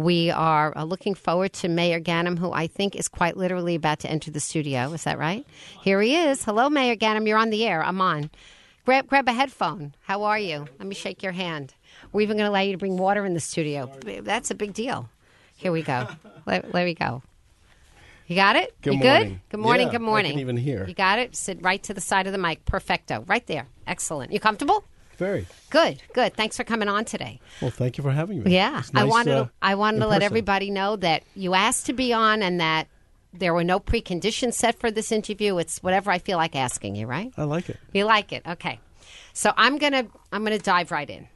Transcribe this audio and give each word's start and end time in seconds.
We 0.00 0.30
are 0.30 0.72
uh, 0.78 0.84
looking 0.84 1.14
forward 1.14 1.52
to 1.54 1.68
Mayor 1.68 2.00
Ganim, 2.00 2.38
who 2.38 2.52
I 2.52 2.68
think 2.68 2.96
is 2.96 3.06
quite 3.06 3.36
literally 3.36 3.74
about 3.74 3.98
to 4.00 4.10
enter 4.10 4.30
the 4.30 4.40
studio. 4.40 4.90
Is 4.94 5.04
that 5.04 5.18
right? 5.18 5.46
Here 5.82 6.00
he 6.00 6.16
is. 6.16 6.42
Hello, 6.42 6.70
Mayor 6.70 6.96
Ganim. 6.96 7.28
You're 7.28 7.36
on 7.36 7.50
the 7.50 7.66
air. 7.66 7.84
I'm 7.84 8.00
on. 8.00 8.30
Grab, 8.86 9.08
grab 9.08 9.28
a 9.28 9.32
headphone. 9.32 9.94
How 10.00 10.22
are 10.22 10.38
you? 10.38 10.66
Let 10.78 10.88
me 10.88 10.94
shake 10.94 11.22
your 11.22 11.32
hand. 11.32 11.74
We're 12.12 12.22
even 12.22 12.38
going 12.38 12.46
to 12.46 12.50
allow 12.50 12.60
you 12.60 12.72
to 12.72 12.78
bring 12.78 12.96
water 12.96 13.26
in 13.26 13.34
the 13.34 13.40
studio. 13.40 13.92
That's 14.22 14.50
a 14.50 14.54
big 14.54 14.72
deal. 14.72 15.10
Here 15.56 15.70
we 15.70 15.82
go. 15.82 16.08
There, 16.46 16.64
we 16.72 16.94
go. 16.94 17.22
You 18.26 18.36
got 18.36 18.56
it? 18.56 18.74
Good 18.80 18.94
you 18.94 19.00
morning. 19.00 19.28
good? 19.28 19.40
Good 19.50 19.60
morning. 19.60 19.86
Yeah, 19.88 19.92
good 19.92 20.00
morning. 20.00 20.30
I 20.30 20.32
can 20.32 20.40
even 20.40 20.56
hear. 20.56 20.86
You 20.88 20.94
got 20.94 21.18
it? 21.18 21.36
Sit 21.36 21.62
right 21.62 21.82
to 21.82 21.92
the 21.92 22.00
side 22.00 22.26
of 22.26 22.32
the 22.32 22.38
mic. 22.38 22.64
Perfecto. 22.64 23.22
Right 23.28 23.46
there. 23.46 23.66
Excellent. 23.86 24.32
You 24.32 24.40
comfortable? 24.40 24.82
Very. 25.20 25.46
Good. 25.68 26.02
Good. 26.14 26.32
Thanks 26.32 26.56
for 26.56 26.64
coming 26.64 26.88
on 26.88 27.04
today. 27.04 27.40
Well, 27.60 27.70
thank 27.70 27.98
you 27.98 28.02
for 28.02 28.10
having 28.10 28.42
me. 28.42 28.54
Yeah, 28.54 28.78
It's 28.78 28.90
I 28.94 29.04
wanted 29.04 29.34
uh, 29.34 29.44
to, 29.44 29.50
I 29.60 29.74
wanted 29.74 29.98
to 30.00 30.06
let 30.06 30.20
person. 30.20 30.24
everybody 30.24 30.70
know 30.70 30.96
that 30.96 31.24
you 31.34 31.52
asked 31.52 31.84
to 31.86 31.92
be 31.92 32.14
on 32.14 32.42
and 32.42 32.58
that 32.58 32.88
there 33.34 33.52
were 33.52 33.62
no 33.62 33.78
preconditions 33.78 34.54
set 34.54 34.80
for 34.80 34.90
this 34.90 35.12
interview. 35.12 35.58
It's 35.58 35.82
whatever 35.82 36.10
I 36.10 36.20
feel 36.20 36.38
like 36.38 36.56
asking 36.56 36.96
you, 36.96 37.06
right? 37.06 37.34
I 37.36 37.44
like 37.44 37.68
it. 37.68 37.76
You 37.92 38.06
like 38.06 38.32
it, 38.32 38.46
okay? 38.48 38.80
So 39.34 39.52
I'm 39.58 39.76
gonna 39.76 40.06
I'm 40.32 40.42
gonna 40.42 40.58
dive 40.58 40.90
right 40.90 41.08
in. 41.08 41.28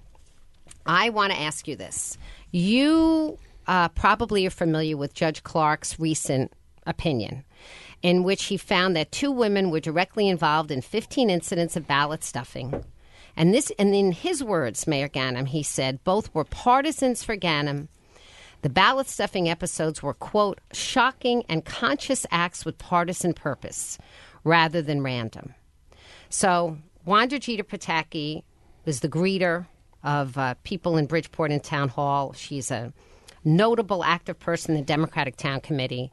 I 0.87 1.11
want 1.11 1.35
to 1.35 1.39
ask 1.39 1.69
you 1.69 1.77
this: 1.77 2.17
You 2.53 3.39
uh, 3.67 3.91
probably 3.91 4.47
are 4.47 4.51
familiar 4.51 4.97
with 4.97 5.13
Judge 5.13 5.43
Clark's 5.43 6.01
recent 6.01 6.55
opinion, 6.87 7.45
in 8.03 8.25
which 8.25 8.45
he 8.45 8.57
found 8.57 8.97
that 8.97 9.13
two 9.13 9.31
women 9.31 9.71
were 9.71 9.81
directly 9.81 10.27
involved 10.27 10.71
in 10.71 10.81
15 10.81 11.29
incidents 11.29 11.77
of 11.77 11.87
ballot 11.87 12.25
stuffing. 12.25 12.83
And 13.37 13.53
this, 13.53 13.73
and 13.79 13.95
in 13.95 14.13
his 14.13 14.43
words, 14.43 14.87
Mayor 14.87 15.09
Ganim, 15.09 15.49
he 15.49 15.63
said 15.63 16.05
both 16.05 16.33
were 16.35 16.45
partisans 16.45 17.23
for 17.23 17.37
Ganim. 17.37 17.89
The 18.63 18.71
ballot 18.71 19.09
stuffing 19.09 19.49
episodes 19.49 20.03
were, 20.03 20.15
quote, 20.15 20.61
shocking 20.73 21.45
and 21.49 21.65
conscious 21.65 22.25
acts 22.31 22.65
with 22.65 22.79
partisan 22.79 23.35
purpose 23.35 23.99
rather 24.43 24.81
than 24.81 25.03
random. 25.03 25.55
So, 26.31 26.79
Wanda 27.05 27.39
Geter-Pataky 27.39 28.43
was 28.85 29.01
the 29.01 29.09
greeter 29.09 29.67
of 30.03 30.39
uh, 30.39 30.55
people 30.65 30.97
in 30.97 31.07
Bridgeport 31.07 31.51
and 31.51 31.63
Town 31.63 31.89
Hall. 31.89 32.33
She's 32.33 32.71
a 32.71 32.93
notable 33.45 34.03
active 34.03 34.39
person 34.39 34.75
in 34.75 34.81
the 34.81 34.87
Democratic 34.87 35.37
Town 35.37 35.61
Committee. 35.61 36.13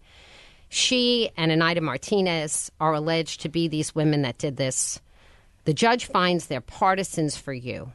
She 0.70 1.30
and 1.38 1.52
Anita 1.52 1.82
Martinez 1.82 2.72
are 2.80 2.94
alleged 2.94 3.42
to 3.42 3.50
be 3.50 3.68
these 3.68 3.96
women 3.96 4.22
that 4.24 4.38
did 4.38 4.58
this. 4.58 5.02
The 5.66 5.74
judge 5.74 6.06
finds 6.06 6.48
they're 6.48 6.62
partisans 6.62 7.38
for 7.38 7.54
you. 7.54 7.92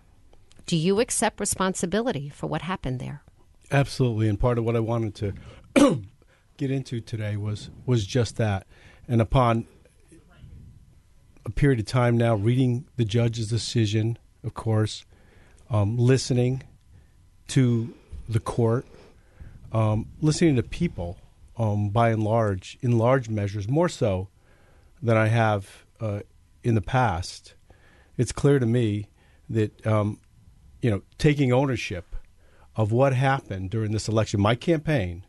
Do 0.66 0.76
you 0.76 1.00
accept 1.00 1.40
responsibility 1.40 2.28
for 2.28 2.46
what 2.46 2.62
happened 2.62 3.00
there? 3.00 3.22
Absolutely. 3.70 4.28
And 4.28 4.38
part 4.38 4.58
of 4.58 4.64
what 4.64 4.76
I 4.76 4.80
wanted 4.80 5.14
to 5.76 6.02
get 6.56 6.70
into 6.70 7.00
today 7.00 7.36
was 7.36 7.70
was 7.84 8.06
just 8.06 8.36
that. 8.36 8.66
And 9.08 9.20
upon 9.20 9.66
a 11.44 11.50
period 11.50 11.78
of 11.78 11.86
time 11.86 12.16
now, 12.16 12.34
reading 12.34 12.86
the 12.96 13.04
judge's 13.04 13.48
decision, 13.48 14.18
of 14.42 14.54
course, 14.54 15.04
um, 15.70 15.96
listening 15.96 16.62
to 17.48 17.94
the 18.28 18.40
court, 18.40 18.84
um, 19.72 20.06
listening 20.20 20.56
to 20.56 20.62
people, 20.62 21.18
um, 21.56 21.90
by 21.90 22.10
and 22.10 22.22
large, 22.22 22.78
in 22.80 22.98
large 22.98 23.28
measures, 23.28 23.68
more 23.68 23.88
so 23.88 24.28
than 25.00 25.16
I 25.16 25.28
have 25.28 25.84
uh, 26.00 26.20
in 26.66 26.74
the 26.74 26.82
past. 26.82 27.54
It's 28.16 28.32
clear 28.32 28.58
to 28.58 28.66
me 28.66 29.06
that 29.48 29.86
um, 29.86 30.18
you 30.82 30.90
know 30.90 31.02
taking 31.16 31.52
ownership 31.52 32.16
of 32.74 32.90
what 32.90 33.12
happened 33.14 33.70
during 33.70 33.92
this 33.92 34.08
election, 34.08 34.40
my 34.40 34.54
campaign, 34.54 35.24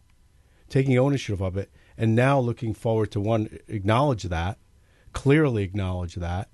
taking 0.68 0.98
ownership 0.98 1.40
of 1.40 1.56
it, 1.56 1.72
and 1.98 2.16
now 2.16 2.40
looking 2.40 2.74
forward 2.74 3.12
to 3.12 3.20
one 3.20 3.60
acknowledge 3.68 4.24
that, 4.24 4.58
clearly 5.14 5.64
acknowledge 5.64 6.16
that 6.16 6.50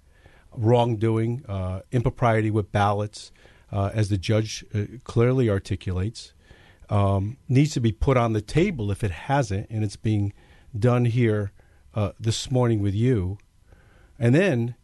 wrongdoing, 0.56 1.44
uh, 1.48 1.80
impropriety 1.92 2.52
with 2.52 2.72
ballots, 2.72 3.32
uh, 3.72 3.90
as 3.94 4.10
the 4.10 4.18
judge 4.18 4.64
uh, 4.76 4.84
clearly 5.04 5.50
articulates, 5.50 6.34
um, 6.90 7.38
needs 7.48 7.74
to 7.74 7.80
be 7.80 7.92
put 7.92 8.18
on 8.18 8.34
the 8.34 8.42
table 8.42 8.92
if 8.92 9.04
it 9.04 9.12
hasn't, 9.12 9.68
and 9.70 9.84
it's 9.84 9.96
being 9.96 10.34
done 10.78 11.06
here 11.06 11.52
uh, 11.96 12.12
this 12.20 12.52
morning 12.52 12.82
with 12.82 12.94
you. 12.94 13.38
And 14.20 14.34
then, 14.34 14.76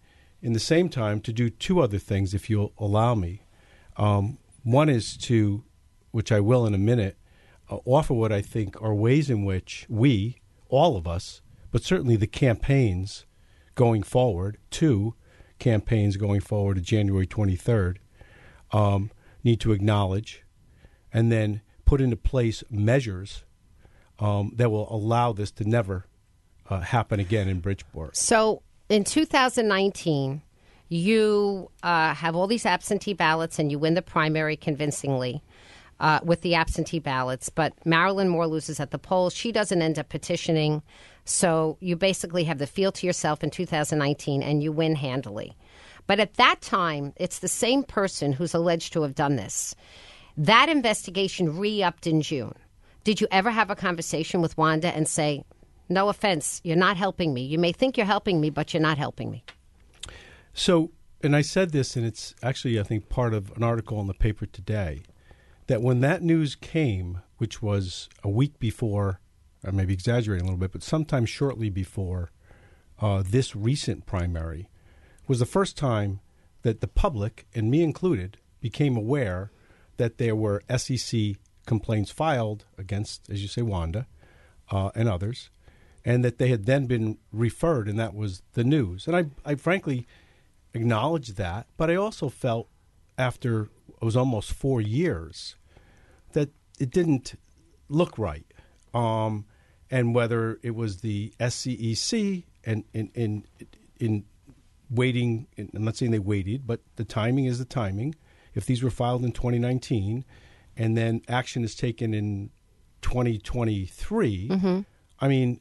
in 0.42 0.54
the 0.54 0.60
same 0.60 0.90
time, 0.90 1.22
to 1.22 1.34
do 1.34 1.50
two 1.50 1.80
other 1.82 2.00
things, 2.00 2.34
if 2.34 2.50
you'll 2.50 2.74
allow 2.78 3.16
me. 3.16 3.44
Um, 3.98 4.38
one 4.64 4.90
is 4.90 5.18
to, 5.18 5.64
which 6.12 6.32
I 6.32 6.40
will 6.40 6.66
in 6.66 6.74
a 6.74 6.80
minute, 6.80 7.18
uh, 7.70 7.78
offer 7.86 8.14
what 8.14 8.32
I 8.32 8.42
think 8.42 8.82
are 8.82 8.94
ways 8.94 9.30
in 9.30 9.46
which 9.46 9.86
we, 9.90 10.38
all 10.70 10.98
of 10.98 11.08
us, 11.08 11.42
but 11.72 11.84
certainly 11.84 12.16
the 12.16 12.28
campaigns 12.28 13.26
going 13.76 14.04
forward, 14.04 14.58
two 14.70 15.16
campaigns 15.60 16.18
going 16.18 16.42
forward 16.42 16.76
to 16.76 16.82
January 16.82 17.28
23rd, 17.28 17.98
um, 18.72 19.12
need 19.44 19.60
to 19.60 19.72
acknowledge 19.72 20.44
and 21.14 21.32
then 21.32 21.62
put 21.86 22.02
into 22.02 22.16
place 22.16 22.64
measures 22.70 23.44
um, 24.20 24.52
that 24.56 24.70
will 24.70 24.94
allow 24.94 25.32
this 25.34 25.52
to 25.52 25.68
never 25.68 26.06
uh, 26.70 26.82
happen 26.82 27.20
again 27.20 27.48
in 27.48 27.60
Bridgeport. 27.60 28.16
So 28.16 28.62
in 28.90 29.04
2019, 29.04 30.42
you 30.90 31.70
uh, 31.84 32.14
have 32.14 32.36
all 32.36 32.48
these 32.48 32.66
absentee 32.66 33.14
ballots 33.14 33.60
and 33.60 33.72
you 33.72 33.80
win 33.80 33.94
the 33.94 34.02
primary 34.02 34.58
convincingly. 34.58 35.42
Uh, 36.02 36.22
with 36.24 36.40
the 36.44 36.56
absentee 36.56 36.98
ballots, 36.98 37.50
but 37.50 37.74
Marilyn 37.86 38.30
Moore 38.30 38.48
loses 38.48 38.80
at 38.80 38.92
the 38.92 38.98
polls. 38.98 39.34
She 39.34 39.52
doesn't 39.52 39.82
end 39.82 40.00
up 40.00 40.08
petitioning. 40.08 40.82
So 41.26 41.76
you 41.82 41.98
basically 41.98 42.46
have 42.46 42.58
the 42.58 42.68
field 42.68 42.96
to 42.96 43.06
yourself 43.06 43.44
in 43.44 43.50
2019 43.50 44.42
and 44.42 44.64
you 44.64 44.72
win 44.72 44.96
handily. 44.96 45.58
But 46.08 46.22
at 46.22 46.36
that 46.36 46.62
time, 46.62 47.12
it's 47.18 47.40
the 47.40 47.50
same 47.50 47.84
person 47.84 48.32
who's 48.32 48.54
alleged 48.54 48.94
to 48.94 49.02
have 49.02 49.14
done 49.14 49.36
this. 49.36 49.76
That 50.38 50.70
investigation 50.70 51.58
re 51.58 51.84
upped 51.84 52.08
in 52.08 52.22
June. 52.22 52.56
Did 53.04 53.20
you 53.20 53.28
ever 53.30 53.52
have 53.52 53.70
a 53.70 53.76
conversation 53.76 54.42
with 54.42 54.58
Wanda 54.58 54.96
and 54.96 55.06
say, 55.06 55.44
no 55.90 56.10
offense, 56.10 56.62
you're 56.64 56.76
not 56.76 56.98
helping 56.98 57.34
me? 57.34 57.42
You 57.42 57.58
may 57.60 57.72
think 57.72 57.98
you're 57.98 58.06
helping 58.06 58.40
me, 58.40 58.50
but 58.50 58.74
you're 58.74 58.82
not 58.82 58.98
helping 58.98 59.32
me. 59.32 59.44
So, 60.54 60.92
and 61.22 61.36
I 61.36 61.42
said 61.42 61.72
this, 61.72 61.96
and 61.96 62.06
it's 62.06 62.36
actually, 62.44 62.80
I 62.80 62.84
think, 62.84 63.10
part 63.10 63.34
of 63.34 63.56
an 63.56 63.64
article 63.64 64.00
in 64.00 64.08
the 64.08 64.14
paper 64.14 64.46
today, 64.46 65.04
that 65.68 65.82
when 65.82 66.02
that 66.02 66.22
news 66.22 66.56
came, 66.56 67.22
which 67.38 67.62
was 67.62 68.10
a 68.24 68.30
week 68.30 68.60
before 68.60 69.20
I 69.66 69.72
may 69.72 69.86
be 69.86 69.94
exaggerating 69.94 70.44
a 70.44 70.46
little 70.46 70.60
bit, 70.60 70.72
but 70.72 70.84
sometime 70.84 71.26
shortly 71.26 71.70
before 71.70 72.32
uh, 73.02 73.24
this 73.26 73.56
recent 73.56 74.06
primary 74.06 74.70
was 75.28 75.40
the 75.40 75.46
first 75.46 75.78
time 75.78 76.22
that 76.62 76.82
the 76.82 76.88
public, 76.88 77.46
and 77.54 77.70
me 77.70 77.84
included, 77.84 78.38
became 78.62 78.96
aware 78.96 79.52
that 79.98 80.18
there 80.18 80.36
were 80.36 80.64
SEC 80.76 81.36
complaints 81.66 82.12
filed 82.12 82.66
against, 82.78 83.30
as 83.30 83.42
you 83.42 83.48
say, 83.48 83.62
Wanda 83.62 84.08
uh, 84.72 84.92
and 84.96 85.10
others, 85.10 85.50
and 86.10 86.26
that 86.26 86.40
they 86.40 86.48
had 86.48 86.66
then 86.66 86.88
been 86.88 87.20
referred, 87.32 87.88
and 87.88 88.00
that 88.00 88.16
was 88.16 88.42
the 88.54 88.64
news. 88.64 89.06
And 89.06 89.16
I, 89.16 89.26
I 89.46 89.54
frankly 89.54 90.08
acknowledged 90.74 91.38
that, 91.38 91.68
but 91.78 91.92
I 91.92 91.96
also 91.98 92.30
felt 92.30 92.68
after 93.20 93.70
it 93.90 94.04
was 94.04 94.18
almost 94.18 94.52
four 94.52 94.82
years 94.82 95.56
that 96.34 96.50
it 96.80 96.90
didn't 96.90 97.36
look 97.90 98.18
right. 98.18 98.52
Um, 98.92 99.46
and 99.92 100.16
whether 100.16 100.60
it 100.64 100.74
was 100.74 101.02
the 101.02 101.32
SCEC 101.40 102.44
and 102.66 102.86
in 102.92 103.12
in 103.14 103.46
in 104.00 104.26
waiting, 104.90 105.46
I'm 105.60 105.84
not 105.84 105.96
saying 105.96 106.12
they 106.12 106.18
waited, 106.18 106.66
but 106.66 106.80
the 106.96 107.06
timing 107.06 107.46
is 107.46 107.60
the 107.60 107.66
timing. 107.66 108.16
If 108.56 108.66
these 108.66 108.82
were 108.82 108.90
filed 108.90 109.24
in 109.24 109.32
2019, 109.32 110.26
and 110.76 110.98
then 110.98 111.22
action 111.28 111.64
is 111.64 111.76
taken 111.76 112.16
in 112.16 112.50
2023, 113.04 114.48
Mm-hmm. 114.48 114.80
I 115.22 115.28
mean, 115.28 115.60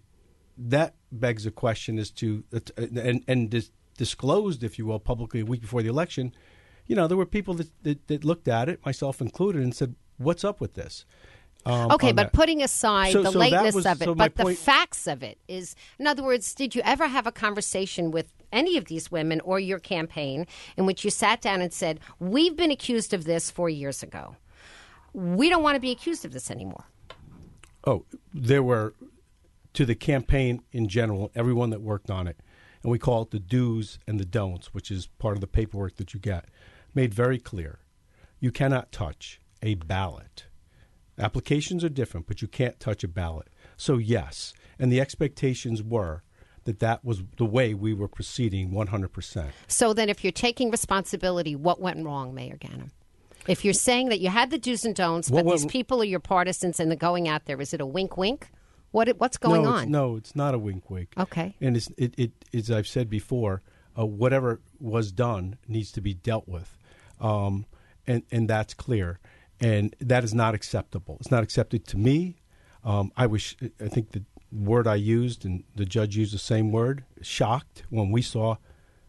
that 0.59 0.95
begs 1.13 1.47
a 1.47 1.51
question 1.51 1.99
as 1.99 2.11
to 2.11 2.45
and 2.77 3.25
and 3.29 3.49
dis- 3.51 3.71
disclosed, 3.97 4.63
if 4.65 4.79
you 4.79 4.87
will, 4.87 4.99
publicly 4.99 5.41
a 5.41 5.45
week 5.45 5.61
before 5.61 5.83
the 5.83 5.89
election. 5.89 6.35
You 6.87 6.97
know, 6.97 7.07
there 7.07 7.17
were 7.17 7.27
people 7.27 7.55
that, 7.55 7.71
that, 7.83 8.07
that 8.09 8.25
looked 8.25 8.49
at 8.49 8.69
it, 8.69 8.85
myself 8.85 9.21
included, 9.21 9.63
and 9.63 9.75
said, 9.75 9.95
"What's 10.17 10.43
up 10.45 10.61
with 10.61 10.75
this?" 10.75 11.05
Um, 11.67 11.91
Okay, 11.93 12.13
but 12.13 12.25
that. 12.25 12.33
putting 12.33 12.63
aside 12.63 13.13
So- 13.13 13.23
the 13.23 13.33
so 13.33 13.39
lateness 13.39 13.75
was- 13.75 13.87
of 13.87 14.01
it, 14.01 14.05
so 14.07 14.15
but 14.15 14.37
the 14.37 14.55
facts 14.55 15.07
of 15.07 15.23
it 15.23 15.39
is, 15.49 15.75
in 15.99 16.07
other 16.07 16.23
words, 16.23 16.55
did 16.55 16.75
you 16.75 16.83
ever 16.85 17.09
have 17.09 17.27
a 17.27 17.33
conversation 17.33 18.11
with 18.11 18.33
any 18.53 18.77
of 18.79 18.87
these 18.87 19.11
women 19.11 19.41
or 19.43 19.61
your 19.61 19.79
campaign 19.79 20.47
in 20.77 20.87
which 20.87 21.05
you 21.05 21.11
sat 21.11 21.41
down 21.43 21.61
and 21.61 21.73
said, 21.73 22.01
"We've 22.19 22.57
been 22.57 22.71
accused 22.71 23.13
of 23.13 23.25
this 23.25 23.51
four 23.51 23.69
years 23.69 24.03
ago. 24.03 24.37
We 25.13 25.51
don't 25.51 25.63
want 25.63 25.75
to 25.77 25.81
be 25.81 25.91
accused 25.91 26.25
of 26.25 26.33
this 26.33 26.51
anymore." 26.51 26.85
Oh, 27.85 28.05
there 28.33 28.63
were 28.63 28.95
to 29.79 29.87
the 29.87 29.95
campaign 29.95 30.61
in 30.73 30.89
general, 30.89 31.31
everyone 31.37 31.71
that 31.71 31.81
worked 31.81 32.11
on 32.11 32.27
it, 32.27 32.41
and 32.83 32.91
we 32.91 32.99
call 32.99 33.23
it 33.23 33.31
the 33.31 33.39
do's 33.39 34.01
and 34.09 34.19
the 34.19 34.25
don'ts, 34.25 34.75
which 34.75 34.91
is 34.91 35.07
part 35.07 35.37
of 35.37 35.41
the 35.41 35.47
paperwork 35.47 35.95
that 35.99 36.13
you 36.13 36.19
get, 36.19 36.47
made 36.97 37.15
very 37.15 37.39
clear. 37.39 37.79
You 38.41 38.51
cannot 38.51 38.91
touch 38.91 39.41
a 39.63 39.75
ballot. 39.75 40.47
Applications 41.17 41.85
are 41.85 41.89
different, 41.89 42.27
but 42.27 42.43
you 42.43 42.49
can't 42.49 42.81
touch 42.81 43.05
a 43.05 43.09
ballot. 43.09 43.51
So 43.77 43.99
yes, 43.99 44.53
and 44.81 44.91
the 44.91 45.01
expectations 45.01 45.81
were 45.81 46.25
that 46.65 46.81
that 46.81 47.05
was 47.05 47.23
the 47.37 47.47
way 47.47 47.73
we 47.73 47.95
were 47.95 48.09
proceeding 48.09 48.73
100%. 48.73 49.51
So 49.69 49.93
then, 49.93 50.09
if 50.09 50.25
you're 50.25 50.33
taking 50.33 50.73
responsibility, 50.73 51.55
what 51.55 51.81
went 51.81 52.05
wrong, 52.05 52.35
Mayor 52.35 52.57
Ganim? 52.57 52.91
If 53.47 53.65
you're 53.65 53.75
saying 53.75 54.09
that 54.09 54.19
you 54.19 54.29
had 54.29 54.51
the 54.51 54.59
do's 54.59 54.85
and 54.85 54.97
don'ts, 54.97 55.31
What 55.31 55.45
but 55.45 55.53
these 55.53 55.67
people 55.67 56.03
are 56.03 56.05
your 56.05 56.19
partisans 56.19 56.81
and 56.81 56.91
they're 56.91 56.99
going 56.99 57.29
out 57.29 57.45
there, 57.45 57.61
is 57.61 57.73
it 57.73 57.81
a 57.81 57.87
wink, 57.87 58.17
wink? 58.17 58.51
What 58.91 59.09
what's 59.19 59.37
going 59.37 59.63
no, 59.63 59.69
on? 59.71 59.91
No, 59.91 60.17
it's 60.17 60.35
not 60.35 60.55
a 60.55 60.59
wink 60.59 60.91
wink. 60.91 61.13
Okay. 61.19 61.55
And 61.61 61.77
it's, 61.77 61.89
it, 61.97 62.15
it, 62.19 62.33
as 62.55 62.71
I've 62.71 62.87
said 62.87 63.11
before, 63.11 63.63
uh, 63.99 64.07
whatever 64.07 64.61
was 64.81 65.13
done 65.13 65.59
needs 65.67 65.93
to 65.93 66.01
be 66.01 66.15
dealt 66.15 66.49
with. 66.49 66.77
Um, 67.21 67.67
and, 68.07 68.23
and 68.31 68.49
that's 68.49 68.75
clear. 68.75 69.19
And 69.61 69.95
that 70.01 70.25
is 70.25 70.33
not 70.33 70.55
acceptable. 70.55 71.17
It's 71.21 71.31
not 71.31 71.43
accepted 71.43 71.87
to 71.89 71.99
me. 71.99 72.37
Um, 72.85 73.13
I 73.17 73.27
was, 73.27 73.57
I 73.81 73.89
think 73.89 74.13
the 74.13 74.23
word 74.53 74.87
I 74.87 74.95
used, 74.95 75.45
and 75.45 75.65
the 75.75 75.85
judge 75.85 76.17
used 76.17 76.33
the 76.33 76.39
same 76.39 76.73
word, 76.73 77.05
shocked 77.21 77.83
when 77.91 78.11
we 78.11 78.23
saw, 78.23 78.57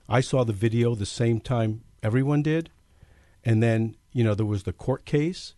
I 0.09 0.21
saw 0.21 0.43
the 0.43 0.53
video 0.53 0.95
the 0.95 1.05
same 1.05 1.39
time 1.39 1.83
everyone 2.01 2.41
did. 2.41 2.71
And 3.45 3.63
then, 3.63 3.95
you 4.11 4.23
know, 4.23 4.35
there 4.35 4.45
was 4.45 4.63
the 4.63 4.73
court 4.73 5.05
case, 5.05 5.53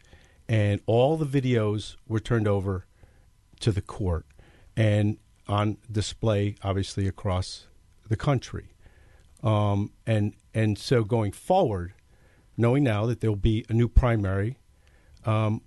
and 0.48 0.82
all 0.86 1.18
the 1.18 1.26
videos 1.26 1.96
were 2.08 2.20
turned 2.20 2.48
over 2.48 2.86
to 3.62 3.72
the 3.72 3.82
court 3.82 4.26
and 4.76 5.18
on 5.48 5.78
display, 5.92 6.56
obviously, 6.64 7.08
across 7.08 7.68
the 8.10 8.16
country. 8.16 8.74
Um, 9.44 9.92
and, 10.06 10.34
and 10.54 10.78
so 10.78 11.04
going 11.04 11.32
forward, 11.32 11.94
knowing 12.58 12.84
now 12.84 13.06
that 13.06 13.22
there'll 13.22 13.36
be 13.36 13.66
a 13.70 13.74
new 13.74 13.88
primary 13.88 14.60
um, 15.26 15.62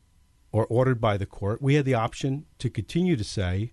or 0.53 0.67
ordered 0.67 1.01
by 1.01 1.17
the 1.17 1.27
court, 1.27 1.61
we 1.61 1.75
had 1.75 1.85
the 1.85 1.95
option 1.95 2.47
to 2.59 2.71
continue 2.71 3.17
to 3.17 3.25
say, 3.25 3.73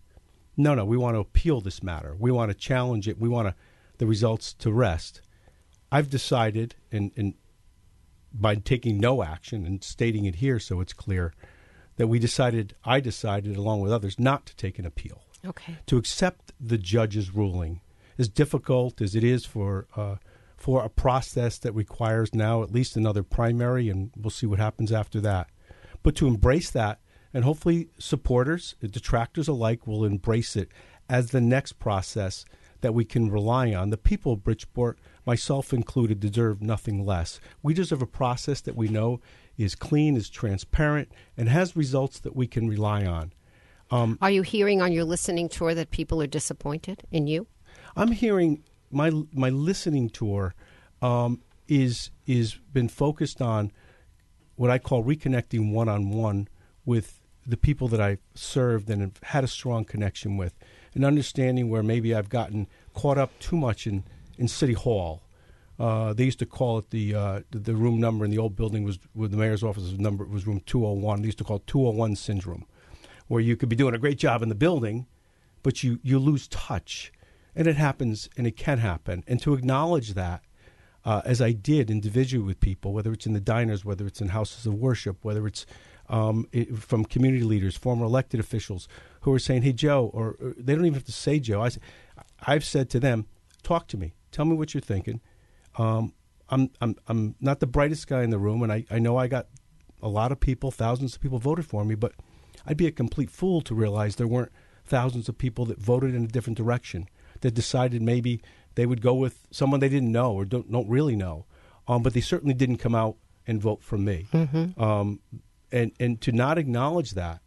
no, 0.57 0.75
no, 0.75 0.85
we 0.85 0.97
want 0.97 1.15
to 1.15 1.19
appeal 1.19 1.61
this 1.61 1.81
matter. 1.83 2.15
We 2.19 2.31
want 2.31 2.51
to 2.51 2.57
challenge 2.57 3.07
it. 3.07 3.19
We 3.19 3.29
want 3.29 3.47
to, 3.47 3.55
the 3.97 4.05
results 4.05 4.53
to 4.53 4.71
rest. 4.71 5.21
I've 5.91 6.09
decided, 6.09 6.75
and, 6.91 7.11
and 7.15 7.35
by 8.33 8.55
taking 8.55 8.97
no 8.97 9.23
action 9.23 9.65
and 9.65 9.83
stating 9.83 10.25
it 10.25 10.35
here 10.35 10.59
so 10.59 10.81
it's 10.81 10.93
clear, 10.93 11.33
that 12.01 12.07
we 12.07 12.17
decided, 12.17 12.73
I 12.83 12.99
decided, 12.99 13.55
along 13.55 13.81
with 13.81 13.91
others, 13.91 14.17
not 14.17 14.47
to 14.47 14.55
take 14.55 14.79
an 14.79 14.87
appeal. 14.87 15.21
Okay. 15.45 15.77
To 15.85 15.97
accept 15.97 16.51
the 16.59 16.79
judge's 16.79 17.29
ruling, 17.29 17.81
as 18.17 18.27
difficult 18.27 19.01
as 19.01 19.15
it 19.15 19.23
is 19.23 19.45
for 19.45 19.85
uh, 19.95 20.15
for 20.57 20.83
a 20.83 20.89
process 20.89 21.59
that 21.59 21.73
requires 21.73 22.33
now 22.33 22.63
at 22.63 22.71
least 22.71 22.97
another 22.97 23.21
primary, 23.21 23.87
and 23.87 24.09
we'll 24.17 24.31
see 24.31 24.47
what 24.47 24.57
happens 24.57 24.91
after 24.91 25.21
that. 25.21 25.51
But 26.01 26.15
to 26.15 26.25
embrace 26.25 26.71
that, 26.71 27.01
and 27.35 27.43
hopefully 27.43 27.89
supporters, 27.99 28.73
detractors 28.81 29.47
alike, 29.47 29.85
will 29.85 30.03
embrace 30.03 30.55
it 30.55 30.69
as 31.07 31.29
the 31.29 31.39
next 31.39 31.73
process 31.73 32.45
that 32.81 32.95
we 32.95 33.05
can 33.05 33.29
rely 33.29 33.75
on. 33.75 33.91
The 33.91 33.97
people 33.97 34.33
of 34.33 34.43
Bridgeport, 34.43 34.97
myself 35.23 35.71
included, 35.71 36.19
deserve 36.19 36.63
nothing 36.63 37.05
less. 37.05 37.39
We 37.61 37.75
deserve 37.75 38.01
a 38.01 38.07
process 38.07 38.59
that 38.61 38.75
we 38.75 38.87
know 38.87 39.21
is 39.57 39.75
clean, 39.75 40.15
is 40.15 40.29
transparent, 40.29 41.11
and 41.37 41.49
has 41.49 41.75
results 41.75 42.19
that 42.19 42.35
we 42.35 42.47
can 42.47 42.67
rely 42.67 43.05
on. 43.05 43.33
Are 44.21 44.31
you 44.31 44.41
hearing 44.41 44.81
on 44.81 44.93
your 44.93 45.03
listening 45.03 45.49
tour 45.49 45.75
that 45.75 45.91
people 45.91 46.21
are 46.21 46.27
disappointed 46.27 47.03
in 47.11 47.27
you? 47.27 47.47
I'm 47.95 48.11
hearing 48.11 48.63
my 48.89 49.11
my 49.33 49.49
listening 49.49 50.09
tour 50.09 50.55
um, 51.01 51.41
is 51.67 52.11
is 52.25 52.55
been 52.73 52.87
focused 52.87 53.41
on 53.41 53.71
what 54.55 54.71
I 54.71 54.77
call 54.77 55.03
reconnecting 55.03 55.71
one 55.71 55.89
on 55.89 56.09
one 56.09 56.47
with 56.85 57.19
the 57.45 57.57
people 57.57 57.87
that 57.89 57.99
I've 57.99 58.19
served 58.35 58.89
and 58.89 59.01
have 59.01 59.19
had 59.23 59.43
a 59.43 59.47
strong 59.47 59.83
connection 59.83 60.37
with, 60.37 60.53
and 60.93 61.03
understanding 61.03 61.69
where 61.69 61.83
maybe 61.83 62.13
I've 62.13 62.29
gotten 62.29 62.67
caught 62.93 63.17
up 63.17 63.37
too 63.39 63.57
much 63.57 63.87
in 63.87 64.03
in 64.37 64.47
City 64.47 64.73
Hall. 64.73 65.21
Uh, 65.81 66.13
they 66.13 66.25
used 66.25 66.37
to 66.37 66.45
call 66.45 66.77
it 66.77 66.91
the, 66.91 67.15
uh, 67.15 67.41
the 67.49 67.57
the 67.57 67.75
room 67.75 67.99
number 67.99 68.23
in 68.23 68.29
the 68.29 68.37
old 68.37 68.55
building 68.55 68.83
was 68.83 68.99
with 69.15 69.31
the 69.31 69.37
mayor's 69.37 69.63
office 69.63 69.81
was 69.81 69.97
number 69.97 70.23
was 70.25 70.45
room 70.45 70.61
201. 70.67 71.21
They 71.21 71.25
used 71.25 71.39
to 71.39 71.43
call 71.43 71.55
it 71.55 71.65
201 71.65 72.17
syndrome, 72.17 72.65
where 73.27 73.41
you 73.41 73.57
could 73.57 73.67
be 73.67 73.75
doing 73.75 73.95
a 73.95 73.97
great 73.97 74.19
job 74.19 74.43
in 74.43 74.49
the 74.49 74.53
building, 74.53 75.07
but 75.63 75.81
you 75.83 75.99
you 76.03 76.19
lose 76.19 76.47
touch, 76.49 77.11
and 77.55 77.65
it 77.65 77.77
happens 77.77 78.29
and 78.37 78.45
it 78.45 78.55
can 78.55 78.77
happen. 78.77 79.23
And 79.25 79.41
to 79.41 79.55
acknowledge 79.55 80.13
that, 80.13 80.43
uh, 81.03 81.23
as 81.25 81.41
I 81.41 81.51
did 81.51 81.89
individually 81.89 82.45
with 82.45 82.59
people, 82.59 82.93
whether 82.93 83.11
it's 83.11 83.25
in 83.25 83.33
the 83.33 83.41
diners, 83.41 83.83
whether 83.83 84.05
it's 84.05 84.21
in 84.21 84.27
houses 84.27 84.67
of 84.67 84.75
worship, 84.75 85.25
whether 85.25 85.47
it's 85.47 85.65
um, 86.09 86.47
it, 86.51 86.77
from 86.77 87.05
community 87.05 87.43
leaders, 87.43 87.75
former 87.75 88.05
elected 88.05 88.39
officials 88.39 88.87
who 89.21 89.33
are 89.33 89.39
saying, 89.39 89.63
"Hey, 89.63 89.73
Joe," 89.73 90.11
or, 90.13 90.35
or 90.39 90.53
they 90.59 90.75
don't 90.75 90.85
even 90.85 90.93
have 90.93 91.05
to 91.05 91.11
say 91.11 91.39
Joe. 91.39 91.67
I've 92.45 92.65
said 92.65 92.87
to 92.91 92.99
them, 92.99 93.25
"Talk 93.63 93.87
to 93.87 93.97
me. 93.97 94.13
Tell 94.31 94.45
me 94.45 94.55
what 94.55 94.75
you're 94.75 94.81
thinking." 94.81 95.21
Um, 95.77 96.13
I'm 96.49 96.69
I'm 96.81 96.95
I'm 97.07 97.35
not 97.39 97.59
the 97.59 97.67
brightest 97.67 98.07
guy 98.07 98.23
in 98.23 98.29
the 98.29 98.39
room, 98.39 98.61
and 98.63 98.71
I, 98.71 98.85
I 98.91 98.99
know 98.99 99.17
I 99.17 99.27
got 99.27 99.47
a 100.01 100.09
lot 100.09 100.31
of 100.31 100.39
people, 100.39 100.71
thousands 100.71 101.15
of 101.15 101.21
people 101.21 101.39
voted 101.39 101.65
for 101.65 101.85
me, 101.85 101.95
but 101.95 102.13
I'd 102.65 102.77
be 102.77 102.87
a 102.87 102.91
complete 102.91 103.29
fool 103.29 103.61
to 103.61 103.75
realize 103.75 104.15
there 104.15 104.27
weren't 104.27 104.51
thousands 104.83 105.29
of 105.29 105.37
people 105.37 105.65
that 105.65 105.79
voted 105.79 106.13
in 106.13 106.23
a 106.25 106.27
different 106.27 106.57
direction, 106.57 107.07
that 107.41 107.53
decided 107.53 108.01
maybe 108.01 108.41
they 108.75 108.85
would 108.85 109.01
go 109.01 109.13
with 109.13 109.47
someone 109.51 109.79
they 109.79 109.89
didn't 109.89 110.11
know 110.11 110.33
or 110.33 110.45
don't 110.45 110.71
don't 110.71 110.89
really 110.89 111.15
know, 111.15 111.45
um, 111.87 112.03
but 112.03 112.13
they 112.13 112.21
certainly 112.21 112.53
didn't 112.53 112.77
come 112.77 112.95
out 112.95 113.15
and 113.47 113.61
vote 113.61 113.81
for 113.81 113.97
me. 113.97 114.27
Um, 114.77 115.19
and 115.71 115.91
and 115.99 116.19
to 116.21 116.31
not 116.31 116.57
acknowledge 116.57 117.11
that 117.11 117.41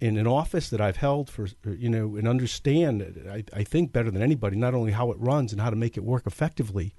in 0.00 0.16
an 0.16 0.26
office 0.26 0.70
that 0.70 0.80
I've 0.80 0.96
held 0.96 1.28
for 1.28 1.46
you 1.66 1.90
know 1.90 2.16
and 2.16 2.26
understand 2.26 3.02
I, 3.30 3.44
I 3.52 3.64
think 3.64 3.92
better 3.92 4.10
than 4.10 4.22
anybody 4.22 4.56
not 4.56 4.72
only 4.74 4.92
how 4.92 5.10
it 5.12 5.18
runs 5.18 5.52
and 5.52 5.60
how 5.60 5.68
to 5.68 5.76
make 5.76 5.96
it 5.98 6.04
work 6.04 6.26
effectively, 6.26 6.94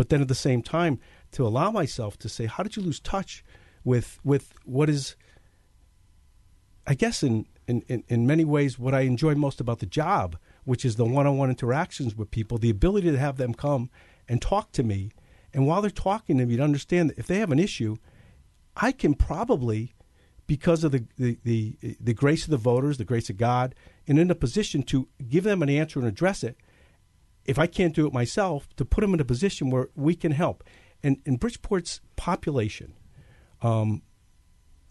but 0.00 0.08
then 0.08 0.22
at 0.22 0.28
the 0.28 0.34
same 0.34 0.62
time 0.62 0.98
to 1.30 1.46
allow 1.46 1.70
myself 1.70 2.16
to 2.16 2.26
say 2.26 2.46
how 2.46 2.62
did 2.62 2.74
you 2.74 2.80
lose 2.82 2.98
touch 2.98 3.44
with 3.84 4.18
with 4.24 4.54
what 4.64 4.88
is 4.88 5.14
I 6.86 6.94
guess 6.94 7.22
in, 7.22 7.44
in, 7.68 7.82
in, 7.86 8.04
in 8.08 8.26
many 8.26 8.42
ways 8.42 8.78
what 8.78 8.94
I 8.94 9.00
enjoy 9.00 9.34
most 9.34 9.60
about 9.60 9.80
the 9.80 9.84
job, 9.84 10.38
which 10.64 10.86
is 10.86 10.96
the 10.96 11.04
one 11.04 11.26
on 11.26 11.36
one 11.36 11.50
interactions 11.50 12.16
with 12.16 12.30
people, 12.30 12.56
the 12.56 12.70
ability 12.70 13.10
to 13.10 13.18
have 13.18 13.36
them 13.36 13.52
come 13.52 13.90
and 14.26 14.40
talk 14.40 14.72
to 14.72 14.82
me. 14.82 15.10
And 15.52 15.66
while 15.66 15.82
they're 15.82 15.90
talking 15.90 16.38
to 16.38 16.46
me, 16.46 16.56
to 16.56 16.62
understand 16.62 17.10
that 17.10 17.18
if 17.18 17.26
they 17.26 17.38
have 17.40 17.52
an 17.52 17.58
issue, 17.58 17.98
I 18.74 18.92
can 18.92 19.12
probably, 19.12 19.94
because 20.46 20.82
of 20.82 20.92
the, 20.92 21.04
the, 21.18 21.36
the, 21.44 21.76
the 22.00 22.14
grace 22.14 22.44
of 22.44 22.50
the 22.50 22.56
voters, 22.56 22.96
the 22.96 23.04
grace 23.04 23.28
of 23.28 23.36
God, 23.36 23.74
and 24.08 24.18
in 24.18 24.30
a 24.30 24.34
position 24.34 24.82
to 24.84 25.08
give 25.28 25.44
them 25.44 25.62
an 25.62 25.68
answer 25.68 25.98
and 25.98 26.08
address 26.08 26.42
it. 26.42 26.56
If 27.44 27.58
I 27.58 27.66
can't 27.66 27.94
do 27.94 28.06
it 28.06 28.12
myself, 28.12 28.68
to 28.76 28.84
put 28.84 29.00
them 29.00 29.14
in 29.14 29.20
a 29.20 29.24
position 29.24 29.70
where 29.70 29.88
we 29.94 30.14
can 30.14 30.32
help. 30.32 30.62
And 31.02 31.18
in 31.24 31.38
Bridgeport's 31.38 32.00
population, 32.16 32.94
um, 33.62 34.02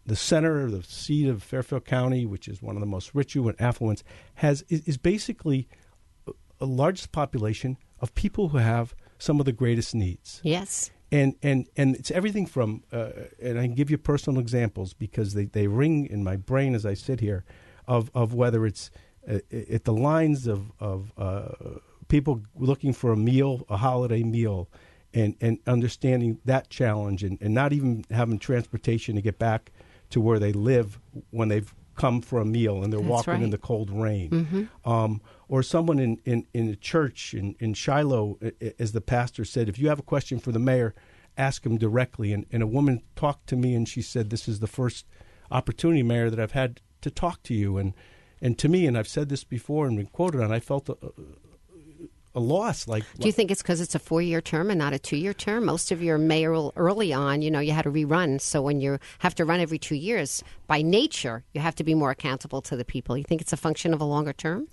the 0.06 0.16
center, 0.16 0.70
the 0.70 0.84
seat 0.84 1.28
of 1.28 1.44
Fairfield 1.44 1.86
County, 1.86 2.26
which 2.26 2.48
is 2.48 2.62
one 2.62 2.76
of 2.76 2.80
the 2.80 2.88
most 2.88 3.14
rich 3.14 3.36
and 3.36 3.56
affluent, 3.60 4.04
has 4.36 4.64
is, 4.68 4.82
is 4.82 4.98
basically 4.98 5.68
a 6.60 6.66
largest 6.66 7.12
population 7.12 7.78
of 8.00 8.14
people 8.16 8.50
who 8.50 8.58
have 8.58 8.96
some 9.18 9.40
of 9.40 9.46
the 9.46 9.52
greatest 9.52 9.94
needs. 9.96 10.42
Yes. 10.44 10.92
And 11.12 11.36
and 11.42 11.68
and 11.76 11.96
it's 11.96 12.12
everything 12.12 12.46
from 12.46 12.84
uh, 12.92 13.10
and 13.42 13.60
I 13.60 13.66
can 13.66 13.76
give 13.76 13.90
you 13.90 13.98
personal 13.98 14.40
examples 14.40 14.94
because 14.94 15.34
they, 15.34 15.46
they 15.46 15.68
ring 15.68 16.06
in 16.06 16.24
my 16.24 16.36
brain 16.36 16.76
as 16.76 16.86
I 16.86 16.94
sit 16.94 17.20
here, 17.20 17.46
of 17.88 18.12
of 18.14 18.34
whether 18.34 18.66
it's 18.66 18.92
uh, 19.28 19.40
at 19.52 19.86
the 19.86 19.94
lines 19.94 20.48
of 20.48 20.72
of 20.80 21.12
uh, 21.18 21.50
people 22.10 22.44
looking 22.56 22.92
for 22.92 23.14
a 23.14 23.18
meal, 23.18 23.66
a 23.70 23.78
holiday 23.78 24.24
meal, 24.24 24.70
and 25.14 25.36
and 25.40 25.60
understanding 25.66 26.40
that 26.44 26.70
challenge, 26.70 27.24
and, 27.24 27.38
and 27.42 27.54
not 27.54 27.72
even 27.72 28.04
having 28.12 28.38
transportation 28.38 29.16
to 29.16 29.22
get 29.22 29.40
back 29.40 29.72
to 30.10 30.20
where 30.20 30.40
they 30.40 30.52
live 30.52 31.00
when 31.30 31.48
they've 31.48 31.74
come 31.96 32.22
for 32.22 32.40
a 32.40 32.46
meal 32.46 32.82
and 32.82 32.94
they're 32.94 33.00
That's 33.00 33.28
walking 33.28 33.44
in 33.44 33.50
the 33.50 33.58
cold 33.58 33.92
rain. 33.92 34.30
Mm-hmm. 34.30 34.90
Um, 34.90 35.22
or 35.50 35.62
someone 35.62 36.00
in, 36.00 36.20
in, 36.24 36.48
in 36.54 36.70
a 36.70 36.76
church 36.76 37.34
in, 37.34 37.56
in 37.60 37.74
Shiloh, 37.74 38.40
as 38.80 38.94
the 38.94 39.02
pastor 39.02 39.44
said, 39.44 39.68
if 39.68 39.78
you 39.78 39.90
have 39.90 40.00
a 40.00 40.04
question 40.04 40.40
for 40.40 40.52
the 40.52 40.60
mayor, 40.60 40.96
ask 41.38 41.66
him 41.66 41.78
directly. 41.78 42.32
And, 42.32 42.46
and 42.52 42.64
a 42.64 42.68
woman 42.68 43.02
talked 43.16 43.48
to 43.48 43.58
me 43.58 43.76
and 43.76 43.88
she 43.88 44.02
said, 44.02 44.30
This 44.30 44.48
is 44.48 44.60
the 44.60 44.68
first 44.68 45.06
opportunity, 45.52 46.02
Mayor, 46.02 46.30
that 46.30 46.40
I've 46.40 46.54
had 46.54 46.80
to 47.02 47.12
talk 47.12 47.44
to 47.44 47.54
you. 47.54 47.78
And, 47.78 47.94
and 48.42 48.58
to 48.60 48.70
me, 48.70 48.88
and 48.88 48.98
I've 48.98 49.08
said 49.08 49.28
this 49.28 49.44
before 49.44 49.86
and 49.86 49.98
been 49.98 50.08
quoted 50.08 50.42
on, 50.42 50.52
I 50.54 50.60
felt 50.62 50.88
a, 50.88 50.98
a 52.40 52.46
loss. 52.56 52.88
Like, 52.88 53.04
Do 53.20 53.28
you 53.28 53.34
think 53.34 53.52
it's 53.52 53.62
because 53.62 53.82
it's 53.82 53.96
a 53.96 54.00
four 54.00 54.22
year 54.22 54.42
term 54.42 54.70
and 54.72 54.80
not 54.80 54.94
a 54.94 55.00
two 55.00 55.18
year 55.18 55.34
term? 55.34 55.66
Most 55.66 55.92
of 55.92 56.02
your 56.02 56.18
mayoral 56.18 56.74
early 56.76 57.12
on, 57.14 57.42
you 57.42 57.52
know, 57.52 57.60
you 57.60 57.74
had 57.74 57.84
to 57.84 57.92
rerun. 57.92 58.40
So 58.42 58.62
when 58.62 58.80
you 58.82 58.98
have 59.20 59.36
to 59.36 59.46
run 59.46 59.60
every 59.60 59.80
two 59.80 59.96
years, 59.96 60.44
by 60.68 60.82
nature, 60.82 61.44
you 61.54 61.62
have 61.62 61.76
to 61.76 61.84
be 61.84 61.94
more 61.94 62.12
accountable 62.12 62.62
to 62.64 62.76
the 62.76 62.86
people. 62.86 63.18
You 63.18 63.24
think 63.24 63.42
it's 63.42 63.54
a 63.54 63.58
function 63.58 63.94
of 63.94 64.02
a 64.02 64.06
longer 64.06 64.34
term? 64.34 64.68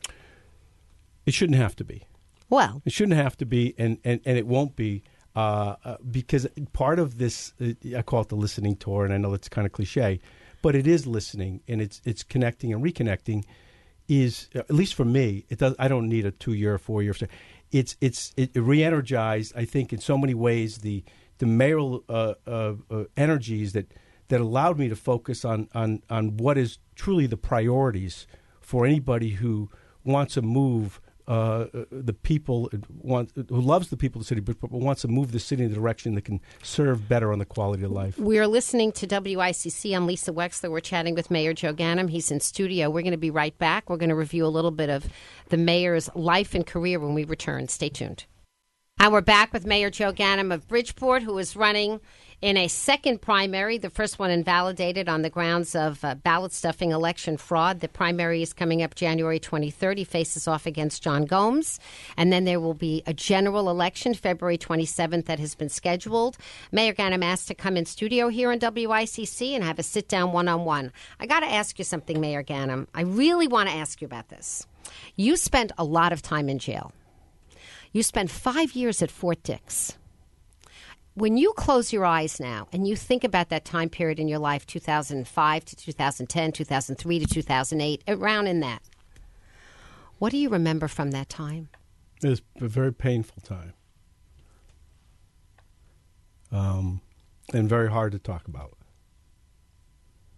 it 1.26 1.34
shouldn't 1.34 1.58
have 1.58 1.74
to 1.76 1.84
be. 1.84 2.06
Well, 2.48 2.82
It 2.84 2.92
shouldn't 2.92 3.18
have 3.18 3.36
to 3.38 3.46
be, 3.46 3.74
and, 3.76 3.98
and, 4.04 4.20
and 4.24 4.38
it 4.38 4.46
won't 4.46 4.76
be, 4.76 5.02
uh, 5.34 5.74
uh, 5.84 5.96
because 6.08 6.46
part 6.72 7.00
of 7.00 7.18
this, 7.18 7.52
uh, 7.60 7.72
I 7.98 8.02
call 8.02 8.20
it 8.20 8.28
the 8.28 8.36
listening 8.36 8.76
tour, 8.76 9.04
and 9.04 9.12
I 9.12 9.16
know 9.18 9.34
it's 9.34 9.48
kind 9.48 9.66
of 9.66 9.72
cliche, 9.72 10.20
but 10.62 10.76
it 10.76 10.86
is 10.86 11.06
listening, 11.06 11.60
and 11.68 11.82
it's 11.82 12.00
it's 12.04 12.22
connecting 12.22 12.72
and 12.72 12.82
reconnecting. 12.82 13.44
Is 14.08 14.48
at 14.54 14.70
least 14.70 14.94
for 14.94 15.04
me, 15.04 15.44
it 15.48 15.58
does. 15.58 15.74
I 15.80 15.88
don't 15.88 16.08
need 16.08 16.24
a 16.24 16.30
two 16.30 16.52
year, 16.52 16.78
four 16.78 17.02
year. 17.02 17.12
It's 17.72 17.96
it's 18.00 18.32
it 18.36 18.50
re-energized. 18.54 19.52
I 19.56 19.64
think 19.64 19.92
in 19.92 20.00
so 20.00 20.16
many 20.16 20.34
ways 20.34 20.78
the 20.78 21.04
the 21.38 21.46
mayoral 21.46 22.04
uh, 22.08 22.34
uh, 22.46 22.74
uh, 22.90 23.04
energies 23.16 23.72
that 23.72 23.92
that 24.28 24.40
allowed 24.40 24.78
me 24.78 24.88
to 24.88 24.96
focus 24.96 25.44
on 25.44 25.68
on 25.74 26.02
on 26.08 26.36
what 26.36 26.58
is 26.58 26.78
truly 26.94 27.26
the 27.26 27.36
priorities 27.36 28.26
for 28.60 28.86
anybody 28.86 29.30
who 29.30 29.70
wants 30.04 30.34
to 30.34 30.42
move 30.42 31.00
uh, 31.28 31.66
the 31.90 32.12
people 32.12 32.70
want, 33.00 33.32
who 33.48 33.60
loves 33.60 33.88
the 33.88 33.96
people 33.96 34.20
of 34.20 34.24
the 34.24 34.28
city, 34.28 34.40
but, 34.40 34.60
but 34.60 34.70
wants 34.70 35.02
to 35.02 35.08
move 35.08 35.32
the 35.32 35.40
city 35.40 35.64
in 35.64 35.72
a 35.72 35.74
direction 35.74 36.14
that 36.14 36.22
can 36.22 36.40
serve 36.62 37.08
better 37.08 37.32
on 37.32 37.38
the 37.38 37.44
quality 37.44 37.82
of 37.82 37.90
life. 37.90 38.18
we 38.18 38.38
are 38.38 38.46
listening 38.46 38.92
to 38.92 39.06
WICC. 39.06 39.96
I'm 39.96 40.06
Lisa 40.06 40.32
Wexler. 40.32 40.70
We're 40.70 40.80
chatting 40.80 41.14
with 41.14 41.30
Mayor 41.30 41.52
Joe 41.52 41.74
Ganim. 41.74 42.10
He's 42.10 42.30
in 42.30 42.40
studio. 42.40 42.90
We're 42.90 43.02
going 43.02 43.10
to 43.12 43.16
be 43.18 43.30
right 43.30 43.56
back. 43.58 43.90
We're 43.90 43.96
going 43.96 44.10
to 44.10 44.14
review 44.14 44.46
a 44.46 44.48
little 44.48 44.70
bit 44.70 44.90
of 44.90 45.06
the 45.48 45.56
mayor's 45.56 46.08
life 46.14 46.54
and 46.54 46.66
career 46.66 47.00
when 47.00 47.14
we 47.14 47.24
return. 47.24 47.68
Stay 47.68 47.88
tuned. 47.88 48.24
And 48.98 49.12
we're 49.12 49.20
back 49.20 49.52
with 49.52 49.66
Mayor 49.66 49.90
Joe 49.90 50.10
Ganim 50.10 50.52
of 50.52 50.66
Bridgeport, 50.66 51.22
who 51.22 51.36
is 51.36 51.54
running 51.54 52.00
in 52.40 52.56
a 52.56 52.66
second 52.66 53.20
primary, 53.20 53.76
the 53.76 53.90
first 53.90 54.18
one 54.18 54.30
invalidated 54.30 55.06
on 55.06 55.20
the 55.20 55.28
grounds 55.28 55.74
of 55.74 56.02
uh, 56.02 56.14
ballot 56.14 56.52
stuffing 56.52 56.92
election 56.92 57.36
fraud. 57.36 57.80
The 57.80 57.88
primary 57.88 58.40
is 58.40 58.54
coming 58.54 58.82
up 58.82 58.94
January 58.94 59.38
23rd. 59.38 59.98
He 59.98 60.04
faces 60.04 60.48
off 60.48 60.64
against 60.64 61.02
John 61.02 61.26
Gomes. 61.26 61.78
And 62.16 62.32
then 62.32 62.46
there 62.46 62.58
will 62.58 62.74
be 62.74 63.02
a 63.06 63.12
general 63.12 63.68
election 63.68 64.14
February 64.14 64.56
27th 64.56 65.26
that 65.26 65.40
has 65.40 65.54
been 65.54 65.68
scheduled. 65.68 66.38
Mayor 66.72 66.94
Ganim 66.94 67.22
asked 67.22 67.48
to 67.48 67.54
come 67.54 67.76
in 67.76 67.84
studio 67.84 68.28
here 68.28 68.50
in 68.50 68.58
WICC 68.58 69.50
and 69.50 69.62
have 69.62 69.78
a 69.78 69.82
sit 69.82 70.08
down 70.08 70.32
one 70.32 70.48
on 70.48 70.64
one. 70.64 70.90
I 71.20 71.26
got 71.26 71.40
to 71.40 71.52
ask 71.52 71.78
you 71.78 71.84
something, 71.84 72.18
Mayor 72.18 72.42
Ganim. 72.42 72.86
I 72.94 73.02
really 73.02 73.46
want 73.46 73.68
to 73.68 73.74
ask 73.74 74.00
you 74.00 74.06
about 74.06 74.30
this. 74.30 74.66
You 75.16 75.36
spent 75.36 75.70
a 75.76 75.84
lot 75.84 76.14
of 76.14 76.22
time 76.22 76.48
in 76.48 76.58
jail. 76.58 76.92
You 77.96 78.02
spent 78.02 78.30
five 78.30 78.72
years 78.72 79.00
at 79.00 79.10
Fort 79.10 79.42
Dix. 79.42 79.96
When 81.14 81.38
you 81.38 81.54
close 81.54 81.94
your 81.94 82.04
eyes 82.04 82.38
now 82.38 82.68
and 82.70 82.86
you 82.86 82.94
think 82.94 83.24
about 83.24 83.48
that 83.48 83.64
time 83.64 83.88
period 83.88 84.20
in 84.20 84.28
your 84.28 84.38
life, 84.38 84.66
2005 84.66 85.64
to 85.64 85.76
2010, 85.76 86.52
2003 86.52 87.18
to 87.20 87.26
2008, 87.26 88.04
around 88.06 88.48
in 88.48 88.60
that, 88.60 88.82
what 90.18 90.30
do 90.30 90.36
you 90.36 90.50
remember 90.50 90.88
from 90.88 91.12
that 91.12 91.30
time? 91.30 91.70
It 92.22 92.28
was 92.28 92.42
a 92.60 92.68
very 92.68 92.92
painful 92.92 93.40
time, 93.40 93.72
um, 96.52 97.00
and 97.54 97.66
very 97.66 97.90
hard 97.90 98.12
to 98.12 98.18
talk 98.18 98.46
about. 98.46 98.76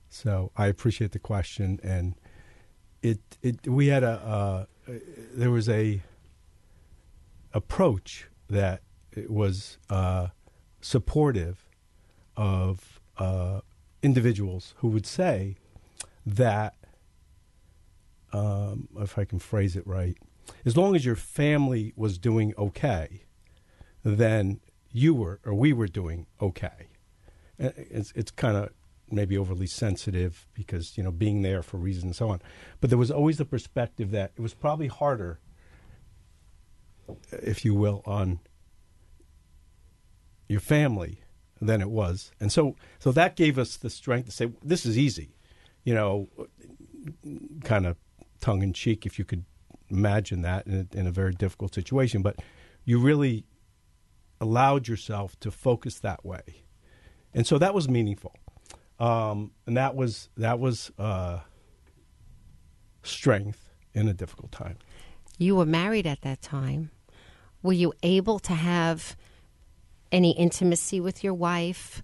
So 0.08 0.52
I 0.56 0.68
appreciate 0.68 1.10
the 1.10 1.18
question, 1.18 1.80
and 1.82 2.14
it 3.02 3.18
it 3.42 3.66
we 3.66 3.88
had 3.88 4.04
a 4.04 4.66
uh, 4.88 4.92
there 5.34 5.50
was 5.50 5.68
a 5.68 6.02
approach 7.52 8.28
that 8.48 8.82
was 9.28 9.78
uh, 9.90 10.28
supportive 10.80 11.68
of 12.36 13.00
uh, 13.18 13.60
individuals 14.02 14.74
who 14.78 14.88
would 14.88 15.06
say 15.06 15.56
that, 16.24 16.76
um, 18.32 18.88
if 18.98 19.18
I 19.18 19.24
can 19.24 19.38
phrase 19.38 19.76
it 19.76 19.86
right, 19.86 20.16
as 20.64 20.76
long 20.76 20.94
as 20.94 21.04
your 21.04 21.16
family 21.16 21.92
was 21.96 22.18
doing 22.18 22.54
okay, 22.56 23.24
then 24.04 24.60
you 24.90 25.14
were 25.14 25.40
or 25.44 25.54
we 25.54 25.72
were 25.72 25.88
doing 25.88 26.26
okay. 26.40 26.88
It's 27.58 28.12
it's 28.14 28.30
kind 28.30 28.56
of 28.56 28.70
maybe 29.10 29.36
overly 29.36 29.66
sensitive 29.66 30.46
because 30.54 30.96
you 30.96 31.02
know 31.02 31.10
being 31.10 31.42
there 31.42 31.62
for 31.62 31.76
reasons 31.76 32.04
and 32.04 32.16
so 32.16 32.28
on, 32.28 32.40
but 32.80 32.90
there 32.90 32.98
was 32.98 33.10
always 33.10 33.38
the 33.38 33.44
perspective 33.44 34.10
that 34.12 34.32
it 34.36 34.40
was 34.40 34.54
probably 34.54 34.86
harder, 34.86 35.40
if 37.30 37.64
you 37.64 37.74
will, 37.74 38.02
on 38.04 38.40
your 40.48 40.60
family 40.60 41.20
than 41.60 41.80
it 41.80 41.90
was, 41.90 42.30
and 42.40 42.52
so 42.52 42.76
so 42.98 43.12
that 43.12 43.36
gave 43.36 43.58
us 43.58 43.76
the 43.76 43.90
strength 43.90 44.26
to 44.26 44.32
say 44.32 44.50
this 44.62 44.86
is 44.86 44.96
easy, 44.96 45.34
you 45.84 45.92
know, 45.92 46.28
kind 47.64 47.84
of 47.86 47.96
tongue 48.40 48.62
in 48.62 48.72
cheek 48.72 49.04
if 49.04 49.18
you 49.18 49.24
could 49.24 49.44
imagine 49.90 50.42
that 50.42 50.66
in 50.66 50.88
a, 50.92 50.96
in 50.96 51.06
a 51.06 51.10
very 51.10 51.32
difficult 51.32 51.74
situation, 51.74 52.22
but 52.22 52.36
you 52.84 52.98
really 52.98 53.44
allowed 54.40 54.86
yourself 54.86 55.38
to 55.40 55.50
focus 55.50 55.98
that 55.98 56.24
way, 56.24 56.62
and 57.34 57.46
so 57.46 57.58
that 57.58 57.74
was 57.74 57.88
meaningful, 57.88 58.34
um, 59.00 59.50
and 59.66 59.76
that 59.76 59.94
was 59.94 60.28
that 60.36 60.58
was 60.58 60.92
uh, 60.98 61.40
strength 63.02 63.68
in 63.94 64.08
a 64.08 64.14
difficult 64.14 64.52
time. 64.52 64.78
You 65.38 65.56
were 65.56 65.66
married 65.66 66.06
at 66.06 66.22
that 66.22 66.40
time. 66.40 66.90
Were 67.62 67.72
you 67.72 67.92
able 68.02 68.38
to 68.40 68.54
have 68.54 69.16
any 70.12 70.32
intimacy 70.32 71.00
with 71.00 71.22
your 71.24 71.34
wife, 71.34 72.02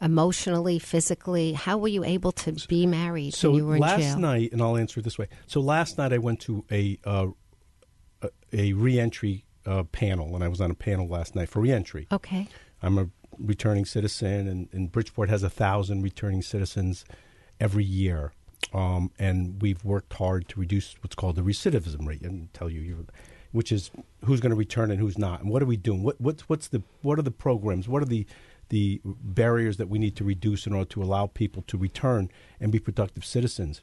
emotionally, 0.00 0.78
physically? 0.78 1.52
How 1.52 1.78
were 1.78 1.88
you 1.88 2.04
able 2.04 2.32
to 2.32 2.52
be 2.68 2.86
married 2.86 3.34
So 3.34 3.50
when 3.50 3.58
you 3.58 3.66
were 3.66 3.76
in 3.76 3.82
last 3.82 4.18
night, 4.18 4.52
and 4.52 4.62
I'll 4.62 4.76
answer 4.76 5.00
it 5.00 5.02
this 5.02 5.18
way. 5.18 5.28
So 5.46 5.60
last 5.60 5.98
night 5.98 6.12
I 6.12 6.18
went 6.18 6.40
to 6.42 6.64
a 6.70 6.98
uh, 7.04 7.28
a, 8.22 8.30
a 8.52 8.72
reentry 8.72 9.44
uh, 9.66 9.82
panel, 9.84 10.34
and 10.34 10.44
I 10.44 10.48
was 10.48 10.60
on 10.60 10.70
a 10.70 10.74
panel 10.74 11.08
last 11.08 11.34
night 11.34 11.48
for 11.48 11.60
reentry. 11.60 12.06
okay. 12.10 12.48
I'm 12.82 12.98
a 12.98 13.08
returning 13.38 13.84
citizen, 13.84 14.46
and, 14.46 14.68
and 14.72 14.92
Bridgeport 14.92 15.28
has 15.28 15.42
a 15.42 15.50
thousand 15.50 16.02
returning 16.02 16.42
citizens 16.42 17.04
every 17.58 17.84
year. 17.84 18.32
Um, 18.72 19.10
and 19.18 19.60
we've 19.60 19.84
worked 19.84 20.12
hard 20.14 20.48
to 20.48 20.60
reduce 20.60 20.94
what's 21.00 21.14
called 21.14 21.36
the 21.36 21.42
recidivism 21.42 22.06
rate, 22.06 22.22
and 22.22 22.52
tell 22.52 22.70
you, 22.70 22.80
you 22.80 23.06
which 23.52 23.72
is 23.72 23.90
who's 24.24 24.40
going 24.40 24.50
to 24.50 24.56
return 24.56 24.90
and 24.90 25.00
who's 25.00 25.18
not, 25.18 25.40
and 25.40 25.50
what 25.50 25.62
are 25.62 25.66
we 25.66 25.76
doing? 25.76 26.02
What 26.02 26.20
what's 26.20 26.48
what's 26.48 26.68
the 26.68 26.82
what 27.02 27.18
are 27.18 27.22
the 27.22 27.30
programs? 27.30 27.88
What 27.88 28.02
are 28.02 28.06
the 28.06 28.26
the 28.68 29.00
barriers 29.04 29.76
that 29.76 29.88
we 29.88 29.98
need 29.98 30.16
to 30.16 30.24
reduce 30.24 30.66
in 30.66 30.72
order 30.72 30.88
to 30.90 31.02
allow 31.02 31.26
people 31.26 31.62
to 31.68 31.78
return 31.78 32.30
and 32.60 32.72
be 32.72 32.78
productive 32.78 33.24
citizens? 33.24 33.82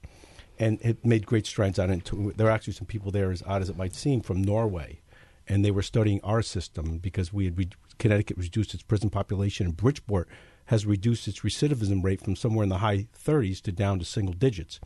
And 0.60 0.80
it 0.82 1.04
made 1.04 1.26
great 1.26 1.48
strides 1.48 1.80
on 1.80 1.90
it. 1.90 2.12
There 2.38 2.48
are 2.48 2.52
actually 2.52 2.74
some 2.74 2.86
people 2.86 3.12
there, 3.12 3.32
as 3.32 3.42
odd 3.46 3.64
as 3.64 3.70
it 3.70 3.78
might 3.78 3.96
seem, 3.96 4.22
from 4.22 4.44
Norway 4.44 5.02
and 5.48 5.64
they 5.64 5.72
were 5.72 5.82
studying 5.82 6.22
our 6.24 6.42
system 6.42 6.98
because 6.98 7.34
we 7.34 7.46
had 7.46 7.58
re- 7.58 7.70
Connecticut 8.00 8.38
reduced 8.38 8.74
its 8.74 8.84
prison 8.84 9.10
population, 9.10 9.66
and 9.66 9.78
Bridgeport 9.78 10.28
has 10.66 10.86
reduced 10.86 11.28
its 11.28 11.42
recidivism 11.42 12.04
rate 12.04 12.22
from 12.22 12.36
somewhere 12.36 12.64
in 12.64 12.70
the 12.70 12.78
high 12.78 13.08
30s 13.18 13.62
to 13.62 13.72
down 13.72 14.00
to 14.00 14.06
single 14.06 14.34
digits. 14.34 14.80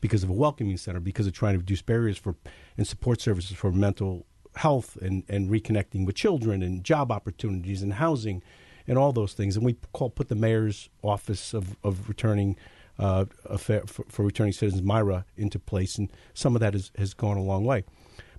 Because 0.00 0.22
of 0.22 0.30
a 0.30 0.32
welcoming 0.34 0.76
center, 0.76 1.00
because 1.00 1.26
of 1.26 1.32
trying 1.32 1.54
to 1.54 1.58
reduce 1.58 1.82
barriers 1.82 2.18
for 2.18 2.34
and 2.76 2.86
support 2.86 3.20
services 3.20 3.56
for 3.56 3.70
mental 3.72 4.26
health 4.56 4.96
and, 5.00 5.24
and 5.28 5.50
reconnecting 5.50 6.04
with 6.06 6.16
children 6.16 6.62
and 6.62 6.84
job 6.84 7.12
opportunities 7.12 7.82
and 7.82 7.94
housing 7.94 8.42
and 8.86 8.98
all 8.98 9.12
those 9.12 9.32
things. 9.32 9.56
And 9.56 9.64
we 9.64 9.76
call 9.92 10.10
put 10.10 10.28
the 10.28 10.34
mayor's 10.34 10.88
office 11.02 11.54
of, 11.54 11.76
of 11.84 12.08
returning 12.08 12.56
uh, 12.98 13.26
affair, 13.44 13.82
for, 13.86 14.04
for, 14.08 14.24
returning 14.24 14.52
citizens, 14.52 14.82
Myra, 14.82 15.24
into 15.36 15.58
place, 15.58 15.96
and 15.96 16.12
some 16.34 16.54
of 16.54 16.60
that 16.60 16.74
is, 16.74 16.90
has 16.98 17.14
gone 17.14 17.38
a 17.38 17.42
long 17.42 17.64
way. 17.64 17.84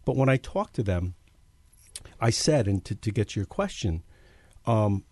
But 0.06 0.16
when 0.16 0.30
I 0.30 0.38
talked 0.38 0.76
to 0.76 0.84
them, 0.84 1.16
I 2.20 2.30
said, 2.30 2.68
and 2.68 2.84
to, 2.86 2.94
to 2.94 3.12
get 3.12 3.30
to 3.30 3.40
your 3.40 3.48
question, 3.48 4.04
um, 4.68 5.04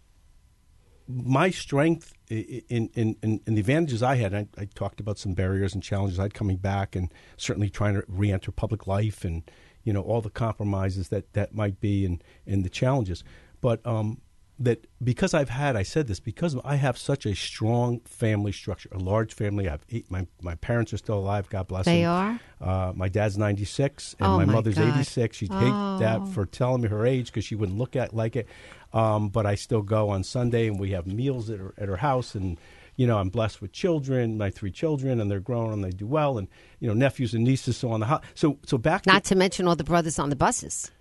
my 1.10 1.50
strength 1.50 2.14
in, 2.30 2.90
in, 2.94 3.16
in, 3.24 3.42
in, 3.48 3.56
the 3.56 3.60
advantages 3.60 4.04
I 4.04 4.16
had, 4.16 4.34
I, 4.36 4.48
I, 4.58 4.66
talked 4.76 5.00
about 5.00 5.18
some 5.18 5.34
barriers 5.34 5.74
and 5.74 5.82
challenges 5.82 6.20
I 6.20 6.24
had 6.24 6.36
coming 6.36 6.58
back 6.58 6.96
and 6.96 7.12
certainly 7.36 7.70
trying 7.70 7.96
to 7.96 8.04
re-enter 8.08 8.52
public 8.52 8.86
life 8.86 9.26
and, 9.26 9.50
you 9.84 9.92
know, 9.92 10.02
all 10.02 10.22
the 10.22 10.30
compromises 10.30 11.10
that, 11.10 11.34
that 11.34 11.56
might 11.56 11.80
be 11.80 12.06
and, 12.06 12.24
and 12.46 12.64
the 12.64 12.70
challenges. 12.70 13.24
But 13.60 13.86
um, 13.88 14.22
that 14.60 14.86
because 15.04 15.34
I've 15.34 15.50
had, 15.50 15.76
I 15.76 15.84
said 15.84 16.08
this, 16.08 16.20
because 16.20 16.56
I 16.64 16.76
have 16.76 16.98
such 16.98 17.26
a 17.26 17.34
strong 17.34 18.02
family 18.02 18.52
structure, 18.52 18.90
a 18.92 19.00
large 19.00 19.34
family. 19.34 19.68
I 19.68 19.72
have 19.72 19.86
eight, 19.90 20.12
my, 20.12 20.28
my 20.42 20.56
parents 20.56 20.94
are 20.94 20.98
still 20.98 21.18
alive, 21.18 21.50
God 21.50 21.68
bless 21.68 21.86
they 21.86 22.02
them. 22.04 22.40
They 22.60 22.66
are? 22.66 22.90
Uh, 22.90 22.94
my 22.94 23.08
dad's 23.08 23.38
96 23.38 24.16
and 24.20 24.28
oh 24.28 24.38
my, 24.38 24.46
my 24.46 24.54
mother's 24.54 24.76
God. 24.76 24.94
86. 24.96 25.38
She'd 25.38 25.52
oh. 25.52 25.60
hate 25.60 26.04
that 26.04 26.28
for 26.34 26.46
telling 26.46 26.82
me 26.82 26.90
her 26.90 27.06
age 27.06 27.28
because 27.28 27.46
she 27.46 27.56
wouldn't 27.56 27.78
look 27.78 27.96
at 27.96 28.14
like 28.14 28.36
it. 28.36 28.48
Um, 28.94 29.30
but 29.30 29.46
I 29.46 29.56
still 29.56 29.82
go 29.82 30.10
on 30.10 30.24
Sunday 30.24 30.68
and 30.68 30.80
we 30.80 30.92
have 30.92 31.06
meals 31.06 31.50
at 31.50 31.60
her, 31.60 31.74
at 31.78 31.88
her 31.88 31.98
house 31.98 32.36
and 32.36 32.58
you 32.96 33.08
know, 33.08 33.18
I'm 33.18 33.30
blessed 33.30 33.62
with 33.62 33.72
children, 33.72 34.38
my 34.38 34.50
three 34.50 34.72
children, 34.72 35.22
and 35.22 35.32
they're 35.32 35.40
grown 35.40 35.72
and 35.72 35.82
they 35.82 35.90
do 35.90 36.06
well, 36.06 36.38
and 36.38 36.50
you 36.82 36.88
know, 36.90 36.94
nephews 36.94 37.34
and 37.34 37.46
nieces, 37.46 37.78
so 37.78 37.92
on 37.92 38.02
the 38.02 38.06
house. 38.06 38.22
So, 38.36 38.58
so 38.66 38.78
back. 38.78 39.06
Not 39.06 39.24
to, 39.24 39.30
to 39.30 39.36
mention 39.36 39.70
all 39.70 39.78
the 39.78 39.86
brothers 39.86 40.20
on 40.20 40.30
the 40.30 40.36
buses 40.36 40.92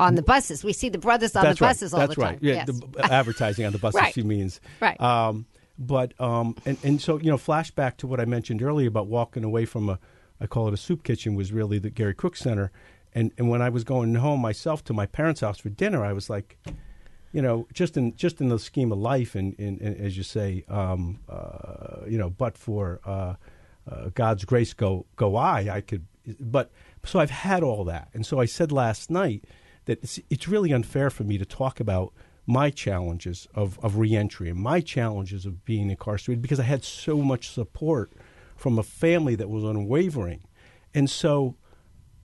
on 0.00 0.14
the 0.14 0.22
buses. 0.22 0.64
We 0.64 0.72
see 0.72 0.88
the 0.88 0.98
brothers 0.98 1.36
on 1.36 1.44
That's 1.44 1.58
the 1.58 1.64
buses 1.64 1.92
right. 1.92 2.00
all 2.00 2.06
That's 2.06 2.16
the 2.16 2.22
right. 2.22 2.30
time. 2.32 2.38
Yeah, 2.42 2.64
yes. 2.66 2.66
the 2.66 3.12
advertising 3.12 3.66
on 3.66 3.72
the 3.72 3.78
buses. 3.78 4.00
right. 4.00 4.14
She 4.14 4.22
means 4.22 4.60
right. 4.80 5.00
Um, 5.00 5.46
but 5.78 6.18
um, 6.20 6.56
and 6.64 6.76
and 6.82 7.00
so 7.00 7.18
you 7.18 7.30
know, 7.30 7.36
flashback 7.36 7.98
to 7.98 8.06
what 8.06 8.20
I 8.20 8.24
mentioned 8.24 8.62
earlier 8.62 8.88
about 8.88 9.06
walking 9.06 9.44
away 9.44 9.64
from 9.66 9.88
a, 9.88 9.98
I 10.40 10.46
call 10.46 10.68
it 10.68 10.74
a 10.74 10.78
soup 10.78 11.04
kitchen, 11.04 11.34
was 11.34 11.52
really 11.52 11.78
the 11.78 11.90
Gary 11.90 12.14
Cook 12.14 12.36
Center, 12.36 12.72
and 13.14 13.32
and 13.38 13.48
when 13.48 13.62
I 13.62 13.68
was 13.68 13.84
going 13.84 14.14
home 14.14 14.40
myself 14.40 14.82
to 14.84 14.92
my 14.92 15.06
parents' 15.06 15.42
house 15.42 15.58
for 15.58 15.68
dinner, 15.68 16.04
I 16.04 16.12
was 16.12 16.28
like. 16.28 16.58
You 17.32 17.42
know, 17.42 17.68
just 17.72 17.96
in 17.96 18.16
just 18.16 18.40
in 18.40 18.48
the 18.48 18.58
scheme 18.58 18.90
of 18.90 18.98
life, 18.98 19.34
and, 19.34 19.54
as 19.80 20.16
you 20.16 20.22
say, 20.22 20.64
um, 20.68 21.20
uh, 21.28 22.04
you 22.08 22.18
know, 22.18 22.30
but 22.30 22.58
for 22.58 23.00
uh, 23.04 23.34
uh, 23.88 24.10
God's 24.14 24.44
grace, 24.44 24.74
go 24.74 25.06
go 25.16 25.36
I. 25.36 25.68
I 25.76 25.80
could, 25.80 26.06
but 26.40 26.70
so 27.04 27.20
I've 27.20 27.30
had 27.30 27.62
all 27.62 27.84
that, 27.84 28.08
and 28.14 28.26
so 28.26 28.40
I 28.40 28.46
said 28.46 28.72
last 28.72 29.10
night, 29.10 29.44
that 29.84 30.02
it's, 30.02 30.18
it's 30.28 30.48
really 30.48 30.72
unfair 30.72 31.10
for 31.10 31.24
me 31.24 31.38
to 31.38 31.44
talk 31.44 31.80
about 31.80 32.12
my 32.46 32.70
challenges 32.70 33.46
of, 33.54 33.78
of 33.80 33.96
reentry 33.96 34.50
and 34.50 34.58
my 34.58 34.80
challenges 34.80 35.46
of 35.46 35.64
being 35.64 35.90
incarcerated 35.90 36.42
because 36.42 36.60
I 36.60 36.64
had 36.64 36.84
so 36.84 37.18
much 37.18 37.50
support 37.50 38.12
from 38.56 38.78
a 38.78 38.82
family 38.82 39.34
that 39.36 39.48
was 39.48 39.64
unwavering. 39.64 40.44
And 40.92 41.08
so 41.08 41.56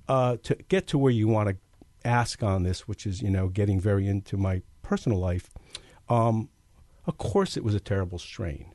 uh, 0.08 0.36
to 0.42 0.54
get 0.68 0.86
to 0.88 0.98
where 0.98 1.12
you 1.12 1.28
want 1.28 1.48
to 1.48 1.56
ask 2.04 2.42
on 2.42 2.62
this, 2.62 2.86
which 2.88 3.06
is, 3.06 3.22
you 3.22 3.30
know, 3.30 3.48
getting 3.48 3.80
very 3.80 4.06
into 4.06 4.36
my 4.36 4.62
personal 4.88 5.18
life, 5.18 5.50
um, 6.08 6.48
of 7.06 7.18
course 7.18 7.56
it 7.56 7.64
was 7.64 7.74
a 7.74 7.80
terrible 7.80 8.18
strain 8.18 8.72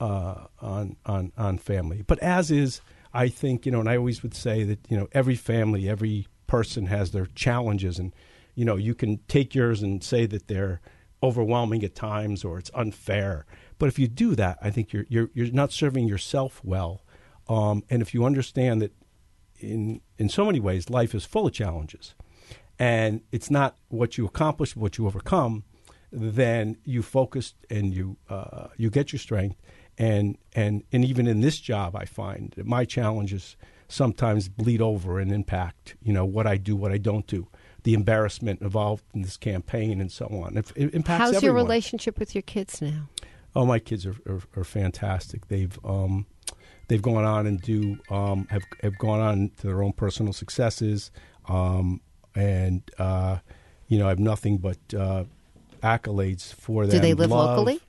uh, 0.00 0.46
on, 0.60 0.96
on, 1.06 1.32
on 1.36 1.58
family. 1.58 2.02
But 2.06 2.18
as 2.20 2.50
is, 2.50 2.80
I 3.12 3.28
think, 3.28 3.64
you 3.64 3.72
know, 3.72 3.80
and 3.80 3.88
I 3.88 3.96
always 3.96 4.22
would 4.22 4.34
say 4.34 4.64
that, 4.64 4.80
you 4.88 4.96
know, 4.96 5.08
every 5.12 5.36
family, 5.36 5.88
every 5.88 6.26
person 6.46 6.86
has 6.86 7.12
their 7.12 7.26
challenges 7.34 7.98
and 7.98 8.12
you 8.54 8.64
know 8.64 8.76
you 8.76 8.94
can 8.94 9.18
take 9.28 9.54
yours 9.54 9.82
and 9.82 10.02
say 10.02 10.26
that 10.26 10.48
they're 10.48 10.80
overwhelming 11.22 11.82
at 11.82 11.94
times 11.94 12.44
or 12.44 12.58
it's 12.58 12.70
unfair. 12.74 13.46
But 13.78 13.88
if 13.88 13.98
you 13.98 14.06
do 14.08 14.34
that 14.36 14.58
i 14.62 14.70
think 14.70 14.92
you're 14.92 15.06
you're, 15.08 15.30
you're 15.34 15.50
not 15.50 15.72
serving 15.72 16.06
yourself 16.06 16.60
well. 16.64 17.02
Um, 17.48 17.82
and 17.90 18.00
if 18.00 18.14
you 18.14 18.24
understand 18.24 18.80
that 18.82 18.92
in 19.58 20.00
in 20.18 20.28
so 20.28 20.44
many 20.44 20.60
ways 20.60 20.90
life 20.90 21.14
is 21.14 21.24
full 21.24 21.46
of 21.46 21.52
challenges 21.52 22.14
and 22.78 23.20
it's 23.32 23.50
not 23.50 23.76
what 23.88 24.18
you 24.18 24.26
accomplish 24.26 24.76
what 24.76 24.98
you 24.98 25.06
overcome 25.06 25.64
then 26.10 26.76
you 26.84 27.02
focus 27.02 27.54
and 27.70 27.92
you 27.92 28.16
uh, 28.30 28.68
you 28.76 28.90
get 28.90 29.12
your 29.12 29.20
strength 29.20 29.60
and 29.98 30.36
and 30.54 30.82
and 30.92 31.04
even 31.04 31.26
in 31.26 31.40
this 31.40 31.58
job 31.58 31.94
i 31.96 32.04
find 32.04 32.52
that 32.56 32.66
my 32.66 32.84
challenges 32.84 33.56
sometimes 33.88 34.48
bleed 34.48 34.80
over 34.80 35.18
and 35.18 35.32
impact, 35.32 35.96
you 36.02 36.12
know, 36.12 36.24
what 36.24 36.46
I 36.46 36.56
do, 36.56 36.76
what 36.76 36.92
I 36.92 36.98
don't 36.98 37.26
do, 37.26 37.48
the 37.82 37.94
embarrassment 37.94 38.60
involved 38.60 39.04
in 39.14 39.22
this 39.22 39.36
campaign, 39.36 40.00
and 40.00 40.10
so 40.10 40.26
on. 40.26 40.56
It, 40.56 40.72
it 40.74 40.94
impacts. 40.94 41.18
How's 41.18 41.36
everyone. 41.36 41.56
your 41.56 41.64
relationship 41.64 42.18
with 42.18 42.34
your 42.34 42.42
kids 42.42 42.80
now? 42.80 43.08
Oh, 43.54 43.66
my 43.66 43.78
kids 43.78 44.06
are 44.06 44.16
are, 44.26 44.42
are 44.56 44.64
fantastic. 44.64 45.48
They've 45.48 45.78
um, 45.84 46.26
they've 46.88 47.02
gone 47.02 47.24
on 47.24 47.46
and 47.46 47.60
do 47.60 47.98
um, 48.10 48.46
have 48.50 48.64
have 48.82 48.98
gone 48.98 49.20
on 49.20 49.50
to 49.58 49.66
their 49.66 49.82
own 49.82 49.92
personal 49.92 50.32
successes, 50.32 51.10
um, 51.48 52.00
and 52.34 52.82
uh, 52.98 53.38
you 53.88 53.98
know, 53.98 54.06
I 54.06 54.10
have 54.10 54.18
nothing 54.18 54.58
but 54.58 54.78
uh, 54.96 55.24
accolades 55.82 56.52
for 56.54 56.86
them. 56.86 56.96
Do 56.96 57.00
they 57.00 57.14
live 57.14 57.30
Love. 57.30 57.58
locally? 57.58 57.80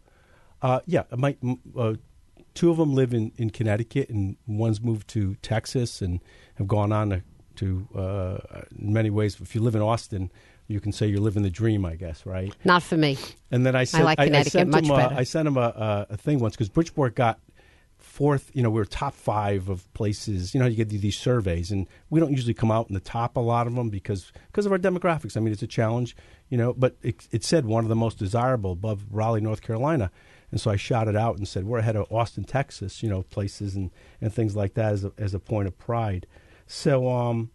Uh, 0.62 0.80
yeah, 0.86 1.04
my 1.16 1.36
uh, 1.78 1.94
two 2.54 2.72
of 2.72 2.78
them 2.78 2.94
live 2.94 3.14
in, 3.14 3.32
in 3.38 3.50
Connecticut, 3.50 4.10
and 4.10 4.36
one's 4.48 4.82
moved 4.82 5.08
to 5.10 5.36
Texas 5.36 6.02
and 6.02 6.22
have 6.56 6.68
gone 6.68 6.92
on 6.92 7.10
to, 7.10 7.22
to 7.56 8.00
uh, 8.00 8.62
in 8.80 8.94
many 8.94 9.10
ways. 9.10 9.40
If 9.40 9.54
you 9.56 9.62
live 9.62 9.76
in 9.76 9.82
Austin, 9.82 10.32
you 10.68 10.80
can 10.80 10.92
say 10.92 11.06
you're 11.08 11.22
living 11.22 11.44
the 11.44 11.50
dream, 11.50 11.86
I 11.86 11.96
guess, 11.96 12.26
right? 12.26 12.54
Not 12.64 12.82
for 12.82 12.98
me. 12.98 13.18
And 13.52 13.66
then 13.66 13.76
I 13.76 13.84
sent, 13.84 14.02
I 14.02 14.06
like 14.06 14.18
Connecticut 14.18 14.52
sent 14.52 14.70
much 14.70 14.86
him 14.86 14.92
a, 14.92 14.98
better. 14.98 15.16
I 15.16 15.24
sent 15.24 15.48
him 15.48 15.58
a, 15.58 16.08
a 16.10 16.18
thing 16.18 16.40
once 16.40 16.56
because 16.56 16.70
Bridgeport 16.70 17.16
got 17.16 17.40
fourth. 18.16 18.50
You 18.54 18.64
know, 18.64 18.70
we 18.70 18.80
were 18.80 18.86
top 18.86 19.14
five 19.14 19.70
of 19.70 19.94
places. 19.94 20.54
You 20.54 20.60
know, 20.60 20.68
you 20.68 20.78
get 20.78 20.90
these 20.90 21.18
surveys, 21.18 21.72
and 21.72 21.88
we 22.10 22.20
don't 22.20 22.32
usually 22.32 22.54
come 22.54 22.72
out 22.72 22.88
in 22.90 22.94
the 22.94 23.00
top 23.18 23.38
a 23.38 23.42
lot 23.42 23.68
of 23.68 23.76
them 23.76 23.90
because 23.90 24.32
because 24.48 24.66
of 24.66 24.72
our 24.72 24.80
demographics. 24.80 25.36
I 25.36 25.40
mean, 25.42 25.54
it's 25.54 25.64
a 25.64 25.68
challenge. 25.68 26.16
You 26.50 26.58
know, 26.58 26.74
but 26.74 26.96
it, 27.02 27.28
it 27.32 27.44
said 27.44 27.66
one 27.66 27.84
of 27.86 27.90
the 27.90 27.96
most 27.96 28.20
desirable 28.20 28.72
above 28.72 29.06
Raleigh, 29.12 29.42
North 29.42 29.62
Carolina. 29.62 30.12
And 30.52 30.62
so 30.62 30.72
I 30.72 30.76
shot 30.76 31.08
it 31.08 31.16
out 31.16 31.38
and 31.38 31.48
said, 31.48 31.66
we're 31.66 31.80
ahead 31.80 31.96
of 31.96 32.10
Austin, 32.12 32.44
Texas, 32.44 33.02
you 33.02 33.10
know, 33.10 33.24
places 33.24 33.76
and, 33.76 33.92
and 34.22 34.32
things 34.32 34.56
like 34.56 34.76
that 34.76 34.94
as 34.94 35.04
a, 35.04 35.12
as 35.18 35.34
a 35.34 35.40
point 35.40 35.68
of 35.68 35.78
pride. 35.78 36.28
So, 36.68 37.10
um, 37.10 37.50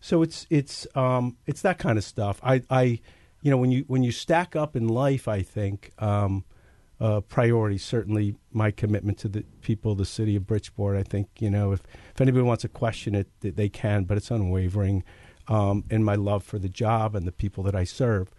so 0.00 0.22
it's, 0.22 0.46
it's, 0.50 0.86
um, 0.94 1.36
it's 1.46 1.62
that 1.62 1.78
kind 1.78 1.96
of 1.96 2.04
stuff. 2.04 2.40
I, 2.42 2.62
I, 2.68 3.00
you 3.42 3.50
know, 3.50 3.56
when 3.56 3.70
you, 3.70 3.84
when 3.86 4.02
you 4.02 4.12
stack 4.12 4.56
up 4.56 4.76
in 4.76 4.88
life, 4.88 5.28
I 5.28 5.42
think, 5.42 5.92
um, 5.98 6.44
uh, 7.02 7.20
priority, 7.20 7.78
certainly 7.78 8.36
my 8.52 8.70
commitment 8.70 9.18
to 9.18 9.28
the 9.28 9.42
people 9.60 9.92
of 9.92 9.98
the 9.98 10.04
city 10.04 10.36
of 10.36 10.46
Bridgeport. 10.46 10.96
I 10.96 11.02
think, 11.02 11.28
you 11.40 11.50
know, 11.50 11.72
if, 11.72 11.82
if 12.14 12.20
anybody 12.20 12.42
wants 12.42 12.62
to 12.62 12.68
question 12.68 13.16
it, 13.16 13.28
they 13.40 13.68
can, 13.68 14.04
but 14.04 14.16
it's 14.16 14.30
unwavering. 14.30 15.04
Um, 15.48 15.82
in 15.90 16.04
my 16.04 16.14
love 16.14 16.44
for 16.44 16.60
the 16.60 16.68
job 16.68 17.16
and 17.16 17.26
the 17.26 17.32
people 17.32 17.64
that 17.64 17.74
I 17.74 17.82
serve. 17.82 18.30